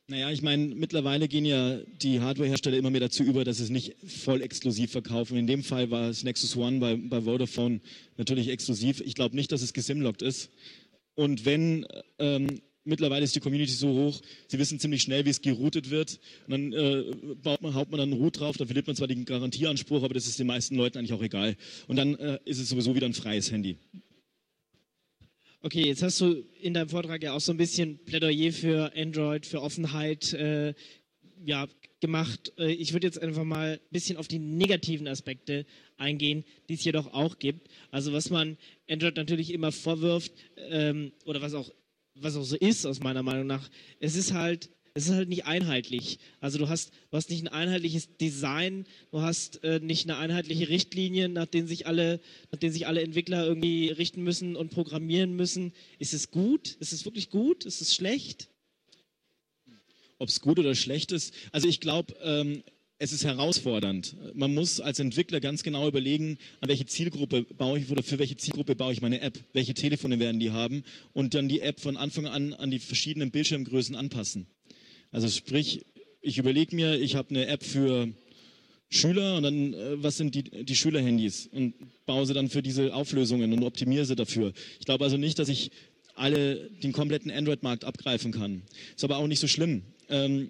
Naja, 0.09 0.29
ich 0.29 0.41
meine, 0.41 0.75
mittlerweile 0.75 1.29
gehen 1.29 1.45
ja 1.45 1.79
die 2.01 2.19
Hardwarehersteller 2.19 2.77
immer 2.77 2.89
mehr 2.89 2.99
dazu 2.99 3.23
über, 3.23 3.45
dass 3.45 3.57
sie 3.57 3.63
es 3.63 3.69
nicht 3.69 3.95
voll 4.05 4.41
exklusiv 4.41 4.91
verkaufen. 4.91 5.37
In 5.37 5.47
dem 5.47 5.63
Fall 5.63 5.89
war 5.89 6.09
es 6.09 6.23
Nexus 6.23 6.57
One 6.57 6.79
bei, 6.79 6.95
bei 6.97 7.21
Vodafone 7.21 7.79
natürlich 8.17 8.49
exklusiv. 8.49 9.01
Ich 9.01 9.15
glaube 9.15 9.35
nicht, 9.37 9.53
dass 9.53 9.61
es 9.61 9.71
gesimlockt 9.71 10.21
ist. 10.21 10.49
Und 11.15 11.45
wenn, 11.45 11.85
ähm, 12.19 12.61
mittlerweile 12.87 13.23
ist 13.23 13.35
die 13.35 13.39
Community 13.39 13.71
so 13.71 13.89
hoch, 13.89 14.21
sie 14.47 14.57
wissen 14.57 14.79
ziemlich 14.79 15.01
schnell, 15.01 15.25
wie 15.25 15.29
es 15.29 15.41
geroutet 15.41 15.89
wird. 15.89 16.19
Und 16.47 16.51
dann 16.51 16.73
äh, 16.73 17.03
baut 17.43 17.61
man, 17.61 17.73
haut 17.75 17.91
man 17.91 17.99
dann 17.99 18.11
einen 18.11 18.21
Root 18.21 18.39
drauf, 18.39 18.57
dann 18.57 18.67
verliert 18.67 18.87
man 18.87 18.95
zwar 18.95 19.07
den 19.07 19.25
Garantieanspruch, 19.25 20.03
aber 20.03 20.13
das 20.13 20.27
ist 20.27 20.39
den 20.39 20.47
meisten 20.47 20.75
Leuten 20.75 20.97
eigentlich 20.97 21.13
auch 21.13 21.21
egal. 21.21 21.55
Und 21.87 21.97
dann 21.97 22.15
äh, 22.15 22.39
ist 22.45 22.59
es 22.59 22.69
sowieso 22.69 22.95
wieder 22.95 23.05
ein 23.05 23.13
freies 23.13 23.51
Handy. 23.51 23.77
Okay, 25.61 25.87
jetzt 25.87 26.03
hast 26.03 26.21
du 26.21 26.45
in 26.61 26.73
deinem 26.73 26.89
Vortrag 26.89 27.21
ja 27.23 27.33
auch 27.33 27.41
so 27.41 27.51
ein 27.51 27.57
bisschen 27.57 27.99
Plädoyer 28.05 28.51
für 28.51 28.93
Android, 28.95 29.45
für 29.45 29.61
Offenheit 29.61 30.33
äh, 30.33 30.73
ja, 31.43 31.67
gemacht. 31.99 32.53
Äh, 32.57 32.71
ich 32.71 32.93
würde 32.93 33.07
jetzt 33.07 33.21
einfach 33.21 33.43
mal 33.43 33.73
ein 33.73 33.91
bisschen 33.91 34.17
auf 34.17 34.27
die 34.27 34.39
negativen 34.39 35.07
Aspekte 35.07 35.65
eingehen, 35.97 36.45
die 36.69 36.75
es 36.75 36.83
jedoch 36.83 37.13
auch 37.13 37.39
gibt. 37.39 37.69
Also 37.91 38.13
was 38.13 38.29
man 38.29 38.57
Android 38.89 39.15
natürlich 39.15 39.51
immer 39.51 39.71
vorwirft 39.71 40.31
ähm, 40.57 41.11
oder 41.25 41.41
was 41.41 41.53
auch, 41.53 41.71
was 42.21 42.35
auch 42.35 42.43
so 42.43 42.55
ist 42.55 42.85
aus 42.85 42.99
meiner 42.99 43.23
Meinung 43.23 43.47
nach, 43.47 43.69
es 43.99 44.15
ist 44.15 44.33
halt 44.33 44.69
es 44.97 45.09
ist 45.09 45.13
halt 45.13 45.29
nicht 45.29 45.45
einheitlich. 45.45 46.17
Also 46.39 46.57
du 46.57 46.69
hast, 46.69 46.91
du 47.11 47.17
hast 47.17 47.29
nicht 47.29 47.43
ein 47.43 47.47
einheitliches 47.47 48.17
Design, 48.17 48.87
du 49.11 49.21
hast 49.21 49.63
äh, 49.63 49.79
nicht 49.79 50.09
eine 50.09 50.17
einheitliche 50.17 50.69
Richtlinie, 50.69 51.29
nach 51.29 51.45
denen 51.45 51.67
sich 51.67 51.85
alle, 51.85 52.19
nach 52.51 52.57
denen 52.57 52.73
sich 52.73 52.87
alle 52.87 53.03
Entwickler 53.03 53.45
irgendwie 53.45 53.89
richten 53.89 54.23
müssen 54.23 54.55
und 54.55 54.71
programmieren 54.71 55.35
müssen. 55.35 55.71
Ist 55.99 56.15
es 56.15 56.31
gut? 56.31 56.77
Ist 56.79 56.93
es 56.93 57.05
wirklich 57.05 57.29
gut? 57.29 57.63
Ist 57.63 57.79
es 57.79 57.93
schlecht? 57.93 58.49
Ob 60.17 60.29
es 60.29 60.41
gut 60.41 60.57
oder 60.57 60.73
schlecht 60.73 61.11
ist? 61.11 61.31
Also 61.51 61.67
ich 61.67 61.79
glaube, 61.79 62.15
ähm, 62.23 62.63
es 62.99 63.11
ist 63.11 63.25
herausfordernd. 63.25 64.15
Man 64.33 64.53
muss 64.53 64.79
als 64.79 64.99
Entwickler 64.99 65.39
ganz 65.39 65.63
genau 65.63 65.87
überlegen, 65.87 66.37
an 66.61 66.69
welche 66.69 66.85
Zielgruppe 66.85 67.43
baue 67.43 67.79
ich 67.79 67.89
oder 67.89 68.01
für 68.01 68.17
welche 68.17 68.37
Zielgruppe 68.37 68.75
baue 68.75 68.93
ich 68.93 69.01
meine 69.01 69.21
App, 69.21 69.39
welche 69.53 69.73
Telefone 69.73 70.19
werden 70.19 70.39
die 70.39 70.51
haben 70.51 70.83
und 71.13 71.33
dann 71.33 71.47
die 71.47 71.61
App 71.61 71.79
von 71.79 71.95
Anfang 71.95 72.25
an 72.25 72.53
an 72.53 72.71
die 72.71 72.79
verschiedenen 72.79 73.31
Bildschirmgrößen 73.31 73.95
anpassen. 73.95 74.47
Also 75.11 75.29
sprich, 75.29 75.85
ich 76.21 76.37
überlege 76.37 76.75
mir, 76.75 76.99
ich 76.99 77.15
habe 77.15 77.29
eine 77.29 77.47
App 77.47 77.63
für 77.63 78.09
Schüler 78.89 79.37
und 79.37 79.43
dann, 79.43 79.73
äh, 79.73 80.03
was 80.03 80.17
sind 80.17 80.33
die, 80.33 80.43
die 80.43 80.75
Schülerhandys 80.75 81.47
und 81.51 81.75
baue 82.05 82.25
sie 82.25 82.33
dann 82.33 82.49
für 82.49 82.63
diese 82.63 82.93
Auflösungen 82.95 83.53
und 83.53 83.63
optimiere 83.63 84.05
sie 84.05 84.15
dafür. 84.15 84.53
Ich 84.79 84.85
glaube 84.85 85.03
also 85.03 85.17
nicht, 85.17 85.39
dass 85.39 85.49
ich 85.49 85.71
alle 86.15 86.69
den 86.81 86.93
kompletten 86.93 87.29
Android-Markt 87.29 87.83
abgreifen 87.83 88.31
kann. 88.31 88.63
Ist 88.95 89.03
aber 89.03 89.17
auch 89.17 89.27
nicht 89.27 89.39
so 89.39 89.47
schlimm. 89.47 89.83
Ähm, 90.09 90.49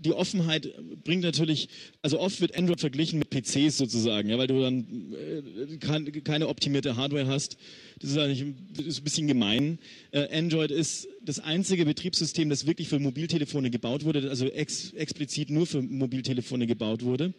die 0.00 0.12
Offenheit 0.12 0.72
bringt 1.04 1.22
natürlich, 1.22 1.68
also 2.02 2.20
oft 2.20 2.40
wird 2.40 2.56
Android 2.56 2.80
verglichen 2.80 3.18
mit 3.18 3.30
PCs 3.30 3.78
sozusagen, 3.78 4.28
ja, 4.28 4.38
weil 4.38 4.46
du 4.46 4.60
dann 4.60 4.86
äh, 5.12 6.20
keine 6.22 6.48
optimierte 6.48 6.96
Hardware 6.96 7.26
hast. 7.26 7.56
Das 8.00 8.10
ist 8.10 8.18
eigentlich 8.18 8.54
das 8.76 8.86
ist 8.86 9.00
ein 9.00 9.04
bisschen 9.04 9.26
gemein. 9.26 9.78
Äh, 10.10 10.36
Android 10.36 10.70
ist 10.70 11.08
das 11.22 11.40
einzige 11.40 11.84
Betriebssystem, 11.84 12.48
das 12.48 12.66
wirklich 12.66 12.88
für 12.88 12.98
Mobiltelefone 12.98 13.70
gebaut 13.70 14.04
wurde, 14.04 14.28
also 14.28 14.46
ex, 14.46 14.92
explizit 14.92 15.50
nur 15.50 15.66
für 15.66 15.82
Mobiltelefone 15.82 16.66
gebaut 16.66 17.02
wurde. 17.02 17.34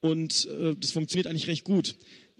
Und 0.00 0.46
äh, 0.46 0.74
das 0.78 0.92
funktioniert 0.92 1.26
eigentlich 1.26 1.48
recht 1.48 1.64
gut 1.64 1.96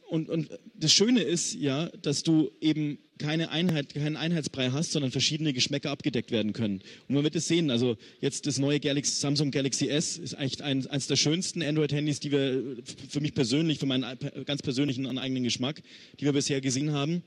und, 0.09 0.29
und 0.29 0.49
das 0.75 0.93
Schöne 0.93 1.23
ist 1.23 1.55
ja, 1.55 1.89
dass 2.03 2.23
du 2.23 2.51
eben 2.61 2.99
keine 3.19 3.51
Einheit, 3.51 3.95
keinen 3.95 4.17
Einheitsbrei 4.17 4.71
hast, 4.71 4.93
sondern 4.93 5.11
verschiedene 5.11 5.53
Geschmäcker 5.53 5.91
abgedeckt 5.91 6.31
werden 6.31 6.53
können. 6.53 6.83
Und 7.09 7.15
man 7.15 7.25
wird 7.25 7.35
es 7.35 7.49
sehen, 7.49 7.71
also 7.71 7.97
jetzt 8.21 8.47
das 8.47 8.59
neue 8.59 8.79
Galaxy, 8.79 9.21
Samsung 9.21 9.51
Galaxy 9.51 9.89
S 9.89 10.19
ist 10.19 10.35
eigentlich 10.35 10.63
ein, 10.63 10.87
eines 10.87 11.07
der 11.07 11.17
schönsten 11.17 11.63
Android-Handys, 11.63 12.21
die 12.21 12.31
wir 12.31 12.77
für 13.09 13.21
mich 13.21 13.35
persönlich, 13.35 13.79
für 13.79 13.87
meinen 13.87 14.19
ganz 14.45 14.63
persönlichen 14.63 15.07
und 15.07 15.19
eigenen 15.19 15.45
Geschmack, 15.45 15.83
die 16.21 16.25
wir 16.25 16.33
bisher 16.33 16.61
gesehen 16.61 16.93
haben. 16.93 17.23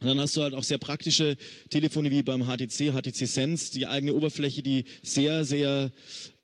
Und 0.00 0.08
dann 0.08 0.20
hast 0.20 0.36
du 0.36 0.42
halt 0.42 0.54
auch 0.54 0.64
sehr 0.64 0.78
praktische 0.78 1.36
Telefone 1.70 2.10
wie 2.10 2.22
beim 2.22 2.44
HTC, 2.44 2.92
HTC 2.92 3.26
Sense, 3.26 3.72
die 3.72 3.86
eigene 3.86 4.14
Oberfläche, 4.14 4.62
die 4.62 4.84
sehr, 5.02 5.44
sehr 5.44 5.92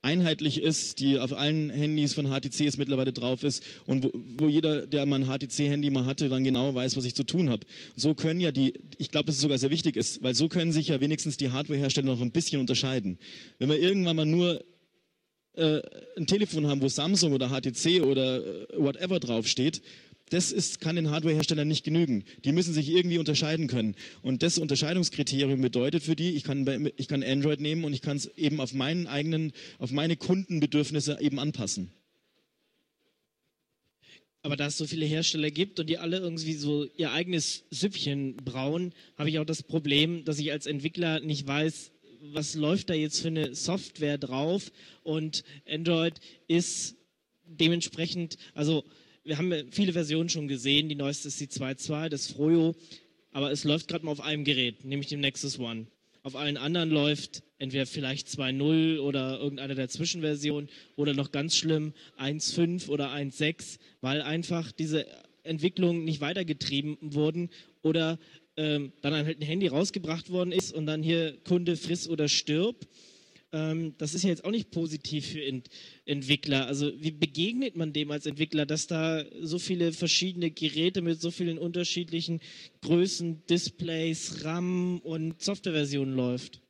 einheitlich 0.02 0.62
ist, 0.62 1.00
die 1.00 1.18
auf 1.18 1.32
allen 1.32 1.70
Handys 1.70 2.14
von 2.14 2.26
HTC 2.26 2.60
jetzt 2.60 2.78
mittlerweile 2.78 3.12
drauf 3.12 3.42
ist 3.42 3.62
und 3.86 4.04
wo, 4.04 4.10
wo 4.38 4.48
jeder, 4.48 4.86
der 4.86 5.04
mal 5.04 5.22
ein 5.22 5.26
HTC-Handy 5.26 5.90
mal 5.90 6.06
hatte, 6.06 6.28
dann 6.28 6.44
genau 6.44 6.74
weiß, 6.74 6.96
was 6.96 7.04
ich 7.04 7.14
zu 7.14 7.24
tun 7.24 7.50
habe. 7.50 7.66
So 7.96 8.14
können 8.14 8.40
ja 8.40 8.50
die, 8.50 8.74
ich 8.98 9.10
glaube, 9.10 9.26
dass 9.26 9.36
es 9.36 9.42
sogar 9.42 9.58
sehr 9.58 9.70
wichtig 9.70 9.96
ist, 9.96 10.22
weil 10.22 10.34
so 10.34 10.48
können 10.48 10.72
sich 10.72 10.88
ja 10.88 11.00
wenigstens 11.00 11.36
die 11.36 11.50
Hardware-Hersteller 11.50 12.06
noch 12.06 12.20
ein 12.20 12.32
bisschen 12.32 12.60
unterscheiden. 12.60 13.18
Wenn 13.58 13.68
wir 13.68 13.78
irgendwann 13.78 14.16
mal 14.16 14.26
nur 14.26 14.64
äh, 15.54 15.82
ein 16.16 16.26
Telefon 16.26 16.66
haben, 16.66 16.80
wo 16.80 16.88
Samsung 16.88 17.32
oder 17.32 17.50
HTC 17.50 18.02
oder 18.02 18.38
äh, 18.38 18.66
whatever 18.78 19.20
draufsteht, 19.20 19.82
das 20.30 20.52
ist, 20.52 20.80
kann 20.80 20.96
den 20.96 21.10
Hardwareherstellern 21.10 21.68
nicht 21.68 21.84
genügen. 21.84 22.24
Die 22.44 22.52
müssen 22.52 22.72
sich 22.72 22.88
irgendwie 22.88 23.18
unterscheiden 23.18 23.66
können. 23.66 23.94
Und 24.22 24.42
das 24.42 24.58
Unterscheidungskriterium 24.58 25.60
bedeutet 25.60 26.02
für 26.02 26.16
die, 26.16 26.30
ich 26.30 26.44
kann, 26.44 26.90
ich 26.96 27.08
kann 27.08 27.22
Android 27.22 27.60
nehmen 27.60 27.84
und 27.84 27.92
ich 27.92 28.00
kann 28.00 28.16
es 28.16 28.26
eben 28.36 28.60
auf 28.60 28.72
meinen 28.72 29.06
eigenen, 29.06 29.52
auf 29.78 29.90
meine 29.90 30.16
Kundenbedürfnisse 30.16 31.18
eben 31.20 31.38
anpassen. 31.38 31.90
Aber 34.42 34.56
da 34.56 34.66
es 34.66 34.78
so 34.78 34.86
viele 34.86 35.04
Hersteller 35.04 35.50
gibt 35.50 35.80
und 35.80 35.90
die 35.90 35.98
alle 35.98 36.18
irgendwie 36.18 36.54
so 36.54 36.86
ihr 36.96 37.12
eigenes 37.12 37.64
Süppchen 37.70 38.36
brauen, 38.36 38.94
habe 39.18 39.28
ich 39.28 39.38
auch 39.38 39.44
das 39.44 39.62
Problem, 39.62 40.24
dass 40.24 40.38
ich 40.38 40.50
als 40.50 40.66
Entwickler 40.66 41.20
nicht 41.20 41.46
weiß, 41.46 41.92
was 42.22 42.54
läuft 42.54 42.88
da 42.90 42.94
jetzt 42.94 43.20
für 43.20 43.28
eine 43.28 43.54
Software 43.54 44.16
drauf 44.16 44.72
und 45.02 45.42
Android 45.68 46.20
ist 46.48 46.96
dementsprechend, 47.44 48.38
also 48.54 48.84
wir 49.24 49.38
haben 49.38 49.52
viele 49.70 49.92
Versionen 49.92 50.28
schon 50.28 50.48
gesehen, 50.48 50.88
die 50.88 50.94
neueste 50.94 51.28
ist 51.28 51.40
die 51.40 51.48
2.2, 51.48 52.08
das 52.08 52.28
Froyo, 52.28 52.74
aber 53.32 53.50
es 53.50 53.64
läuft 53.64 53.88
gerade 53.88 54.04
mal 54.04 54.12
auf 54.12 54.20
einem 54.20 54.44
Gerät, 54.44 54.84
nämlich 54.84 55.08
dem 55.08 55.20
Nexus 55.20 55.58
One. 55.58 55.86
Auf 56.22 56.36
allen 56.36 56.56
anderen 56.56 56.90
läuft 56.90 57.42
entweder 57.58 57.86
vielleicht 57.86 58.28
2.0 58.28 58.98
oder 58.98 59.38
irgendeine 59.38 59.74
der 59.74 59.88
Zwischenversionen 59.88 60.68
oder 60.96 61.14
noch 61.14 61.32
ganz 61.32 61.56
schlimm 61.56 61.92
1.5 62.18 62.88
oder 62.88 63.10
1.6, 63.12 63.78
weil 64.00 64.22
einfach 64.22 64.72
diese 64.72 65.06
Entwicklungen 65.44 66.04
nicht 66.04 66.20
weitergetrieben 66.20 66.98
wurden 67.00 67.50
oder 67.82 68.18
ähm, 68.56 68.92
dann 69.00 69.14
halt 69.14 69.40
ein 69.40 69.46
Handy 69.46 69.68
rausgebracht 69.68 70.30
worden 70.30 70.52
ist 70.52 70.72
und 70.72 70.86
dann 70.86 71.02
hier 71.02 71.38
Kunde 71.44 71.76
friss 71.76 72.08
oder 72.08 72.28
stirb. 72.28 72.86
Ähm, 73.52 73.94
das 73.98 74.14
ist 74.14 74.22
ja 74.22 74.30
jetzt 74.30 74.44
auch 74.44 74.50
nicht 74.50 74.70
positiv 74.70 75.26
für 75.26 75.44
Ent 75.44 75.68
Entwickler. 76.04 76.66
Also 76.66 76.92
wie 77.00 77.10
begegnet 77.10 77.76
man 77.76 77.92
dem 77.92 78.10
als 78.10 78.26
Entwickler, 78.26 78.66
dass 78.66 78.86
da 78.86 79.24
so 79.40 79.58
viele 79.58 79.92
verschiedene 79.92 80.50
Geräte 80.50 81.02
mit 81.02 81.20
so 81.20 81.30
vielen 81.30 81.58
unterschiedlichen 81.58 82.40
Größen, 82.82 83.44
Displays, 83.46 84.44
RAM 84.44 84.98
und 85.00 85.42
Softwareversionen 85.42 86.14
läuft? 86.14 86.60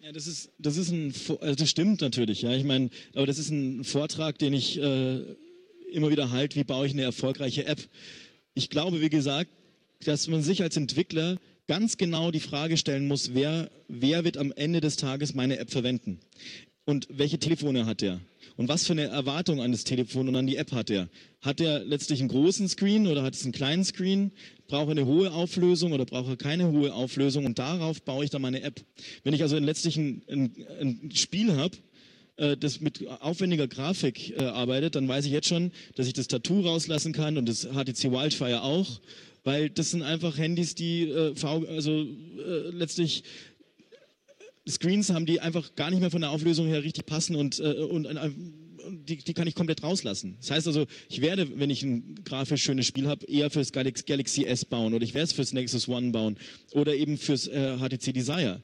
Ja, 0.00 0.10
das 0.10 0.26
ist, 0.26 0.50
das 0.58 0.76
ist 0.76 0.90
ein, 0.90 1.12
also 1.40 1.54
das 1.54 1.70
stimmt 1.70 2.00
natürlich, 2.00 2.42
ja. 2.42 2.52
Ich 2.54 2.64
meine, 2.64 2.90
aber 3.14 3.26
das 3.26 3.38
ist 3.38 3.50
ein 3.50 3.84
Vortrag, 3.84 4.38
den 4.38 4.52
ich 4.52 4.78
äh, 4.78 5.20
immer 5.92 6.10
wieder 6.10 6.30
halt, 6.30 6.56
wie 6.56 6.64
baue 6.64 6.86
ich 6.86 6.92
eine 6.92 7.02
erfolgreiche 7.02 7.66
App. 7.66 7.80
Ich 8.54 8.68
glaube, 8.68 9.00
wie 9.00 9.10
gesagt, 9.10 9.50
dass 10.04 10.26
man 10.26 10.42
sich 10.42 10.62
als 10.62 10.76
Entwickler 10.76 11.38
ganz 11.66 11.96
genau 11.96 12.30
die 12.30 12.40
Frage 12.40 12.76
stellen 12.76 13.06
muss, 13.06 13.34
wer, 13.34 13.70
wer 13.88 14.24
wird 14.24 14.36
am 14.36 14.52
Ende 14.52 14.80
des 14.80 14.96
Tages 14.96 15.34
meine 15.34 15.58
App 15.58 15.70
verwenden? 15.70 16.20
Und 16.84 17.06
welche 17.10 17.38
Telefone 17.38 17.86
hat 17.86 18.02
er? 18.02 18.20
Und 18.56 18.68
was 18.68 18.84
für 18.84 18.92
eine 18.92 19.04
Erwartung 19.04 19.60
an 19.62 19.72
das 19.72 19.84
Telefon 19.84 20.28
und 20.28 20.36
an 20.36 20.46
die 20.46 20.56
App 20.56 20.72
hat 20.72 20.90
er? 20.90 21.08
Hat 21.40 21.60
er 21.60 21.84
letztlich 21.84 22.20
einen 22.20 22.28
großen 22.28 22.68
Screen 22.68 23.06
oder 23.06 23.22
hat 23.22 23.34
es 23.34 23.44
einen 23.44 23.52
kleinen 23.52 23.84
Screen? 23.84 24.32
Braucht 24.66 24.88
er 24.88 24.92
eine 24.92 25.06
hohe 25.06 25.32
Auflösung 25.32 25.92
oder 25.92 26.04
braucht 26.04 26.28
er 26.28 26.36
keine 26.36 26.70
hohe 26.70 26.92
Auflösung? 26.92 27.46
Und 27.46 27.58
darauf 27.58 28.02
baue 28.02 28.24
ich 28.24 28.30
dann 28.30 28.42
meine 28.42 28.62
App. 28.62 28.84
Wenn 29.22 29.32
ich 29.32 29.42
also 29.42 29.58
letztlich 29.58 29.96
ein, 29.96 30.22
ein, 30.28 30.54
ein 30.80 31.10
Spiel 31.14 31.56
habe, 31.56 31.76
äh, 32.36 32.56
das 32.56 32.80
mit 32.80 33.06
aufwendiger 33.20 33.68
Grafik 33.68 34.30
äh, 34.30 34.44
arbeitet, 34.44 34.96
dann 34.96 35.06
weiß 35.06 35.24
ich 35.26 35.32
jetzt 35.32 35.48
schon, 35.48 35.70
dass 35.94 36.06
ich 36.08 36.14
das 36.14 36.26
Tattoo 36.26 36.62
rauslassen 36.62 37.12
kann 37.12 37.38
und 37.38 37.48
das 37.48 37.68
HTC 37.68 38.10
Wildfire 38.10 38.62
auch 38.62 39.00
weil 39.44 39.70
das 39.70 39.90
sind 39.90 40.02
einfach 40.02 40.38
Handys, 40.38 40.74
die 40.74 41.08
äh, 41.08 41.34
also 41.42 41.90
äh, 41.92 42.70
letztlich 42.70 43.24
Screens 44.68 45.10
haben, 45.10 45.26
die 45.26 45.40
einfach 45.40 45.74
gar 45.74 45.90
nicht 45.90 46.00
mehr 46.00 46.10
von 46.10 46.20
der 46.20 46.30
Auflösung 46.30 46.66
her 46.66 46.82
richtig 46.84 47.06
passen 47.06 47.34
und, 47.34 47.58
äh, 47.58 47.74
und 47.74 48.04
äh, 48.04 48.30
die, 48.90 49.16
die, 49.16 49.34
kann 49.34 49.48
ich 49.48 49.54
komplett 49.54 49.82
rauslassen. 49.82 50.36
Das 50.40 50.50
heißt 50.50 50.66
also, 50.66 50.86
ich 51.08 51.20
werde, 51.20 51.58
wenn 51.58 51.70
ich 51.70 51.82
ein 51.82 52.20
grafisch 52.24 52.62
schönes 52.62 52.86
Spiel 52.86 53.08
habe, 53.08 53.26
eher 53.26 53.50
fürs 53.50 53.72
Galaxy 53.72 54.44
S 54.44 54.64
bauen 54.64 54.94
oder 54.94 55.04
ich 55.04 55.14
werde 55.14 55.24
es 55.24 55.32
fürs 55.32 55.52
Nexus 55.52 55.88
One 55.88 56.10
bauen 56.10 56.36
oder 56.72 56.94
eben 56.94 57.18
fürs 57.18 57.48
äh, 57.48 57.78
HTC 57.78 58.12
Desire 58.12 58.62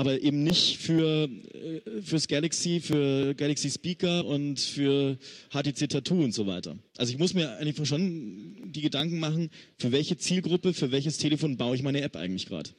aber 0.00 0.22
eben 0.22 0.42
nicht 0.42 0.78
für 0.78 1.28
äh, 1.28 2.00
fürs 2.00 2.26
Galaxy, 2.26 2.80
für 2.80 3.34
Galaxy 3.34 3.68
Speaker 3.68 4.24
und 4.24 4.58
für 4.58 5.18
HTC 5.50 5.90
Tattoo 5.90 6.24
und 6.24 6.32
so 6.32 6.46
weiter. 6.46 6.78
Also 6.96 7.12
ich 7.12 7.18
muss 7.18 7.34
mir 7.34 7.58
eigentlich 7.58 7.86
schon 7.86 8.72
die 8.72 8.80
Gedanken 8.80 9.18
machen, 9.18 9.50
für 9.76 9.92
welche 9.92 10.16
Zielgruppe, 10.16 10.72
für 10.72 10.90
welches 10.90 11.18
Telefon 11.18 11.58
baue 11.58 11.76
ich 11.76 11.82
meine 11.82 12.00
App 12.00 12.16
eigentlich 12.16 12.46
gerade. 12.46 12.70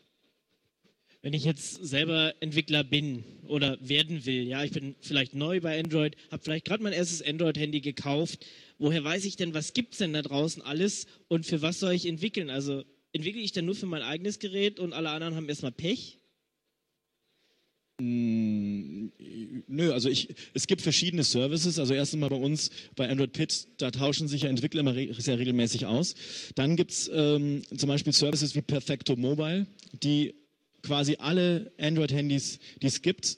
Wenn 1.22 1.34
ich 1.34 1.44
jetzt 1.44 1.86
selber 1.86 2.34
Entwickler 2.40 2.84
bin 2.84 3.24
oder 3.46 3.78
werden 3.88 4.26
will, 4.26 4.48
ja, 4.48 4.64
ich 4.64 4.72
bin 4.72 4.96
vielleicht 5.00 5.36
neu 5.36 5.62
bei 5.62 5.80
Android, 5.80 6.16
habe 6.32 6.42
vielleicht 6.42 6.66
gerade 6.66 6.82
mein 6.82 6.94
erstes 6.94 7.22
Android-Handy 7.22 7.82
gekauft, 7.82 8.48
woher 8.80 9.04
weiß 9.04 9.26
ich 9.26 9.36
denn, 9.36 9.54
was 9.54 9.74
gibt 9.74 9.92
es 9.92 10.00
denn 10.00 10.14
da 10.14 10.24
draußen 10.24 10.64
alles 10.64 11.06
und 11.28 11.46
für 11.46 11.62
was 11.62 11.80
soll 11.80 11.94
ich 11.94 12.08
entwickeln? 12.08 12.50
Also 12.50 12.84
entwickle 13.14 13.42
ich 13.42 13.52
dann 13.52 13.66
nur 13.66 13.76
für 13.76 13.86
mein 13.86 14.02
eigenes 14.02 14.40
Gerät 14.40 14.80
und 14.80 14.94
alle 14.94 15.12
anderen 15.12 15.36
haben 15.36 15.48
erstmal 15.48 15.72
Pech? 15.72 16.18
Hm, 18.02 19.12
nö, 19.68 19.94
also 19.94 20.10
ich, 20.10 20.34
es 20.56 20.66
gibt 20.66 20.82
verschiedene 20.82 21.24
Services. 21.24 21.78
Also 21.78 21.94
erst 21.94 22.14
einmal 22.14 22.30
bei 22.30 22.36
uns 22.36 22.72
bei 22.96 23.08
Android 23.08 23.32
Pit, 23.32 23.68
da 23.78 23.92
tauschen 23.92 24.28
sich 24.28 24.42
ja 24.42 24.50
Entwickler 24.50 24.80
immer 24.82 24.96
re 24.96 25.14
sehr 25.18 25.38
regelmäßig 25.38 25.86
aus. 25.86 26.16
Dann 26.56 26.76
gibt 26.76 26.92
es 26.92 27.12
ähm, 27.14 27.62
zum 27.78 27.90
Beispiel 27.90 28.12
Services 28.12 28.56
wie 28.56 28.62
Perfecto 28.62 29.16
Mobile, 29.16 29.68
die 30.02 30.34
quasi 30.82 31.18
alle 31.20 31.72
Android-Handys, 31.80 32.58
die 32.82 32.88
es 32.88 33.04
gibt, 33.04 33.38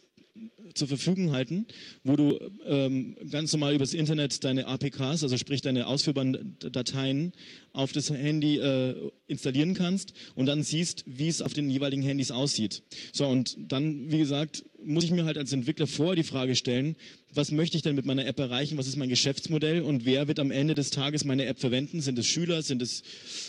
zur 0.75 0.87
Verfügung 0.87 1.33
halten, 1.33 1.67
wo 2.03 2.15
du 2.15 2.39
ähm, 2.65 3.15
ganz 3.29 3.51
normal 3.53 3.75
übers 3.75 3.93
Internet 3.93 4.43
deine 4.43 4.65
APKs, 4.65 5.23
also 5.23 5.37
sprich 5.37 5.61
deine 5.61 5.87
ausführbaren 5.87 6.57
Dateien 6.59 7.33
auf 7.73 7.91
das 7.91 8.11
Handy 8.11 8.59
äh, 8.59 9.11
installieren 9.27 9.73
kannst 9.73 10.13
und 10.35 10.45
dann 10.45 10.61
siehst, 10.61 11.03
wie 11.07 11.27
es 11.27 11.41
auf 11.41 11.53
den 11.53 11.69
jeweiligen 11.69 12.03
Handys 12.03 12.29
aussieht. 12.29 12.83
So, 13.11 13.27
und 13.27 13.57
dann, 13.57 14.11
wie 14.11 14.19
gesagt, 14.19 14.63
muss 14.85 15.03
ich 15.03 15.11
mir 15.11 15.25
halt 15.25 15.37
als 15.37 15.51
Entwickler 15.53 15.87
vorher 15.87 16.15
die 16.15 16.23
Frage 16.23 16.55
stellen, 16.55 16.95
was 17.33 17.51
möchte 17.51 17.75
ich 17.75 17.83
denn 17.83 17.95
mit 17.95 18.05
meiner 18.05 18.27
App 18.27 18.39
erreichen, 18.39 18.77
was 18.77 18.87
ist 18.87 18.95
mein 18.95 19.09
Geschäftsmodell 19.09 19.81
und 19.81 20.05
wer 20.05 20.27
wird 20.27 20.39
am 20.39 20.51
Ende 20.51 20.75
des 20.75 20.91
Tages 20.91 21.25
meine 21.25 21.45
App 21.45 21.59
verwenden? 21.59 22.01
Sind 22.01 22.19
es 22.19 22.27
Schüler, 22.27 22.61
sind 22.61 22.81
es 22.83 23.01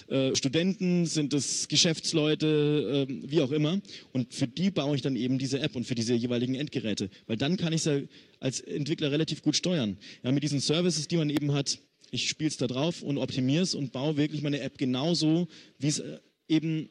äh, 0.08 0.34
Studenten, 0.34 1.04
sind 1.04 1.34
es 1.34 1.68
Geschäftsleute, 1.68 3.06
äh, 3.08 3.30
wie 3.30 3.42
auch 3.42 3.50
immer. 3.50 3.80
Und 4.12 4.32
für 4.32 4.48
die 4.48 4.70
baue 4.70 4.96
ich 4.96 5.02
dann 5.02 5.16
eben 5.16 5.38
diese 5.38 5.60
App 5.60 5.76
und 5.76 5.86
für 5.86 5.94
diese 5.94 6.14
jeweiligen 6.14 6.54
Endgeräte, 6.54 7.10
weil 7.26 7.36
dann 7.36 7.58
kann 7.58 7.74
ich 7.74 7.80
es 7.80 7.84
ja 7.84 8.00
als 8.40 8.60
Entwickler 8.60 9.10
relativ 9.10 9.42
gut 9.42 9.56
steuern. 9.56 9.98
Ja, 10.22 10.32
mit 10.32 10.42
diesen 10.42 10.60
Services, 10.60 11.08
die 11.08 11.16
man 11.16 11.28
eben 11.28 11.52
hat, 11.52 11.78
ich 12.14 12.28
spiele 12.28 12.48
es 12.48 12.56
da 12.56 12.66
drauf 12.68 13.02
und 13.02 13.18
optimiere 13.18 13.64
es 13.64 13.74
und 13.74 13.92
baue 13.92 14.16
wirklich 14.16 14.40
meine 14.42 14.60
App 14.60 14.78
genauso, 14.78 15.48
wie 15.78 15.88
es 15.88 15.98
äh, 15.98 16.20
eben 16.48 16.88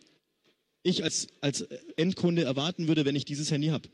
ich 0.83 1.03
als, 1.03 1.27
als 1.39 1.61
Endkunde 1.95 2.43
erwarten 2.43 2.89
würde, 2.89 3.05
wenn 3.05 3.15
ich 3.15 3.23
dieses 3.23 3.49
Handy 3.49 3.67
habe. 3.67 3.87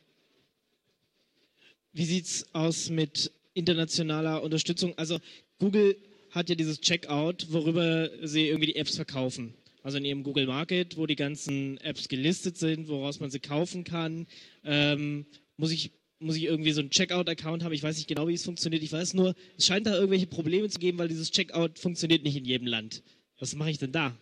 Wie 1.94 2.06
sieht 2.06 2.26
es 2.26 2.56
aus 2.56 2.90
mit 2.90 3.32
internationaler 3.54 4.42
Unterstützung? 4.42 4.98
Also 4.98 5.20
Google 5.60 5.96
hat 6.32 6.50
ja 6.50 6.56
dieses 6.56 6.82
Checkout, 6.82 7.52
worüber 7.52 8.10
sie 8.28 8.48
irgendwie 8.48 8.68
die 8.68 8.76
Apps 8.76 8.96
verkaufen. 8.96 9.54
Also 9.84 9.98
in 10.00 10.06
ihrem 10.06 10.24
Google 10.24 10.48
Market, 10.48 10.98
wo 10.98 11.06
die 11.06 11.16
ganzen 11.16 11.78
Apps 11.78 12.10
gelistet 12.10 12.58
sind, 12.58 12.88
woraus 12.88 13.20
man 13.20 13.30
sie 13.30 13.40
kaufen 13.40 13.84
kann. 13.84 14.28
Ähm, 14.64 15.26
muss 15.58 15.72
ich 15.72 15.92
muss 16.20 16.36
ich 16.36 16.44
irgendwie 16.44 16.72
so 16.72 16.82
einen 16.82 16.90
Checkout-Account 16.90 17.64
haben. 17.64 17.74
Ich 17.74 17.84
weiß 17.84 17.96
nicht 17.96 18.08
genau, 18.08 18.28
wie 18.28 18.34
es 18.34 18.44
funktioniert. 18.44 18.84
Ich 18.84 18.92
weiß 18.92 19.14
nur, 19.14 19.36
es 19.58 19.66
scheint 19.66 19.88
da 19.88 19.96
irgendwelche 19.96 20.28
Probleme 20.28 20.70
zu 20.70 20.80
geben, 20.80 20.98
weil 20.98 21.08
dieses 21.08 21.32
Checkout 21.32 21.80
funktioniert 21.80 22.24
nicht 22.24 22.36
in 22.36 22.46
jedem 22.46 22.68
Land. 22.68 23.04
Was 23.40 23.56
mache 23.56 23.72
ich 23.72 23.78
denn 23.78 23.92
da? 23.92 24.18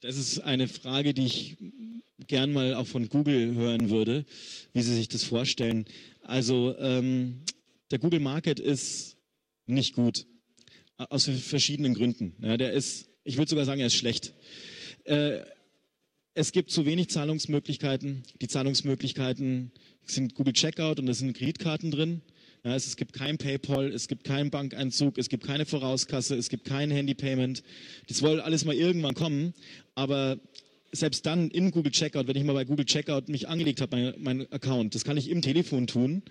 Das 0.00 0.16
ist 0.16 0.40
eine 0.40 0.68
Frage, 0.68 1.12
die 1.12 1.26
ich 1.26 1.56
gern 2.26 2.52
mal 2.52 2.74
auch 2.74 2.86
von 2.86 3.08
Google 3.08 3.54
hören 3.54 3.90
würde, 3.90 4.24
wie 4.72 4.82
sie 4.82 4.94
sich 4.94 5.08
das 5.08 5.24
vorstellen. 5.24 5.84
Also 6.22 6.76
ähm, 6.78 7.42
der 7.90 7.98
Google 7.98 8.20
Market 8.20 8.60
ist 8.60 9.16
nicht 9.66 9.94
gut 9.94 10.26
aus 10.96 11.24
verschiedenen 11.24 11.94
Gründen. 11.94 12.34
Ja, 12.40 12.56
der 12.56 12.72
ist, 12.72 13.08
ich 13.24 13.36
würde 13.36 13.50
sogar 13.50 13.64
sagen, 13.64 13.80
er 13.80 13.86
ist 13.86 13.94
schlecht. 13.94 14.34
Äh, 15.04 15.40
es 16.38 16.52
gibt 16.52 16.70
zu 16.70 16.86
wenig 16.86 17.10
Zahlungsmöglichkeiten. 17.10 18.22
Die 18.40 18.46
Zahlungsmöglichkeiten 18.46 19.72
sind 20.04 20.36
Google 20.36 20.52
Checkout 20.52 21.00
und 21.00 21.06
da 21.06 21.12
sind 21.12 21.36
Kreditkarten 21.36 21.90
drin. 21.90 22.22
Ja, 22.62 22.76
es, 22.76 22.86
es, 22.86 22.94
gibt 22.94 23.12
kein 23.12 23.38
PayPal, 23.38 23.92
es 23.92 24.06
gibt 24.06 24.22
keinen 24.22 24.50
Bankeinzug, 24.50 25.18
es 25.18 25.28
gibt 25.28 25.44
keine 25.44 25.66
Vorauskasse, 25.66 26.36
es 26.36 26.48
gibt 26.48 26.64
kein 26.64 26.92
Handypayment. 26.92 27.64
Das 28.06 28.18
soll 28.18 28.40
alles 28.40 28.64
mal 28.64 28.76
irgendwann 28.76 29.14
kommen, 29.14 29.52
aber 29.96 30.38
selbst 30.92 31.26
dann 31.26 31.50
in 31.50 31.72
Google 31.72 31.90
Checkout, 31.90 32.28
wenn 32.28 32.36
ich 32.36 32.44
mal 32.44 32.52
bei 32.52 32.64
Google 32.64 32.86
Checkout 32.86 33.28
mich 33.28 33.48
angelegt 33.48 33.80
habe, 33.80 33.96
mein, 33.96 34.14
mein 34.18 34.52
Account, 34.52 34.94
das 34.94 35.02
kann 35.02 35.16
ich 35.16 35.30
im 35.30 35.42
Telefon 35.42 35.88
tun, 35.88 36.22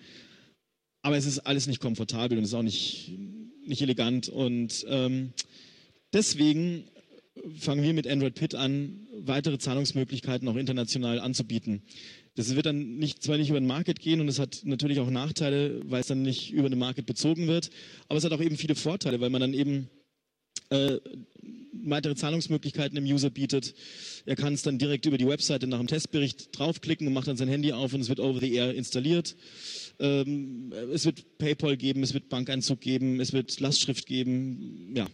aber 1.01 1.18
es 1.18 1.26
ist 1.26 1.39
alles 1.39 1.68
nicht 1.68 1.82
komfortabel 1.82 2.38
und 2.38 2.45
es 2.45 2.51
ist 2.51 2.55
auch 2.55 2.64
nicht, 2.64 3.12
nicht 3.66 3.82
elegant 3.82 4.30
und 4.30 4.86
ähm, 4.88 5.34
deswegen 6.14 6.86
fangen 7.59 7.83
wir 7.83 7.93
mit 7.93 8.07
Android 8.07 8.35
Pit 8.35 8.55
an, 8.55 9.07
weitere 9.19 9.57
Zahlungsmöglichkeiten 9.57 10.47
auch 10.47 10.55
international 10.55 11.19
anzubieten. 11.19 11.81
Das 12.35 12.55
wird 12.55 12.67
dann 12.67 12.97
nicht, 12.97 13.23
zwar 13.23 13.38
nicht 13.38 13.49
über 13.49 13.59
den 13.59 13.67
Market 13.67 13.99
gehen 13.99 14.21
und 14.21 14.27
es 14.27 14.38
hat 14.38 14.61
natürlich 14.63 14.99
auch 14.99 15.09
Nachteile, 15.09 15.81
weil 15.85 16.01
es 16.01 16.07
dann 16.07 16.21
nicht 16.21 16.51
über 16.51 16.69
den 16.69 16.77
Market 16.77 17.05
bezogen 17.05 17.47
wird, 17.47 17.71
aber 18.09 18.17
es 18.17 18.23
hat 18.23 18.31
auch 18.31 18.41
eben 18.41 18.57
viele 18.57 18.75
Vorteile, 18.75 19.19
weil 19.19 19.31
man 19.31 19.41
dann 19.41 19.53
eben 19.53 19.89
äh, 20.69 20.99
weitere 21.83 22.15
Zahlungsmöglichkeiten 22.15 22.95
dem 22.95 23.05
User 23.05 23.29
bietet. 23.29 23.73
Er 24.25 24.35
kann 24.35 24.53
es 24.53 24.61
dann 24.61 24.77
direkt 24.77 25.05
über 25.05 25.17
die 25.17 25.27
Webseite 25.27 25.67
nach 25.67 25.77
dem 25.79 25.88
Testbericht 25.88 26.57
draufklicken 26.57 27.07
und 27.07 27.13
macht 27.13 27.27
dann 27.27 27.38
sein 27.38 27.47
Handy 27.47 27.71
auf 27.71 27.93
und 27.93 28.01
es 28.01 28.09
wird 28.09 28.19
over 28.19 28.39
the 28.39 28.53
air 28.53 28.73
installiert. 28.73 29.35
Ähm, 29.99 30.73
es 30.93 31.05
wird 31.05 31.38
PayPal 31.38 31.77
geben, 31.77 32.03
es 32.03 32.13
wird 32.13 32.29
Bankeinzug 32.29 32.81
geben, 32.81 33.19
es 33.19 33.33
wird 33.33 33.59
Lastschrift 33.59 34.05
geben, 34.05 34.93
ja. 34.95 35.07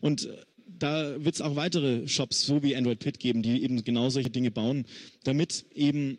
Und 0.00 0.28
da 0.78 1.24
wird 1.24 1.34
es 1.34 1.40
auch 1.40 1.56
weitere 1.56 2.06
Shops, 2.08 2.44
so 2.44 2.62
wie 2.62 2.76
Android 2.76 2.98
Pit 2.98 3.18
geben, 3.18 3.42
die 3.42 3.62
eben 3.62 3.82
genau 3.84 4.10
solche 4.10 4.30
Dinge 4.30 4.50
bauen, 4.50 4.86
damit 5.24 5.66
eben 5.74 6.18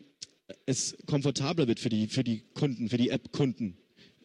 es 0.66 0.96
komfortabler 1.06 1.68
wird 1.68 1.80
für 1.80 1.88
die, 1.88 2.06
für 2.06 2.24
die 2.24 2.42
Kunden, 2.54 2.88
für 2.88 2.96
die 2.96 3.10
App-Kunden, 3.10 3.76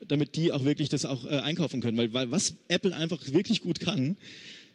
damit 0.07 0.35
die 0.35 0.51
auch 0.51 0.63
wirklich 0.63 0.89
das 0.89 1.05
auch 1.05 1.25
äh, 1.25 1.39
einkaufen 1.39 1.81
können. 1.81 1.97
Weil, 1.97 2.13
weil 2.13 2.31
was 2.31 2.55
Apple 2.67 2.95
einfach 2.95 3.33
wirklich 3.33 3.61
gut 3.61 3.79
kann, 3.79 4.17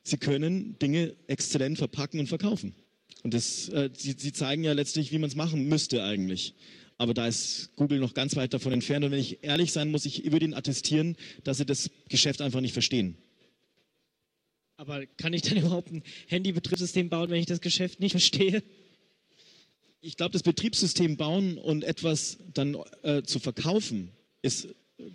sie 0.02 0.18
können 0.18 0.78
Dinge 0.78 1.14
exzellent 1.26 1.78
verpacken 1.78 2.20
und 2.20 2.28
verkaufen. 2.28 2.74
Und 3.22 3.34
das, 3.34 3.68
äh, 3.70 3.90
sie, 3.96 4.14
sie 4.16 4.32
zeigen 4.32 4.64
ja 4.64 4.72
letztlich, 4.72 5.12
wie 5.12 5.18
man 5.18 5.28
es 5.28 5.36
machen 5.36 5.68
müsste 5.68 6.04
eigentlich. 6.04 6.54
Aber 6.98 7.14
da 7.14 7.26
ist 7.28 7.70
Google 7.76 8.00
noch 8.00 8.14
ganz 8.14 8.36
weit 8.36 8.52
davon 8.52 8.72
entfernt. 8.72 9.04
Und 9.04 9.12
wenn 9.12 9.20
ich 9.20 9.38
ehrlich 9.42 9.72
sein 9.72 9.90
muss, 9.90 10.04
ich 10.04 10.30
würde 10.30 10.44
ihnen 10.44 10.54
attestieren, 10.54 11.16
dass 11.44 11.58
sie 11.58 11.66
das 11.66 11.90
Geschäft 12.08 12.40
einfach 12.40 12.60
nicht 12.60 12.72
verstehen. 12.72 13.16
Aber 14.78 15.04
kann 15.06 15.32
ich 15.32 15.42
dann 15.42 15.58
überhaupt 15.58 15.90
ein 15.90 16.02
Handy-Betriebssystem 16.28 17.10
bauen, 17.10 17.28
wenn 17.28 17.40
ich 17.40 17.46
das 17.46 17.60
Geschäft 17.60 18.00
nicht 18.00 18.12
verstehe? 18.12 18.62
Ich 20.00 20.16
glaube, 20.16 20.32
das 20.32 20.44
Betriebssystem 20.44 21.16
bauen 21.16 21.58
und 21.58 21.82
etwas 21.82 22.38
dann 22.54 22.76
äh, 23.02 23.22
zu 23.22 23.40
verkaufen, 23.40 24.12
ist 24.40 24.68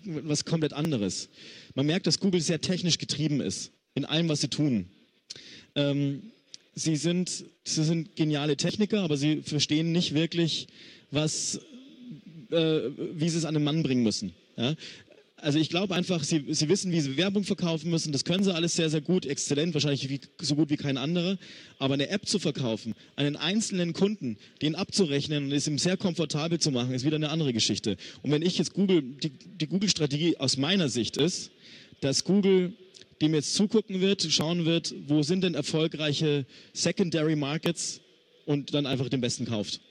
was 0.04 0.44
komplett 0.44 0.74
anderes. 0.74 1.30
Man 1.76 1.86
merkt, 1.86 2.08
dass 2.08 2.20
Google 2.20 2.42
sehr 2.42 2.60
technisch 2.60 2.98
getrieben 2.98 3.40
ist 3.40 3.72
in 3.96 4.06
allem, 4.06 4.28
was 4.28 4.42
sie 4.42 4.50
tun. 4.50 4.90
Ähm, 5.76 6.32
sie, 6.76 6.98
sind, 6.98 7.46
sie 7.64 7.84
sind 7.84 8.18
geniale 8.18 8.58
Techniker, 8.58 9.02
aber 9.02 9.16
sie 9.16 9.42
verstehen 9.44 9.94
nicht 9.94 10.14
wirklich, 10.14 10.68
was, 11.10 11.62
äh, 12.52 12.82
wie 13.14 13.30
sie 13.30 13.38
es 13.38 13.46
an 13.46 13.54
den 13.54 13.64
Mann 13.64 13.82
bringen 13.82 14.04
müssen. 14.04 14.34
Ja? 14.58 14.76
Also 15.44 15.60
ich 15.60 15.68
glaube 15.68 15.94
einfach, 15.94 16.24
sie, 16.24 16.46
sie 16.54 16.70
wissen, 16.70 16.94
wie 16.94 17.02
sie 17.02 17.18
Werbung 17.18 17.44
verkaufen 17.44 17.90
müssen. 17.90 18.14
Das 18.14 18.24
können 18.24 18.46
sie 18.46 18.56
alles 18.56 18.78
sehr, 18.78 18.90
sehr 18.90 19.02
gut, 19.02 19.26
exzellent, 19.26 19.74
wahrscheinlich 19.74 20.08
wie, 20.08 20.22
so 20.40 20.56
gut 20.56 20.70
wie 20.70 20.78
kein 20.78 20.96
anderer. 20.96 21.38
Aber 21.80 21.96
eine 21.96 22.08
App 22.08 22.26
zu 22.26 22.40
verkaufen, 22.40 22.96
einen 23.18 23.36
einzelnen 23.36 23.92
Kunden, 23.92 24.38
den 24.62 24.76
abzurechnen 24.76 25.44
und 25.44 25.52
es 25.52 25.68
ihm 25.68 25.78
sehr 25.80 25.98
komfortabel 25.98 26.60
zu 26.60 26.72
machen, 26.72 26.94
ist 26.94 27.04
wieder 27.04 27.18
eine 27.18 27.28
andere 27.28 27.52
Geschichte. 27.52 27.98
Und 28.22 28.32
wenn 28.32 28.42
ich 28.42 28.58
jetzt 28.58 28.74
Google, 28.74 29.02
die, 29.02 29.32
die 29.32 29.68
Google-Strategie 29.68 30.38
aus 30.38 30.56
meiner 30.56 30.88
Sicht 30.88 31.18
ist, 31.18 31.52
dass 32.00 32.24
Google 32.24 32.74
dem 33.22 33.34
jetzt 33.34 33.54
zugucken 33.54 34.00
wird, 34.00 34.24
schauen 34.24 34.64
wird, 34.64 34.96
wo 35.08 35.24
sind 35.24 35.44
denn 35.44 35.56
erfolgreiche 35.56 36.46
Secondary 36.72 37.36
Markets 37.36 38.00
und 38.46 38.74
dann 38.74 38.86
einfach 38.86 39.10
den 39.10 39.20
besten 39.20 39.46
kauft. 39.46 39.82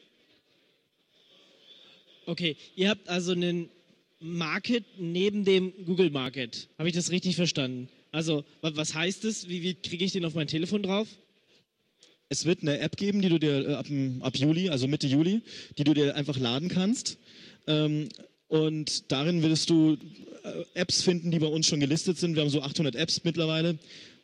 Okay, 2.24 2.56
ihr 2.74 2.88
habt 2.88 3.10
also 3.10 3.32
einen 3.32 3.68
Market 4.22 4.84
neben 4.98 5.44
dem 5.44 5.72
Google 5.84 6.10
Market. 6.10 6.68
Habe 6.78 6.88
ich 6.88 6.94
das 6.94 7.10
richtig 7.10 7.36
verstanden? 7.36 7.88
Also, 8.12 8.44
was 8.60 8.94
heißt 8.94 9.24
es? 9.24 9.48
Wie, 9.48 9.62
wie 9.62 9.74
kriege 9.74 10.04
ich 10.04 10.12
den 10.12 10.24
auf 10.24 10.34
mein 10.34 10.46
Telefon 10.46 10.82
drauf? 10.82 11.08
Es 12.28 12.46
wird 12.46 12.62
eine 12.62 12.78
App 12.78 12.96
geben, 12.96 13.20
die 13.20 13.28
du 13.28 13.38
dir 13.38 13.68
äh, 13.68 13.74
ab, 13.74 13.86
ab, 14.20 14.36
Juli, 14.36 14.70
also 14.70 14.86
Mitte 14.88 15.06
Juli, 15.06 15.42
die 15.76 15.84
du 15.84 15.92
dir 15.92 16.14
einfach 16.16 16.38
laden 16.38 16.68
kannst. 16.68 17.18
Ähm, 17.66 18.08
und 18.48 19.10
darin 19.12 19.42
wirst 19.42 19.70
du 19.70 19.98
äh, 20.42 20.64
Apps 20.74 21.02
finden, 21.02 21.30
die 21.30 21.38
bei 21.38 21.46
uns 21.46 21.66
schon 21.66 21.80
gelistet 21.80 22.18
sind. 22.18 22.34
Wir 22.34 22.42
haben 22.42 22.50
so 22.50 22.62
800 22.62 22.96
Apps 22.96 23.22
mittlerweile 23.24 23.78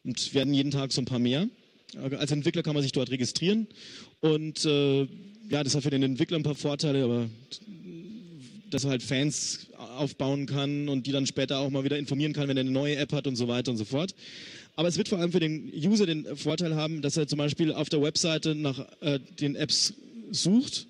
und 0.05 0.35
werden 0.35 0.55
jeden 0.55 0.71
Tag 0.71 0.93
so 0.93 1.01
ein 1.03 1.07
paar 1.07 1.19
mehr. 1.19 1.49
Als 1.97 2.31
Entwickler 2.31 2.63
kann 2.63 2.75
man 2.75 2.83
sich 2.83 2.93
dort 2.93 3.11
registrieren. 3.11 3.67
Und 4.21 4.65
äh, 4.65 5.07
ja, 5.49 5.65
das 5.65 5.75
hat 5.75 5.83
für 5.83 5.91
den 5.91 6.03
Entwickler 6.03 6.39
ein 6.39 6.43
paar 6.43 6.55
Vorteile, 6.55 7.05
aber 7.05 7.31
dass 8.71 8.85
halt 8.85 9.03
Fans 9.03 9.67
aufbauen 9.99 10.47
kann 10.47 10.89
und 10.89 11.07
die 11.07 11.13
dann 11.13 11.27
später 11.27 11.59
auch 11.59 11.71
mal 11.71 11.85
wieder 11.85 11.99
informieren 11.99 12.33
kann, 12.33 12.49
wenn 12.49 12.57
er 12.57 12.63
eine 12.63 12.71
neue 12.71 12.97
App 12.97 13.13
hat 13.13 13.27
und 13.27 13.37
so 13.37 13.49
weiter 13.49 13.71
und 13.71 13.77
so 13.77 13.85
fort. 13.85 14.15
Aber 14.77 14.89
es 14.89 14.97
wird 14.97 15.09
vor 15.09 15.19
allem 15.19 15.33
für 15.33 15.41
den 15.41 15.73
User 15.75 16.07
den 16.07 16.25
Vorteil 16.37 16.75
haben, 16.75 17.03
dass 17.03 17.17
er 17.17 17.27
zum 17.27 17.39
Beispiel 17.39 17.73
auf 17.73 17.89
der 17.89 18.03
Webseite 18.03 18.55
nach 18.55 18.87
äh, 19.01 19.19
den 19.41 19.57
Apps 19.57 19.95
sucht, 20.31 20.87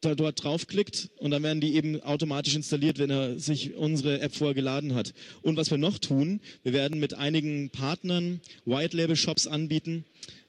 da 0.00 0.14
dort 0.14 0.44
draufklickt 0.44 1.10
und 1.18 1.30
dann 1.30 1.42
werden 1.42 1.60
die 1.60 1.74
eben 1.74 2.00
automatisch 2.02 2.54
installiert, 2.54 2.98
wenn 2.98 3.10
er 3.10 3.38
sich 3.38 3.74
unsere 3.74 4.20
App 4.20 4.34
vorher 4.34 4.54
geladen 4.54 4.94
hat. 4.94 5.14
Und 5.42 5.56
was 5.56 5.70
wir 5.70 5.78
noch 5.78 5.98
tun, 5.98 6.40
wir 6.62 6.72
werden 6.72 7.00
mit 7.00 7.14
einigen 7.14 7.70
Partnern 7.70 8.40
White 8.64 8.96
Label 8.96 9.16
Shops 9.16 9.46
anbieten, 9.46 10.04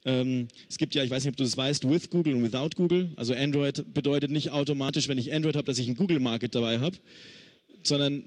ähm, 0.08 0.48
es 0.70 0.78
gibt 0.78 0.95
ja, 0.95 1.04
ich 1.04 1.10
weiß 1.10 1.26
nicht, 1.26 1.34
ob 1.34 1.38
du 1.38 1.43
das 1.43 1.58
weißt, 1.58 1.89
with 1.89 2.10
Google 2.10 2.36
und 2.36 2.43
without 2.43 2.70
Google. 2.76 3.12
Also 3.18 3.34
Android 3.34 3.93
bedeutet 3.93 4.32
nicht 4.32 4.52
automatisch, 4.52 5.10
wenn 5.10 5.18
ich 5.18 5.34
Android 5.34 5.58
habe, 5.58 5.66
dass 5.66 5.80
ich 5.80 5.88
ein 5.89 5.95
Google 5.95 6.22
Market 6.22 6.56
dabei 6.56 6.80
habe, 6.80 6.95
sondern 7.84 8.23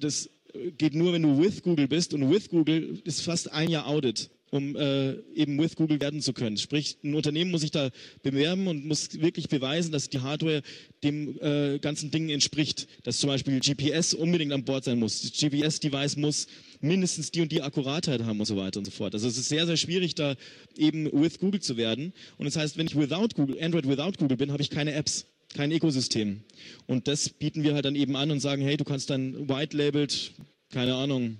das 0.00 0.30
geht 0.76 0.94
nur, 0.94 1.12
wenn 1.12 1.22
du 1.22 1.38
with 1.38 1.62
Google 1.62 1.88
bist. 1.88 2.14
Und 2.14 2.30
with 2.30 2.48
Google 2.48 3.00
ist 3.04 3.22
fast 3.22 3.52
ein 3.52 3.70
Jahr 3.70 3.86
Audit 3.86 4.30
um 4.50 4.76
äh, 4.76 5.12
eben 5.34 5.58
with 5.58 5.76
Google 5.76 6.00
werden 6.00 6.20
zu 6.20 6.32
können. 6.32 6.56
Sprich, 6.56 6.96
ein 7.02 7.14
Unternehmen 7.14 7.50
muss 7.50 7.60
sich 7.60 7.70
da 7.70 7.90
bewerben 8.22 8.66
und 8.66 8.86
muss 8.86 9.20
wirklich 9.20 9.48
beweisen, 9.48 9.92
dass 9.92 10.08
die 10.08 10.20
Hardware 10.20 10.62
dem 11.02 11.38
äh, 11.40 11.78
ganzen 11.78 12.10
Ding 12.10 12.28
entspricht. 12.28 12.88
Dass 13.02 13.18
zum 13.18 13.28
Beispiel 13.28 13.60
GPS 13.60 14.14
unbedingt 14.14 14.52
an 14.52 14.64
Bord 14.64 14.84
sein 14.84 14.98
muss. 14.98 15.22
Das 15.22 15.32
GPS-Device 15.32 16.16
muss 16.16 16.46
mindestens 16.80 17.30
die 17.30 17.40
und 17.40 17.52
die 17.52 17.62
Akkuratheit 17.62 18.22
haben 18.22 18.40
und 18.40 18.46
so 18.46 18.56
weiter 18.56 18.78
und 18.78 18.84
so 18.84 18.90
fort. 18.90 19.14
Also 19.14 19.28
es 19.28 19.38
ist 19.38 19.48
sehr, 19.48 19.66
sehr 19.66 19.76
schwierig, 19.76 20.14
da 20.14 20.34
eben 20.76 21.10
with 21.12 21.38
Google 21.38 21.60
zu 21.60 21.76
werden. 21.76 22.12
Und 22.38 22.46
das 22.46 22.56
heißt, 22.56 22.78
wenn 22.78 22.86
ich 22.86 22.96
without 22.96 23.28
Google, 23.34 23.62
Android 23.62 23.86
without 23.88 24.12
Google 24.18 24.36
bin, 24.36 24.52
habe 24.52 24.62
ich 24.62 24.70
keine 24.70 24.92
Apps 24.94 25.26
kein 25.54 25.72
Ökosystem. 25.72 26.42
Und 26.86 27.08
das 27.08 27.28
bieten 27.28 27.62
wir 27.62 27.74
halt 27.74 27.84
dann 27.84 27.94
eben 27.94 28.16
an 28.16 28.30
und 28.30 28.40
sagen, 28.40 28.62
hey, 28.62 28.76
du 28.76 28.84
kannst 28.84 29.10
dann 29.10 29.48
white-labeled, 29.48 30.32
keine 30.70 30.94
Ahnung, 30.94 31.38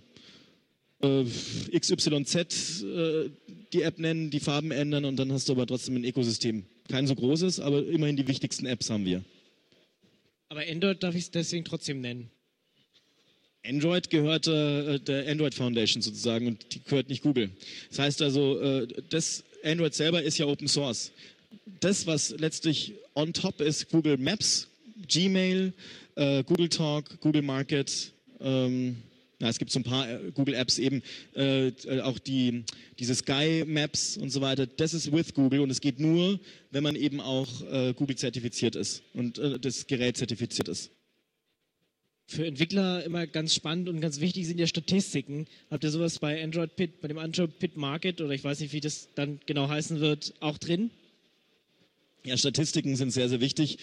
äh, 1.03 1.25
XYZ 1.79 2.83
äh, 2.83 3.31
die 3.73 3.83
App 3.83 3.99
nennen, 3.99 4.31
die 4.31 4.41
Farben 4.41 4.71
ändern 4.71 5.05
und 5.05 5.17
dann 5.17 5.33
hast 5.33 5.49
du 5.49 5.53
aber 5.53 5.67
trotzdem 5.67 5.97
ein 5.97 6.05
Ökosystem. 6.05 6.65
Kein 6.89 7.07
so 7.07 7.15
großes, 7.15 7.61
aber 7.61 7.87
immerhin 7.87 8.17
die 8.17 8.27
wichtigsten 8.27 8.67
Apps 8.67 8.91
haben 8.91 9.05
wir. 9.05 9.23
Aber 10.49 10.63
Android 10.63 11.03
darf 11.03 11.15
ich 11.15 11.25
es 11.25 11.31
deswegen 11.31 11.65
trotzdem 11.65 12.01
nennen. 12.01 12.31
Android 13.67 14.09
gehört 14.09 14.47
äh, 14.47 14.99
der 14.99 15.29
Android 15.29 15.55
Foundation 15.55 16.01
sozusagen 16.01 16.47
und 16.47 16.75
die 16.75 16.83
gehört 16.83 17.11
nicht 17.11 17.23
Google. 17.23 17.51
Das 17.91 17.99
heißt 17.99 18.23
also, 18.23 18.59
äh, 18.61 18.89
das 19.11 19.45
Android 19.63 19.95
selber 19.95 20.23
ist 20.23 20.39
ja 20.39 20.47
Open 20.47 20.69
Source. 20.69 21.13
Das, 21.81 22.07
was 22.07 22.31
letztlich 22.31 22.95
on 23.15 23.33
top 23.33 23.61
ist, 23.61 23.91
Google 23.91 24.17
Maps, 24.17 24.69
Gmail, 25.07 25.73
äh, 26.17 26.43
Google 26.45 26.69
Talk, 26.69 27.21
Google 27.21 27.43
Market, 27.43 28.13
ähm, 28.41 28.97
ja, 29.41 29.49
es 29.49 29.59
gibt 29.59 29.71
so 29.71 29.79
ein 29.79 29.85
paar 29.85 30.09
äh, 30.11 30.33
Google 30.33 30.55
Apps 30.55 30.79
eben, 30.79 31.03
äh, 31.37 31.69
äh, 31.69 32.01
auch 32.01 32.19
die, 32.19 32.65
diese 32.99 33.15
Sky 33.15 33.65
Maps 33.67 34.17
und 34.17 34.31
so 34.31 34.41
weiter. 34.41 34.67
Das 34.67 34.95
ist 34.95 35.13
with 35.13 35.33
Google 35.33 35.61
und 35.61 35.71
es 35.71 35.81
geht 35.81 36.01
nur, 36.01 36.41
wenn 36.73 36.83
man 36.83 36.97
eben 36.97 37.21
auch 37.21 37.49
äh, 37.71 37.95
Google 37.95 38.17
zertifiziert 38.17 38.75
ist 38.75 39.03
und 39.15 39.39
äh, 39.39 39.61
das 39.61 39.87
Gerät 39.87 40.17
zertifiziert 40.17 40.69
ist. 40.69 40.91
Für 42.27 42.47
Entwickler 42.47 43.05
immer 43.05 43.27
ganz 43.27 43.55
spannend 43.55 43.89
und 43.89 44.01
ganz 44.01 44.21
wichtig 44.21 44.47
sind 44.47 44.59
ja 44.59 44.67
Statistiken. 44.67 45.47
Habt 45.71 45.85
ihr 45.85 45.91
sowas 45.91 46.19
bei 46.19 46.43
Android 46.43 46.75
Pit, 46.77 47.01
bei 47.01 47.09
dem 47.09 47.19
Android 47.19 47.59
Pit 47.59 47.77
Market 47.77 48.21
oder 48.21 48.33
ich 48.33 48.45
weiß 48.45 48.61
nicht, 48.61 48.73
wie 48.73 48.81
das 48.81 49.09
dann 49.15 49.41
genau 49.47 49.69
heißen 49.69 50.01
wird, 50.01 50.35
auch 50.41 50.59
drin? 50.59 50.91
Ja, 52.25 52.37
Statistiken 52.37 52.97
sind 52.97 53.11
sehr, 53.11 53.29
sehr 53.29 53.41
wichtig. 53.41 53.79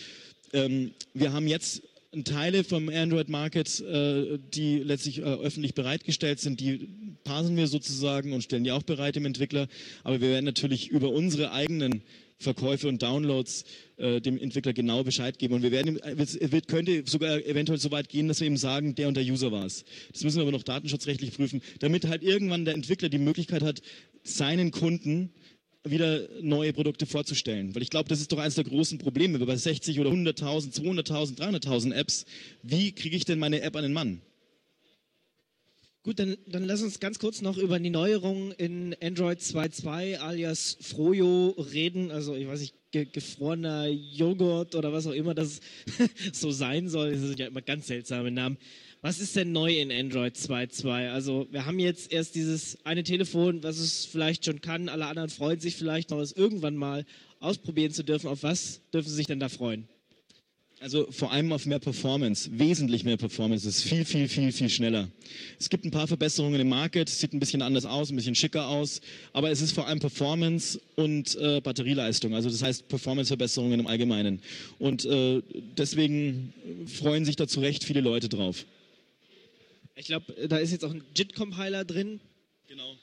Ähm, 0.53 0.91
wir 1.13 1.33
haben 1.33 1.47
jetzt 1.47 1.83
Teile 2.23 2.63
vom 2.63 2.89
Android 2.89 3.27
Market, 3.29 3.81
äh, 3.81 4.37
die 4.53 4.79
letztlich 4.79 5.19
äh, 5.19 5.23
öffentlich 5.23 5.73
bereitgestellt 5.73 6.39
sind, 6.39 6.59
die 6.59 6.87
parsen 7.23 7.57
wir 7.57 7.67
sozusagen 7.67 8.33
und 8.33 8.43
stellen 8.43 8.63
die 8.63 8.71
auch 8.71 8.83
bereit 8.83 9.15
dem 9.15 9.25
Entwickler. 9.25 9.67
Aber 10.03 10.21
wir 10.21 10.29
werden 10.29 10.45
natürlich 10.45 10.89
über 10.89 11.09
unsere 11.09 11.51
eigenen 11.51 12.03
Verkäufe 12.37 12.87
und 12.87 13.01
Downloads 13.01 13.65
äh, 13.97 14.21
dem 14.21 14.37
Entwickler 14.37 14.73
genau 14.73 15.03
Bescheid 15.03 15.39
geben. 15.39 15.55
Und 15.55 15.63
wir 15.63 15.71
werden, 15.71 15.99
es 16.17 16.37
wird, 16.39 16.67
könnte 16.67 17.03
sogar 17.05 17.43
eventuell 17.45 17.79
so 17.79 17.91
weit 17.91 18.09
gehen, 18.09 18.27
dass 18.27 18.39
wir 18.39 18.47
ihm 18.47 18.57
sagen, 18.57 18.95
der 18.95 19.07
und 19.07 19.15
der 19.15 19.23
User 19.23 19.51
war 19.51 19.65
es. 19.65 19.85
Das 20.11 20.23
müssen 20.23 20.37
wir 20.37 20.43
aber 20.43 20.51
noch 20.51 20.63
datenschutzrechtlich 20.63 21.33
prüfen, 21.33 21.61
damit 21.79 22.05
halt 22.05 22.23
irgendwann 22.23 22.65
der 22.65 22.75
Entwickler 22.75 23.09
die 23.09 23.17
Möglichkeit 23.17 23.63
hat, 23.63 23.81
seinen 24.23 24.71
Kunden 24.71 25.31
wieder 25.85 26.27
neue 26.41 26.73
Produkte 26.73 27.05
vorzustellen. 27.05 27.75
Weil 27.75 27.81
ich 27.81 27.89
glaube, 27.89 28.09
das 28.09 28.19
ist 28.19 28.31
doch 28.31 28.39
eines 28.39 28.55
der 28.55 28.63
großen 28.63 28.97
Probleme. 28.97 29.39
Bei 29.39 29.55
60 29.55 29.99
oder 29.99 30.09
100.000, 30.09 30.73
200.000, 30.73 31.37
300.000 31.37 31.93
Apps, 31.93 32.25
wie 32.63 32.91
kriege 32.91 33.15
ich 33.15 33.25
denn 33.25 33.39
meine 33.39 33.61
App 33.61 33.75
an 33.75 33.83
den 33.83 33.93
Mann? 33.93 34.21
Gut, 36.03 36.19
dann, 36.19 36.37
dann 36.45 36.63
lass 36.65 36.83
uns 36.83 36.99
ganz 36.99 37.17
kurz 37.17 37.41
noch 37.41 37.57
über 37.57 37.79
die 37.79 37.89
Neuerungen 37.89 38.51
in 38.51 38.95
Android 39.01 39.39
2.2 39.39 40.17
alias 40.17 40.77
Froyo 40.79 41.49
reden. 41.73 42.11
Also 42.11 42.35
ich 42.35 42.47
weiß 42.47 42.59
nicht, 42.59 42.75
ge 42.91 43.05
gefrorener 43.11 43.87
Joghurt 43.87 44.75
oder 44.75 44.93
was 44.93 45.07
auch 45.07 45.13
immer 45.13 45.33
das 45.33 45.61
so 46.31 46.51
sein 46.51 46.89
soll. 46.89 47.13
Das 47.13 47.21
sind 47.21 47.39
ja 47.39 47.47
immer 47.47 47.63
ganz 47.63 47.87
seltsame 47.87 48.29
Namen. 48.29 48.57
Was 49.05 49.19
ist 49.19 49.35
denn 49.35 49.51
neu 49.51 49.71
in 49.71 49.91
Android 49.91 50.35
2.2? 50.35 51.11
Also 51.11 51.45
wir 51.51 51.67
haben 51.67 51.77
jetzt 51.77 52.11
erst 52.11 52.33
dieses 52.33 52.83
eine 52.85 53.03
Telefon, 53.03 53.61
was 53.61 53.77
es 53.77 54.03
vielleicht 54.03 54.45
schon 54.45 54.61
kann. 54.61 54.89
Alle 54.89 55.05
anderen 55.05 55.29
freuen 55.29 55.59
sich 55.59 55.75
vielleicht 55.75 56.09
noch, 56.09 56.19
es 56.19 56.31
irgendwann 56.31 56.75
mal 56.75 57.05
ausprobieren 57.39 57.91
zu 57.91 58.03
dürfen. 58.03 58.27
Auf 58.27 58.41
was 58.41 58.81
dürfen 58.91 59.07
Sie 59.07 59.13
sich 59.13 59.27
denn 59.27 59.39
da 59.39 59.47
freuen? 59.47 59.87
Also 60.79 61.05
vor 61.11 61.31
allem 61.31 61.53
auf 61.53 61.67
mehr 61.67 61.77
Performance, 61.77 62.49
wesentlich 62.51 63.03
mehr 63.03 63.17
Performance. 63.17 63.69
Es 63.69 63.77
ist 63.77 63.83
viel, 63.83 64.05
viel, 64.05 64.27
viel, 64.27 64.51
viel 64.51 64.69
schneller. 64.69 65.07
Es 65.59 65.69
gibt 65.69 65.85
ein 65.85 65.91
paar 65.91 66.07
Verbesserungen 66.07 66.59
im 66.59 66.69
Market, 66.69 67.07
sieht 67.07 67.31
ein 67.31 67.39
bisschen 67.39 67.61
anders 67.61 67.85
aus, 67.85 68.09
ein 68.09 68.15
bisschen 68.15 68.33
schicker 68.33 68.67
aus, 68.67 69.01
aber 69.33 69.51
es 69.51 69.61
ist 69.61 69.73
vor 69.73 69.85
allem 69.85 69.99
Performance 69.99 70.81
und 70.95 71.35
äh, 71.35 71.61
Batterieleistung. 71.61 72.33
Also 72.33 72.49
das 72.49 72.63
heißt 72.63 72.87
Performance-Verbesserungen 72.87 73.81
im 73.81 73.85
Allgemeinen. 73.85 74.41
Und 74.79 75.05
äh, 75.05 75.43
deswegen 75.77 76.55
freuen 76.87 77.23
sich 77.23 77.35
da 77.35 77.47
zu 77.47 77.59
Recht 77.59 77.83
viele 77.83 78.01
Leute 78.01 78.29
drauf. 78.29 78.65
Ich 79.97 80.07
glaube, 80.07 80.33
da 80.47 80.57
ist 80.57 80.71
jetzt 80.71 80.83
auch 80.83 80.91
ein 80.91 81.03
JIT-Compiler 81.15 81.85
drin. 81.85 82.19
Genau. 82.67 82.95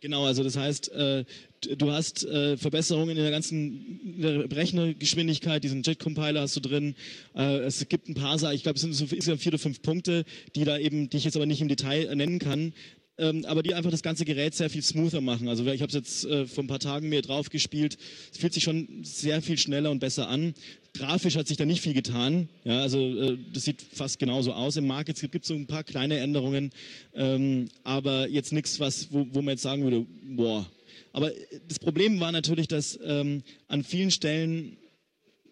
Genau, 0.00 0.26
also 0.26 0.44
das 0.44 0.56
heißt, 0.56 0.92
äh, 0.92 1.24
du 1.62 1.90
hast 1.90 2.24
äh, 2.24 2.58
Verbesserungen 2.58 3.16
in 3.16 3.22
der 3.22 3.30
ganzen 3.30 4.20
Rechnergeschwindigkeit, 4.52 5.64
diesen 5.64 5.82
JIT-Compiler 5.82 6.42
hast 6.42 6.54
du 6.56 6.60
drin. 6.60 6.94
Äh, 7.34 7.60
es 7.60 7.88
gibt 7.88 8.08
ein 8.08 8.14
paar, 8.14 8.34
ich 8.52 8.62
glaube, 8.62 8.76
es 8.76 8.82
sind 8.82 8.92
so 8.92 9.04
insgesamt 9.04 9.40
vier 9.40 9.52
oder 9.52 9.58
fünf 9.58 9.80
Punkte, 9.80 10.26
die 10.54 10.64
da 10.64 10.78
eben, 10.78 11.08
die 11.08 11.16
ich 11.16 11.24
jetzt 11.24 11.36
aber 11.36 11.46
nicht 11.46 11.62
im 11.62 11.68
Detail 11.68 12.14
nennen 12.14 12.38
kann, 12.38 12.74
ähm, 13.18 13.44
aber 13.46 13.62
die 13.62 13.74
einfach 13.74 13.90
das 13.90 14.02
ganze 14.02 14.24
Gerät 14.24 14.54
sehr 14.54 14.70
viel 14.70 14.82
smoother 14.82 15.20
machen. 15.20 15.48
Also 15.48 15.66
ich 15.66 15.80
habe 15.80 15.88
es 15.88 15.94
jetzt 15.94 16.24
äh, 16.26 16.46
vor 16.46 16.64
ein 16.64 16.66
paar 16.66 16.78
Tagen 16.78 17.08
mir 17.08 17.22
drauf 17.22 17.48
gespielt. 17.48 17.96
Es 18.32 18.38
fühlt 18.38 18.52
sich 18.52 18.62
schon 18.62 19.02
sehr 19.02 19.40
viel 19.42 19.58
schneller 19.58 19.90
und 19.90 20.00
besser 20.00 20.28
an. 20.28 20.54
Grafisch 20.92 21.36
hat 21.36 21.46
sich 21.46 21.56
da 21.56 21.64
nicht 21.64 21.80
viel 21.80 21.94
getan. 21.94 22.48
Ja, 22.64 22.82
also 22.82 22.98
äh, 22.98 23.38
das 23.52 23.64
sieht 23.64 23.82
fast 23.82 24.18
genauso 24.18 24.52
aus. 24.52 24.76
Im 24.76 24.86
Market 24.86 25.18
gibt 25.32 25.44
es 25.44 25.48
so 25.48 25.54
ein 25.54 25.66
paar 25.66 25.84
kleine 25.84 26.18
Änderungen, 26.18 26.70
ähm, 27.14 27.68
aber 27.84 28.28
jetzt 28.28 28.52
nichts, 28.52 28.80
was 28.80 29.12
wo, 29.12 29.26
wo 29.30 29.42
man 29.42 29.52
jetzt 29.52 29.62
sagen 29.62 29.82
würde, 29.82 30.06
boah. 30.22 30.66
Aber 31.12 31.30
das 31.68 31.78
Problem 31.78 32.20
war 32.20 32.32
natürlich, 32.32 32.68
dass 32.68 32.98
ähm, 33.02 33.42
an 33.68 33.84
vielen 33.84 34.10
Stellen 34.10 34.76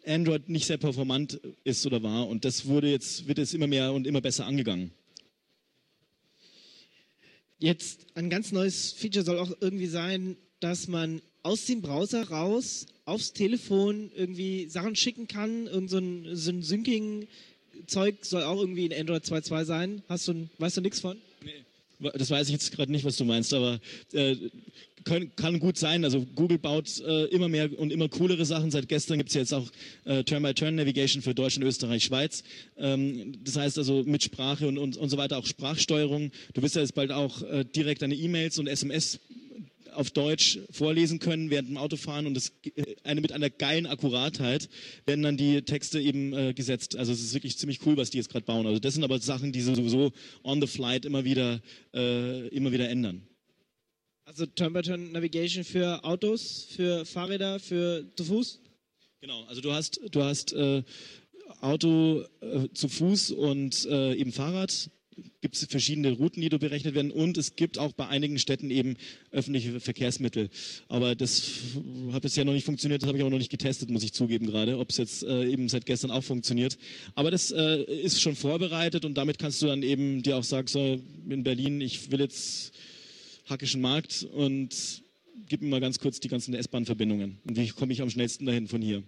Android 0.07 0.49
nicht 0.51 0.67
sehr 0.67 0.77
performant 0.77 1.41
ist 1.65 1.87
oder 1.87 2.03
war 2.03 2.29
und 2.29 2.45
das 2.45 2.67
wurde 2.67 2.91
jetzt 2.91 3.27
wird 3.27 3.39
es 3.39 3.55
immer 3.55 3.67
mehr 3.67 3.93
und 3.93 4.07
immer 4.07 4.21
besser 4.21 4.45
angegangen. 4.45 4.91
Jetzt 7.59 8.07
ein 8.15 8.31
ganz 8.31 8.53
neues 8.53 8.93
Feature 8.93 9.25
soll 9.25 9.39
auch 9.39 9.53
irgendwie 9.61 9.87
sein, 9.87 10.37
dass 10.61 10.89
man 10.89 11.23
aus 11.43 11.67
dem 11.67 11.83
Browser 11.83 12.29
raus 12.29 12.87
aufs 13.05 13.33
Telefon 13.33 14.11
irgendwie 14.15 14.67
Sachen 14.69 14.97
schicken 14.97 15.29
kann. 15.29 15.67
Irgend 15.67 15.91
so 15.91 15.99
ein, 15.99 16.37
so 16.37 16.51
ein 16.51 16.63
Syncing-Zeug 16.63 18.25
soll 18.25 18.43
auch 18.43 18.59
irgendwie 18.59 18.87
in 18.87 18.93
Android 18.93 19.25
2.2 19.25 19.65
sein. 19.65 20.03
Hast 20.09 20.29
du, 20.29 20.49
weißt 20.59 20.79
du 20.79 20.81
nichts 20.81 21.01
von? 21.01 21.17
Nee. 21.43 22.11
Das 22.15 22.31
weiß 22.31 22.49
ich 22.49 22.53
jetzt 22.53 22.73
gerade 22.73 22.91
nicht, 22.91 23.05
was 23.05 23.17
du 23.17 23.25
meinst, 23.25 23.55
aber 23.55 23.81
äh, 24.13 24.37
können, 25.05 25.35
kann 25.37 25.59
gut 25.59 25.79
sein. 25.79 26.05
Also 26.05 26.27
Google 26.35 26.59
baut 26.59 27.01
äh, 27.01 27.25
immer 27.27 27.49
mehr 27.49 27.79
und 27.79 27.93
immer 27.93 28.09
coolere 28.09 28.45
Sachen. 28.45 28.71
Seit 28.71 28.89
gestern 28.89 29.19
gibt 29.19 29.31
es 29.31 29.35
jetzt 29.35 29.55
auch 29.55 29.69
äh, 30.05 30.25
Turn-by-Turn-Navigation 30.25 31.23
für 31.23 31.35
Deutschland, 31.35 31.67
Österreich, 31.67 32.05
Schweiz. 32.05 32.43
Ähm, 32.77 33.35
das 33.45 33.57
heißt 33.57 33.79
also 33.79 34.03
mit 34.05 34.23
Sprache 34.23 34.67
und, 34.69 34.79
und, 34.79 34.97
und 34.97 35.09
so 35.09 35.17
weiter 35.17 35.39
auch 35.39 35.47
Sprachsteuerung. 35.47 36.31
Du 36.55 36.63
wirst 36.63 36.75
ja 36.75 36.83
jetzt 36.83 36.95
bald 36.95 37.13
auch 37.13 37.43
äh, 37.43 37.65
direkt 37.65 38.03
deine 38.03 38.15
E-Mails 38.15 38.59
und 38.59 38.67
SMS 38.67 39.21
auf 39.95 40.11
Deutsch 40.11 40.59
vorlesen 40.71 41.19
können 41.19 41.51
während 41.51 41.69
dem 41.69 41.77
Autofahren 41.77 42.27
und 42.27 42.35
das, 42.35 42.53
äh, 42.75 42.97
eine 43.05 43.21
mit 43.21 43.33
einer 43.33 43.51
geilen 43.51 43.87
Akkuratheit 43.87 44.69
werden 45.07 45.23
dann 45.23 45.37
die 45.37 45.63
Texte 45.63 46.01
eben 46.01 46.33
äh, 46.33 46.53
gesetzt. 46.55 46.97
Also 46.97 47.13
es 47.13 47.23
ist 47.23 47.35
wirklich 47.35 47.59
ziemlich 47.59 47.85
cool, 47.87 47.97
was 47.97 48.11
die 48.11 48.19
jetzt 48.19 48.31
gerade 48.31 48.45
bauen. 48.45 48.67
Also 48.67 48.79
das 48.79 48.95
sind 48.95 49.05
aber 49.05 49.19
Sachen, 49.21 49.53
die 49.53 49.61
sie 49.61 49.75
sowieso 49.75 50.13
on 50.43 50.61
the 50.61 50.67
flight 50.67 51.05
immer 51.05 51.25
wieder, 51.25 51.61
äh, 51.95 52.49
immer 52.49 52.73
wieder 52.73 52.89
ändern. 52.89 53.23
Also 54.27 54.47
Turn-by-Turn-Navigation 54.47 55.65
für 55.65 56.03
Autos, 56.03 56.67
für 56.71 57.05
Fahrräder, 57.05 57.61
für 57.61 58.07
zu 58.17 58.25
Fuß? 58.25 58.59
Genau, 59.21 59.45
also 59.45 59.61
du 59.61 59.71
hast, 59.71 60.01
du 60.11 60.23
hast 60.23 60.55
äh, 60.55 60.83
Auto 61.61 62.25
äh, 62.41 62.69
zu 62.73 62.89
Fuß 62.89 63.33
und 63.33 63.85
äh, 63.85 64.15
eben 64.15 64.33
Fahrrad. 64.33 64.91
Gibt 65.43 65.55
es 65.55 65.65
verschiedene 65.67 66.13
Routen, 66.13 66.41
die 66.41 66.49
du 66.49 66.59
berechnet 66.59 66.95
werden 66.95 67.11
und 67.11 67.37
es 67.37 67.55
gibt 67.55 67.79
auch 67.79 67.93
bei 67.93 68.09
einigen 68.09 68.39
Städten 68.39 68.71
eben 68.71 68.97
öffentliche 69.31 69.79
Verkehrsmittel. 69.79 70.49
Aber 70.89 71.15
das 71.15 71.43
hat 72.13 72.23
bisher 72.23 72.47
noch 72.47 72.55
nicht 72.55 72.65
funktioniert, 72.65 73.03
das 73.03 73.09
habe 73.09 73.19
ich 73.19 73.25
auch 73.25 73.31
noch 73.31 73.39
nicht 73.39 73.51
getestet, 73.51 73.91
muss 73.91 74.03
ich 74.03 74.15
zugeben 74.15 74.47
gerade, 74.47 74.79
ob 74.79 74.91
es 74.91 74.97
jetzt 74.97 75.23
äh, 75.23 75.45
eben 75.45 75.69
seit 75.69 75.85
gestern 75.85 76.11
auch 76.11 76.25
funktioniert. 76.25 76.79
Aber 77.15 77.31
das 77.31 77.51
äh, 77.51 77.83
ist 77.83 78.23
schon 78.23 78.37
vorbereitet 78.37 79.05
und 79.05 79.15
damit 79.19 79.39
kannst 79.39 79.61
du 79.61 79.67
dann 79.67 79.83
eben 79.83 80.23
dir 80.23 80.39
auch 80.39 80.45
sagen, 80.45 80.67
so 80.67 80.99
in 81.29 81.45
Berlin, 81.45 81.83
ich 81.83 82.11
will 82.11 82.21
jetzt 82.21 82.73
Hackischen 83.47 83.81
Markt 83.81 84.27
und 84.33 85.03
gib 85.47 85.63
mir 85.63 85.69
mal 85.69 85.81
ganz 85.81 85.99
kurz 85.99 86.21
die 86.21 86.29
ganzen 86.29 86.55
S-Bahn-Verbindungen. 86.55 87.41
Und 87.45 87.57
wie 87.57 87.69
komme 87.69 87.93
ich 87.93 88.03
am 88.03 88.11
schnellsten 88.11 88.47
dahin 88.47 88.69
von 88.69 88.81
hier? 88.81 89.03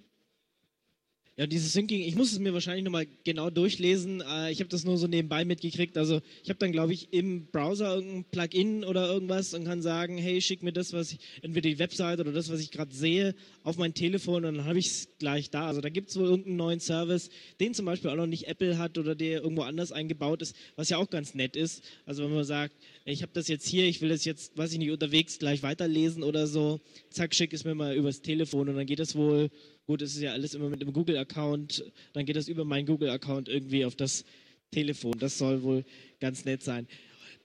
Ja, 1.39 1.47
dieses 1.47 1.75
Syncing, 1.75 2.01
ich 2.01 2.17
muss 2.17 2.33
es 2.33 2.39
mir 2.39 2.55
wahrscheinlich 2.55 2.83
nochmal 2.83 3.07
genau 3.23 3.51
durchlesen. 3.51 4.23
Äh, 4.23 4.53
ich 4.53 4.61
habe 4.61 4.71
das 4.71 4.85
nur 4.85 4.97
so 4.97 5.07
nebenbei 5.07 5.45
mitgekriegt. 5.45 5.99
Also 5.99 6.23
ich 6.43 6.49
habe 6.49 6.59
dann, 6.59 6.73
glaube 6.73 6.95
ich, 6.95 7.13
im 7.13 7.49
Browser 7.49 7.97
irgendein 7.97 8.25
Plugin 8.25 8.85
oder 8.85 9.07
irgendwas 9.13 9.53
und 9.53 9.65
kann 9.65 9.83
sagen, 9.83 10.17
hey, 10.17 10.41
schick 10.41 10.63
mir 10.63 10.73
das, 10.73 10.95
was 10.95 11.13
ich, 11.13 11.19
entweder 11.43 11.69
die 11.69 11.79
Website 11.79 12.21
oder 12.21 12.33
das, 12.33 12.51
was 12.51 12.61
ich 12.61 12.71
gerade 12.71 12.95
sehe, 12.95 13.35
auf 13.65 13.77
mein 13.77 13.93
Telefon 13.93 14.47
und 14.47 14.57
dann 14.57 14.65
habe 14.65 14.79
ich 14.79 14.87
es 14.87 15.09
gleich 15.19 15.51
da. 15.51 15.67
Also 15.67 15.83
da 15.83 15.91
gibt 15.91 16.09
es 16.09 16.17
wohl 16.17 16.25
irgendeinen 16.25 16.57
neuen 16.57 16.81
Service, 16.81 17.29
den 17.61 17.75
zum 17.75 17.85
Beispiel 17.85 18.09
auch 18.09 18.17
noch 18.17 18.27
nicht 18.27 18.49
Apple 18.49 18.79
hat 18.79 18.97
oder 18.97 19.15
der 19.15 19.43
irgendwo 19.43 19.61
anders 19.61 19.93
eingebaut 19.93 20.41
ist, 20.41 20.57
was 20.75 20.89
ja 20.89 20.97
auch 20.97 21.11
ganz 21.11 21.35
nett 21.35 21.55
ist. 21.55 21.85
Also 22.07 22.25
wenn 22.25 22.33
man 22.33 22.45
sagt, 22.45 22.75
ich 23.05 23.21
habe 23.21 23.33
das 23.35 23.47
jetzt 23.49 23.69
hier, 23.69 23.85
ich 23.85 24.01
will 24.01 24.09
das 24.09 24.25
jetzt, 24.25 24.57
weiß 24.57 24.73
ich 24.73 24.79
nicht, 24.79 24.91
unterwegs 24.91 25.39
gleich 25.39 25.63
weiterlesen 25.63 26.23
oder 26.23 26.47
so, 26.47 26.81
zack, 27.11 27.35
schick 27.35 27.53
es 27.53 27.65
mir 27.65 27.75
mal 27.75 27.95
übers 27.95 28.23
Telefon 28.23 28.71
und 28.71 28.77
dann 28.77 28.87
geht 28.87 29.01
das 29.01 29.15
wohl 29.15 29.51
Gut, 29.87 30.03
es 30.03 30.17
ist 30.17 30.23
ja 30.23 30.33
alles 30.33 30.55
immer 30.55 30.69
mit 30.69 30.83
einem 30.83 30.93
Google-Account. 30.93 31.85
Dann 32.13 32.27
geht 32.27 32.35
das 32.35 32.49
über 32.49 32.65
meinen 32.65 32.87
Google-Account 32.87 33.49
irgendwie 33.49 33.85
auf 33.85 33.95
das 33.95 34.25
Telefon. 34.73 35.17
Das 35.19 35.39
soll 35.39 35.63
wohl 35.63 35.85
ganz 36.19 36.45
nett 36.45 36.65
sein. 36.65 36.89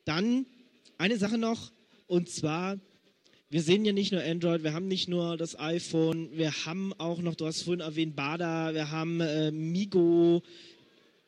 Dann 0.05 0.47
eine 0.97 1.17
Sache 1.17 1.37
noch, 1.37 1.71
und 2.07 2.29
zwar, 2.29 2.79
wir 3.49 3.61
sehen 3.61 3.85
ja 3.85 3.93
nicht 3.93 4.11
nur 4.11 4.23
Android, 4.23 4.63
wir 4.63 4.73
haben 4.73 4.87
nicht 4.87 5.07
nur 5.07 5.37
das 5.37 5.59
iPhone, 5.59 6.29
wir 6.33 6.51
haben 6.65 6.93
auch 6.97 7.21
noch, 7.21 7.35
du 7.35 7.45
hast 7.45 7.61
vorhin 7.61 7.81
erwähnt, 7.81 8.15
Bada, 8.15 8.73
wir 8.73 8.89
haben 8.89 9.21
äh, 9.21 9.51
Migo, 9.51 10.41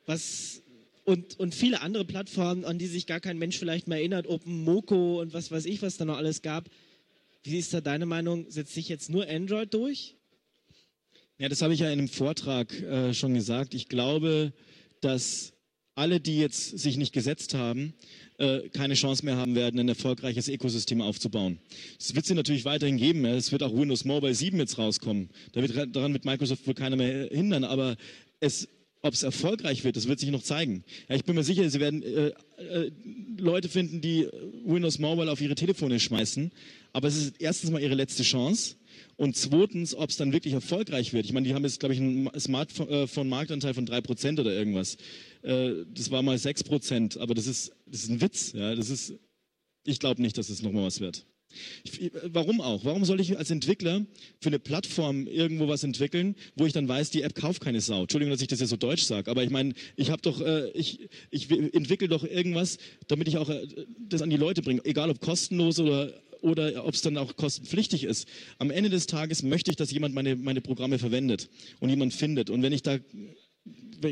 was 0.08 0.64
und, 1.06 1.40
und 1.40 1.54
viele 1.54 1.82
andere 1.82 2.06
Plattformen, 2.06 2.66
an 2.66 2.80
die 2.80 2.88
sich 2.88 3.06
gar 3.06 3.20
kein 3.20 3.38
Mensch 3.38 3.60
vielleicht 3.60 3.88
mehr 3.88 4.00
erinnert, 4.00 4.26
Open 4.26 4.64
Moco 4.64 5.22
und 5.22 5.34
was 5.34 5.52
weiß 5.52 5.66
ich, 5.66 5.82
was 5.82 5.98
da 5.98 6.06
noch 6.06 6.18
alles 6.18 6.42
gab. 6.42 6.70
Wie 7.44 7.60
ist 7.60 7.74
da 7.74 7.82
deine 7.82 8.06
Meinung? 8.06 8.50
Setzt 8.50 8.74
sich 8.74 8.90
jetzt 8.90 9.10
nur 9.10 9.28
Android 9.28 9.74
durch? 9.74 10.16
Ja, 11.40 11.50
das 11.50 11.62
habe 11.62 11.74
ich 11.74 11.80
ja 11.80 11.88
in 11.88 12.00
einem 12.00 12.08
Vortrag 12.08 12.72
äh, 12.82 13.14
schon 13.14 13.34
gesagt. 13.34 13.74
Ich 13.74 13.90
glaube, 13.90 14.54
dass 15.02 15.54
alle, 15.96 16.20
die 16.20 16.38
jetzt 16.38 16.78
sich 16.78 16.98
nicht 16.98 17.12
gesetzt 17.12 17.56
haben, 17.56 17.94
äh, 18.38 18.70
keine 18.70 18.94
Chance 18.94 19.26
mehr 19.26 19.38
haben 19.38 19.56
werden, 19.56 19.80
ein 19.80 19.90
erfolgreiches 19.90 20.48
Ökosystem 20.48 21.02
aufzubauen. 21.02 21.60
Es 22.00 22.16
wird 22.16 22.26
sie 22.26 22.36
natürlich 22.36 22.66
weiterhin 22.66 22.98
geben. 22.98 23.26
Es 23.26 23.52
wird 23.52 23.64
auch 23.64 23.74
Windows 23.74 24.06
Mobile 24.06 24.34
7 24.34 24.58
jetzt 24.60 24.78
rauskommen. 24.78 25.30
Da 25.54 25.62
wird 25.62 25.96
daran 25.96 26.12
mit 26.12 26.24
Microsoft 26.24 26.68
wohl 26.68 26.76
keiner 26.76 26.96
mehr 26.96 27.30
hindern. 27.32 27.64
Aber 27.64 27.98
es 28.40 28.68
ob 29.06 29.14
es 29.14 29.24
erfolgreich 29.24 29.84
wird, 29.84 29.98
das 29.98 30.08
wird 30.08 30.22
sich 30.22 30.32
noch 30.32 30.44
zeigen. 30.44 30.86
Ja, 31.10 31.16
ich 31.16 31.26
bin 31.26 31.36
mir 31.36 31.44
sicher, 31.44 31.70
sie 31.70 31.82
werden 31.82 32.04
äh, 32.04 32.32
äh, 32.58 32.92
Leute 33.38 33.68
finden, 33.68 34.00
die 34.00 34.30
Windows 34.64 34.98
Mobile 34.98 35.30
auf 35.30 35.42
ihre 35.42 35.56
Telefone 35.56 36.00
schmeißen. 36.00 36.54
Aber 36.94 37.10
es 37.10 37.18
ist 37.18 37.36
erstens 37.40 37.70
mal 37.70 37.82
ihre 37.82 37.96
letzte 37.96 38.24
Chance. 38.24 38.76
Und 39.16 39.36
zweitens, 39.36 39.96
ob 39.96 40.10
es 40.10 40.18
dann 40.18 40.34
wirklich 40.34 40.54
erfolgreich 40.54 41.14
wird. 41.14 41.26
Ich 41.26 41.34
meine, 41.34 41.48
die 41.48 41.54
haben 41.54 41.64
jetzt, 41.64 41.80
glaube 41.80 41.94
ich, 41.94 42.02
einen 42.02 42.30
Smartphone-Marktanteil 42.38 43.72
äh, 43.72 43.74
von 43.74 43.86
drei 43.86 44.02
Prozent 44.02 44.40
oder 44.40 44.54
irgendwas. 44.54 44.98
Äh, 45.44 45.86
das 45.94 46.10
war 46.12 46.24
mal 46.24 46.38
sechs 46.38 46.64
Prozent, 46.64 47.18
aber 47.18 47.34
das 47.34 47.48
ist, 47.48 47.74
das 47.86 48.04
ist 48.04 48.10
ein 48.10 48.22
Witz. 48.22 48.54
Ja, 48.54 48.76
das 48.76 48.90
ist, 48.90 49.14
ich 49.86 50.00
glaube 50.00 50.22
nicht, 50.22 50.38
dass 50.38 50.50
es 50.50 50.58
das 50.58 50.64
nochmal 50.64 50.86
was 50.86 51.00
wird. 51.00 51.26
Ich, 51.84 52.12
warum 52.26 52.62
auch? 52.62 52.84
Warum 52.86 53.06
soll 53.06 53.20
ich 53.20 53.38
als 53.38 53.52
Entwickler 53.52 54.06
für 54.42 54.50
eine 54.50 54.60
Plattform 54.60 55.28
irgendwo 55.28 55.68
was 55.68 55.84
entwickeln, 55.84 56.36
wo 56.56 56.66
ich 56.66 56.74
dann 56.74 56.88
weiß, 56.88 57.12
die 57.12 57.22
App 57.22 57.36
kauft 57.36 57.62
keine 57.62 57.82
Sau? 57.82 58.02
Entschuldigung, 58.02 58.32
dass 58.32 58.42
ich 58.42 58.48
das 58.48 58.60
jetzt 58.60 58.70
so 58.70 58.78
deutsch 58.78 59.04
sage, 59.04 59.30
aber 59.30 59.44
ich 59.44 59.50
meine, 59.50 59.74
ich 59.96 60.10
habe 60.10 60.22
doch, 60.22 60.42
äh, 60.42 60.70
ich, 60.72 61.10
ich 61.30 61.52
entwickle 61.52 62.08
doch 62.08 62.24
irgendwas, 62.24 62.78
damit 63.08 63.28
ich 63.28 63.38
auch 63.38 63.50
äh, 63.50 63.68
das 64.00 64.22
an 64.22 64.30
die 64.30 64.38
Leute 64.38 64.62
bringe, 64.62 64.84
egal 64.86 65.10
ob 65.10 65.20
kostenlos 65.20 65.80
oder 65.80 66.14
oder 66.44 66.86
ob 66.86 66.94
es 66.94 67.02
dann 67.02 67.18
auch 67.18 67.36
kostenpflichtig 67.36 68.04
ist. 68.04 68.28
Am 68.60 68.70
Ende 68.70 68.90
des 68.90 69.08
Tages 69.08 69.44
möchte 69.44 69.72
ich, 69.72 69.78
dass 69.78 69.92
jemand 69.92 70.14
meine, 70.14 70.36
meine 70.36 70.62
Programme 70.62 71.00
verwendet 71.00 71.50
und 71.80 71.90
jemand 71.90 72.14
findet. 72.14 72.50
Und 72.50 72.62
wenn 72.62 72.74
ich 72.74 72.84
da 72.84 73.00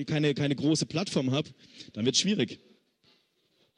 keine, 0.08 0.34
keine 0.34 0.56
große 0.56 0.86
Plattform 0.86 1.32
habe, 1.32 1.50
dann 1.94 2.06
wird 2.06 2.16
es 2.16 2.22
schwierig. 2.22 2.60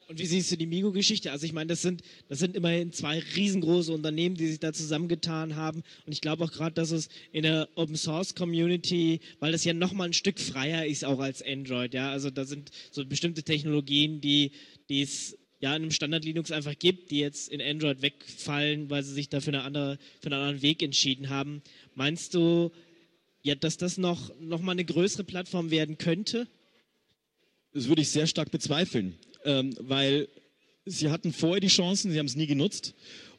Und 0.06 0.18
wie 0.18 0.26
siehst 0.26 0.52
du 0.52 0.56
die 0.56 0.66
Migo-Geschichte? 0.66 1.32
Also 1.32 1.46
ich 1.46 1.52
meine, 1.52 1.68
das 1.68 1.82
sind, 1.82 2.02
das 2.28 2.38
sind 2.38 2.54
immerhin 2.54 2.92
zwei 2.92 3.20
riesengroße 3.36 3.92
Unternehmen, 3.92 4.36
die 4.36 4.46
sich 4.46 4.60
da 4.60 4.72
zusammengetan 4.72 5.56
haben. 5.56 5.82
Und 6.06 6.12
ich 6.12 6.20
glaube 6.20 6.44
auch 6.44 6.52
gerade, 6.52 6.74
dass 6.74 6.90
es 6.90 7.08
in 7.32 7.42
der 7.42 7.68
Open-Source-Community, 7.74 9.20
weil 9.40 9.50
das 9.50 9.64
ja 9.64 9.72
nochmal 9.72 10.08
ein 10.08 10.12
Stück 10.12 10.38
freier 10.38 10.86
ist 10.86 11.04
auch 11.04 11.18
als 11.18 11.42
Android, 11.42 11.94
ja. 11.94 12.10
Also 12.10 12.30
da 12.30 12.44
sind 12.44 12.70
so 12.92 13.04
bestimmte 13.04 13.42
Technologien, 13.42 14.20
die 14.20 14.52
es 14.88 15.38
ja, 15.60 15.74
in 15.74 15.82
einem 15.82 15.90
Standard 15.90 16.24
Linux 16.24 16.50
einfach 16.50 16.78
gibt, 16.78 17.10
die 17.10 17.20
jetzt 17.20 17.48
in 17.48 17.62
Android 17.62 18.02
wegfallen, 18.02 18.90
weil 18.90 19.02
sie 19.02 19.14
sich 19.14 19.28
da 19.28 19.40
für, 19.40 19.50
eine 19.50 19.62
andere, 19.62 19.98
für 20.20 20.26
einen 20.26 20.40
anderen 20.40 20.62
Weg 20.62 20.82
entschieden 20.82 21.30
haben. 21.30 21.62
Meinst 21.94 22.34
du, 22.34 22.70
ja, 23.42 23.54
dass 23.54 23.76
das 23.76 23.98
noch, 23.98 24.32
noch 24.40 24.60
mal 24.60 24.72
eine 24.72 24.84
größere 24.84 25.24
Plattform 25.24 25.70
werden 25.70 25.98
könnte? 25.98 26.48
Das 27.72 27.88
würde 27.88 28.02
ich 28.02 28.10
sehr 28.10 28.26
stark 28.26 28.50
bezweifeln, 28.50 29.18
ähm, 29.44 29.74
weil 29.80 30.28
sie 30.84 31.10
hatten 31.10 31.32
vorher 31.32 31.60
die 31.60 31.68
Chancen, 31.68 32.10
sie 32.10 32.18
haben 32.18 32.26
es 32.26 32.36
nie 32.36 32.46
genutzt 32.46 32.94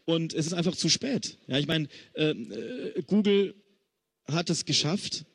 und 0.06 0.34
es 0.34 0.48
ist 0.48 0.54
einfach 0.54 0.76
zu 0.76 0.90
spät. 0.90 1.38
Ja, 1.48 1.58
ich 1.58 1.68
meine, 1.68 1.88
ähm, 2.16 2.52
äh, 2.52 3.02
Google 3.04 3.56
hat 4.28 4.50
es 4.50 4.66
geschafft, 4.66 5.26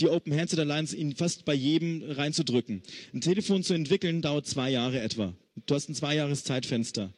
die 0.00 0.08
Open 0.08 0.34
Handset 0.36 0.58
Alliance 0.58 0.96
in 0.96 1.14
fast 1.14 1.44
bei 1.44 1.54
jedem 1.54 2.02
reinzudrücken. 2.02 2.82
Ein 3.12 3.20
Telefon 3.20 3.62
zu 3.62 3.74
entwickeln 3.74 4.22
dauert 4.22 4.46
zwei 4.46 4.70
Jahre 4.70 5.00
etwa. 5.00 5.34
Du 5.66 5.74
hast 5.74 5.88
ein 5.88 5.94
zwei 5.94 6.14
Jahres 6.14 6.44
Zeitfenster. 6.44 7.12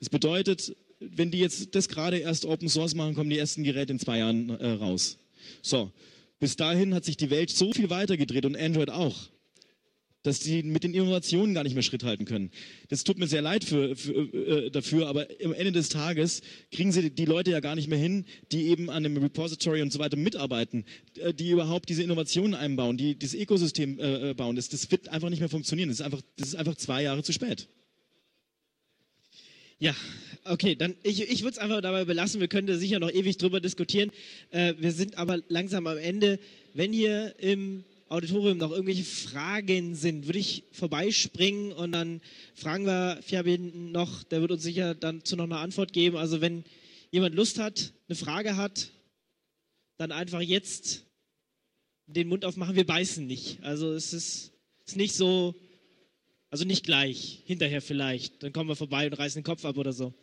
Das 0.00 0.10
bedeutet, 0.10 0.76
wenn 1.00 1.30
die 1.30 1.38
jetzt 1.38 1.74
das 1.74 1.88
gerade 1.88 2.18
erst 2.18 2.44
Open 2.44 2.68
Source 2.68 2.94
machen, 2.94 3.14
kommen 3.14 3.30
die 3.30 3.38
ersten 3.38 3.64
Geräte 3.64 3.92
in 3.92 3.98
zwei 3.98 4.18
Jahren 4.18 4.50
äh, 4.50 4.70
raus. 4.72 5.18
So, 5.62 5.92
bis 6.38 6.56
dahin 6.56 6.94
hat 6.94 7.04
sich 7.04 7.16
die 7.16 7.30
Welt 7.30 7.50
so 7.50 7.72
viel 7.72 7.90
weitergedreht 7.90 8.44
und 8.44 8.56
Android 8.56 8.90
auch 8.90 9.30
dass 10.26 10.40
sie 10.40 10.62
mit 10.62 10.82
den 10.82 10.92
Innovationen 10.92 11.54
gar 11.54 11.62
nicht 11.62 11.74
mehr 11.74 11.82
Schritt 11.82 12.02
halten 12.02 12.24
können. 12.24 12.50
Das 12.88 13.04
tut 13.04 13.18
mir 13.18 13.28
sehr 13.28 13.42
leid 13.42 13.62
für, 13.64 13.94
für, 13.94 14.12
äh, 14.12 14.70
dafür, 14.70 15.06
aber 15.06 15.28
am 15.44 15.52
Ende 15.52 15.72
des 15.72 15.88
Tages 15.88 16.42
kriegen 16.72 16.90
sie 16.90 17.10
die 17.10 17.24
Leute 17.24 17.52
ja 17.52 17.60
gar 17.60 17.76
nicht 17.76 17.88
mehr 17.88 17.98
hin, 17.98 18.24
die 18.50 18.66
eben 18.66 18.90
an 18.90 19.04
dem 19.04 19.16
Repository 19.16 19.82
und 19.82 19.92
so 19.92 19.98
weiter 19.98 20.16
mitarbeiten, 20.16 20.84
äh, 21.16 21.32
die 21.32 21.50
überhaupt 21.50 21.88
diese 21.88 22.02
Innovationen 22.02 22.54
einbauen, 22.54 22.96
die 22.96 23.16
das 23.18 23.34
Ökosystem 23.34 23.98
äh, 23.98 24.30
äh, 24.30 24.34
bauen. 24.34 24.56
Das, 24.56 24.68
das 24.68 24.90
wird 24.90 25.08
einfach 25.08 25.30
nicht 25.30 25.40
mehr 25.40 25.48
funktionieren. 25.48 25.88
Das 25.88 26.00
ist 26.00 26.04
einfach, 26.04 26.22
das 26.36 26.48
ist 26.48 26.56
einfach 26.56 26.74
zwei 26.74 27.02
Jahre 27.02 27.22
zu 27.22 27.32
spät. 27.32 27.68
Ja, 29.78 29.94
okay, 30.44 30.74
dann 30.74 30.94
ich, 31.02 31.22
ich 31.22 31.42
würde 31.42 31.52
es 31.52 31.58
einfach 31.58 31.82
dabei 31.82 32.04
belassen. 32.04 32.40
Wir 32.40 32.48
können 32.48 32.66
da 32.66 32.76
sicher 32.76 32.98
noch 32.98 33.12
ewig 33.12 33.36
drüber 33.36 33.60
diskutieren. 33.60 34.10
Äh, 34.50 34.74
wir 34.78 34.90
sind 34.90 35.18
aber 35.18 35.38
langsam 35.48 35.86
am 35.86 35.98
Ende. 35.98 36.40
Wenn 36.72 36.92
hier 36.92 37.34
im 37.38 37.84
Auditorium 38.08 38.58
noch 38.58 38.70
irgendwelche 38.70 39.04
Fragen 39.04 39.94
sind, 39.94 40.26
würde 40.26 40.38
ich 40.38 40.64
vorbeispringen 40.72 41.72
und 41.72 41.92
dann 41.92 42.20
fragen 42.54 42.86
wir 42.86 43.20
Fabian 43.22 43.90
noch, 43.90 44.22
der 44.22 44.40
wird 44.40 44.52
uns 44.52 44.62
sicher 44.62 44.94
dann 44.94 45.24
zu 45.24 45.36
noch 45.36 45.44
eine 45.44 45.58
Antwort 45.58 45.92
geben. 45.92 46.16
Also 46.16 46.40
wenn 46.40 46.64
jemand 47.10 47.34
Lust 47.34 47.58
hat, 47.58 47.92
eine 48.08 48.16
Frage 48.16 48.56
hat, 48.56 48.90
dann 49.96 50.12
einfach 50.12 50.40
jetzt 50.40 51.04
den 52.06 52.28
Mund 52.28 52.44
aufmachen. 52.44 52.76
Wir 52.76 52.86
beißen 52.86 53.26
nicht. 53.26 53.62
Also 53.62 53.92
es 53.92 54.12
ist, 54.12 54.52
ist 54.86 54.96
nicht 54.96 55.14
so, 55.14 55.54
also 56.50 56.64
nicht 56.64 56.84
gleich, 56.84 57.42
hinterher 57.46 57.82
vielleicht. 57.82 58.42
Dann 58.42 58.52
kommen 58.52 58.68
wir 58.68 58.76
vorbei 58.76 59.06
und 59.06 59.14
reißen 59.14 59.40
den 59.40 59.44
Kopf 59.44 59.64
ab 59.64 59.76
oder 59.76 59.92
so. 59.92 60.14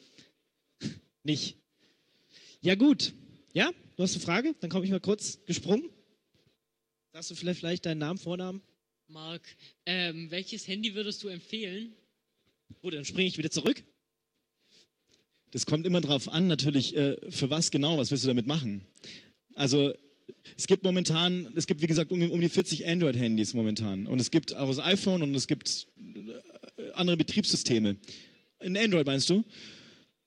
nicht. 1.24 1.58
Ja 2.62 2.76
gut. 2.76 3.14
Ja, 3.54 3.72
du 3.98 4.04
hast 4.04 4.16
eine 4.16 4.24
Frage? 4.24 4.56
Dann 4.62 4.70
komme 4.70 4.86
ich 4.86 4.92
mal 4.92 5.02
kurz 5.02 5.40
gesprungen. 5.46 5.90
Sagst 7.14 7.30
du 7.30 7.36
vielleicht, 7.36 7.60
vielleicht 7.60 7.86
deinen 7.86 8.00
Namen, 8.00 8.18
Vornamen? 8.18 8.64
Marc, 9.08 9.44
ähm, 9.86 10.32
welches 10.32 10.68
Handy 10.68 10.96
würdest 10.96 11.22
du 11.24 11.28
empfehlen? 11.28 11.94
Gut, 12.82 12.96
dann 12.96 13.06
springe 13.06 13.28
ich 13.28 13.38
wieder 13.38 13.52
zurück. 13.52 13.84
Das 15.52 15.68
kommt 15.68 15.86
immer 15.86 16.02
darauf 16.02 16.28
an, 16.28 16.48
natürlich, 16.48 16.96
äh, 16.96 17.18
für 17.30 17.52
was 17.52 17.70
genau, 17.70 18.00
was 18.00 18.10
willst 18.10 18.24
du 18.24 18.30
damit 18.30 18.48
machen? 18.48 18.84
Also 19.54 19.94
es 20.58 20.66
gibt 20.66 20.84
momentan, 20.84 21.54
es 21.56 21.68
gibt 21.68 21.84
wie 21.84 21.88
gesagt 21.88 22.12
um, 22.12 22.32
um 22.32 22.42
die 22.42 22.50
40 22.50 22.88
Android-Handys 22.88 23.54
momentan 23.54 24.08
und 24.08 24.20
es 24.20 24.32
gibt 24.32 24.56
auch 24.56 24.68
das 24.68 24.80
iPhone 24.80 25.22
und 25.22 25.36
es 25.36 25.46
gibt 25.46 25.86
äh, 26.78 26.90
andere 26.94 27.18
Betriebssysteme. 27.18 27.98
In 28.60 28.76
Android 28.76 29.06
meinst 29.06 29.30
du? 29.30 29.44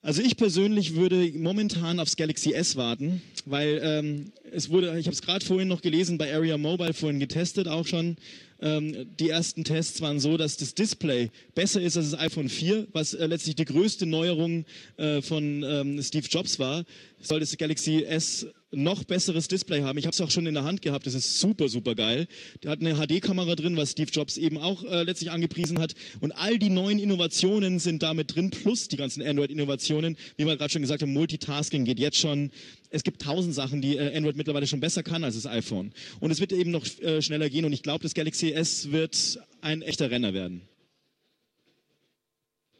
Also 0.07 0.23
ich 0.23 0.37
persönlich 0.37 0.95
würde 0.95 1.33
momentan 1.37 1.99
aufs 1.99 2.15
Galaxy 2.15 2.53
S 2.53 2.77
warten, 2.77 3.23
weil 3.45 3.81
ähm, 3.83 4.31
es 4.53 4.71
wurde, 4.71 4.97
ich 5.01 5.07
habe 5.07 5.15
es 5.15 5.21
gerade 5.21 5.45
vorhin 5.45 5.67
noch 5.67 5.83
gelesen, 5.83 6.17
bei 6.17 6.33
Area 6.33 6.57
Mobile 6.57 6.95
vorhin 6.95 7.19
getestet 7.19 7.67
auch 7.67 7.85
schon. 7.85 8.17
Ähm, 8.61 9.09
die 9.19 9.31
ersten 9.31 9.65
Tests 9.65 10.01
waren 10.01 10.21
so, 10.21 10.37
dass 10.37 10.59
das 10.59 10.75
Display 10.75 11.31
besser 11.57 11.81
ist 11.81 11.97
als 11.97 12.13
das 12.13 12.21
iPhone 12.21 12.49
4, 12.49 12.87
was 12.93 13.15
äh, 13.15 13.27
letztlich 13.27 13.57
die 13.57 13.65
größte 13.65 14.07
Neuerung 14.07 14.65
äh, 14.97 15.23
von 15.23 15.65
ähm, 15.65 16.01
Steve 16.01 16.29
Jobs 16.31 16.61
war. 16.61 16.85
Soll 17.21 17.41
das 17.41 17.57
Galaxy 17.59 18.05
S 18.05 18.47
noch 18.77 19.05
besseres 19.05 19.49
Display 19.49 19.83
haben. 19.83 19.99
Ich 19.99 20.07
habe 20.07 20.13
es 20.13 20.21
auch 20.21 20.31
schon 20.31 20.47
in 20.47 20.55
der 20.55 20.65
Hand 20.65 20.83
gehabt. 20.83 21.07
Das 21.07 21.15
ist 21.15 21.41
super, 21.41 21.69
super 21.69 21.95
geil. 21.95 22.29
Der 22.63 22.71
hat 22.71 22.81
eine 22.81 22.95
HD-Kamera 22.95 23.55
drin, 23.55 23.77
was 23.77 23.93
Steve 23.93 24.11
Jobs 24.11 24.37
eben 24.37 24.59
auch 24.59 24.85
äh, 24.85 25.03
letztlich 25.03 25.31
angepriesen 25.31 25.79
hat. 25.79 25.95
Und 26.21 26.33
all 26.33 26.59
die 26.59 26.71
neuen 26.71 26.99
Innovationen 26.99 27.79
sind 27.79 28.03
damit 28.03 28.35
drin, 28.35 28.51
plus 28.51 28.89
die 28.89 28.97
ganzen 28.97 29.23
Android-Innovationen. 29.23 30.17
Wie 30.37 30.47
wir 30.47 30.57
gerade 30.57 30.73
schon 30.73 30.83
gesagt 30.83 31.03
haben, 31.03 31.13
Multitasking 31.13 31.85
geht 31.85 31.99
jetzt 31.99 32.19
schon. 32.19 32.51
Es 32.91 33.03
gibt 33.03 33.23
tausend 33.23 33.55
Sachen, 33.55 33.83
die 33.83 33.97
äh, 33.97 34.17
Android 34.17 34.37
mittlerweile 34.37 34.67
schon 34.67 34.81
besser 34.81 35.03
kann 35.03 35.25
als 35.25 35.35
das 35.35 35.47
iPhone. 35.47 35.93
Und 36.21 36.31
es 36.31 36.41
wird 36.41 36.53
eben 36.53 36.71
noch 36.71 36.87
äh, 37.01 37.23
schneller 37.23 37.49
gehen. 37.49 37.65
Und 37.65 37.73
ich 37.73 37.83
glaube, 37.83 38.03
das 38.03 38.15
Galaxy 38.15 38.53
S 38.53 38.93
wird 38.93 39.41
ein 39.61 39.83
echter 39.83 40.11
Renner 40.11 40.35
werden. 40.35 40.63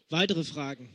Weitere 0.09 0.45
Fragen? 0.45 0.89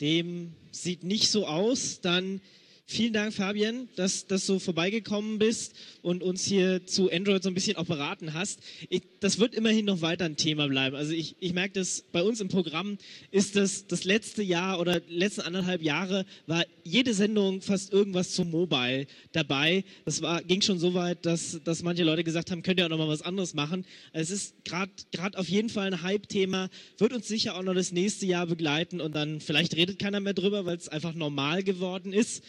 Dem 0.00 0.54
sieht 0.70 1.04
nicht 1.04 1.30
so 1.30 1.46
aus. 1.46 2.00
Dann 2.00 2.40
Vielen 2.86 3.14
Dank, 3.14 3.32
Fabian, 3.32 3.88
dass, 3.96 4.26
dass 4.26 4.44
du 4.44 4.58
vorbeigekommen 4.58 5.38
bist 5.38 5.74
und 6.02 6.22
uns 6.22 6.44
hier 6.44 6.84
zu 6.84 7.10
Android 7.10 7.42
so 7.42 7.48
ein 7.48 7.54
bisschen 7.54 7.76
auch 7.76 7.86
beraten 7.86 8.34
hast. 8.34 8.60
Ich, 8.90 9.02
das 9.20 9.38
wird 9.38 9.54
immerhin 9.54 9.86
noch 9.86 10.02
weiter 10.02 10.26
ein 10.26 10.36
Thema 10.36 10.68
bleiben. 10.68 10.94
Also 10.94 11.12
ich, 11.12 11.34
ich 11.40 11.54
merke 11.54 11.72
das 11.80 12.04
bei 12.12 12.22
uns 12.22 12.42
im 12.42 12.48
Programm 12.48 12.98
ist 13.30 13.56
das 13.56 13.86
das 13.86 14.04
letzte 14.04 14.42
Jahr 14.42 14.78
oder 14.80 15.00
letzten 15.08 15.40
anderthalb 15.40 15.80
Jahre 15.80 16.26
war 16.46 16.62
jede 16.84 17.14
Sendung 17.14 17.62
fast 17.62 17.90
irgendwas 17.90 18.32
zum 18.32 18.50
Mobile 18.50 19.06
dabei. 19.32 19.84
Das 20.04 20.20
war, 20.20 20.42
ging 20.42 20.60
schon 20.60 20.78
so 20.78 20.92
weit, 20.92 21.24
dass, 21.24 21.60
dass 21.64 21.82
manche 21.82 22.04
Leute 22.04 22.22
gesagt 22.22 22.50
haben, 22.50 22.62
könnt 22.62 22.78
ihr 22.78 22.84
auch 22.84 22.90
noch 22.90 22.98
mal 22.98 23.08
was 23.08 23.22
anderes 23.22 23.54
machen. 23.54 23.86
Also 24.12 24.34
es 24.34 24.42
ist 24.42 24.54
gerade 24.64 25.38
auf 25.38 25.48
jeden 25.48 25.70
Fall 25.70 25.86
ein 25.86 26.02
Hype-Thema, 26.02 26.68
wird 26.98 27.14
uns 27.14 27.28
sicher 27.28 27.56
auch 27.56 27.62
noch 27.62 27.74
das 27.74 27.92
nächste 27.92 28.26
Jahr 28.26 28.46
begleiten 28.46 29.00
und 29.00 29.16
dann 29.16 29.40
vielleicht 29.40 29.74
redet 29.74 29.98
keiner 29.98 30.20
mehr 30.20 30.34
drüber, 30.34 30.66
weil 30.66 30.76
es 30.76 30.90
einfach 30.90 31.14
normal 31.14 31.62
geworden 31.62 32.12
ist 32.12 32.44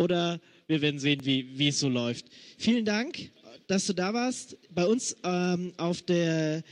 oder 0.00 0.40
wir 0.66 0.80
werden 0.82 0.98
sehen, 0.98 1.20
wie, 1.24 1.58
wie 1.58 1.68
es 1.68 1.78
so 1.78 1.88
läuft. 1.88 2.26
Vielen 2.58 2.84
Dank, 2.84 3.30
dass 3.66 3.86
du 3.86 3.92
da 3.92 4.14
warst. 4.14 4.56
Bei 4.74 4.86
uns 4.86 5.16
ähm, 5.22 5.72
auf 5.76 6.02
der 6.02 6.62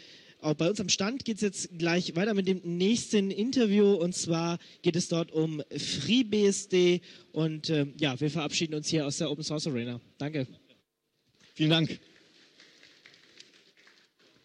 auch 0.40 0.54
bei 0.54 0.70
uns 0.70 0.80
am 0.80 0.88
Stand 0.88 1.24
geht 1.24 1.36
es 1.36 1.42
jetzt 1.42 1.78
gleich 1.78 2.14
weiter 2.14 2.32
mit 2.32 2.46
dem 2.46 2.60
nächsten 2.62 3.32
Interview 3.32 3.94
und 3.94 4.14
zwar 4.14 4.58
geht 4.82 4.94
es 4.94 5.08
dort 5.08 5.32
um 5.32 5.60
FreeBSD 5.76 7.00
und 7.32 7.70
äh, 7.70 7.86
ja, 7.98 8.18
wir 8.20 8.30
verabschieden 8.30 8.74
uns 8.76 8.86
hier 8.88 9.04
aus 9.04 9.18
der 9.18 9.32
Open 9.32 9.42
Source 9.42 9.66
Arena. 9.66 10.00
Danke. 10.16 10.46
Vielen 11.54 11.70
Dank. 11.70 11.98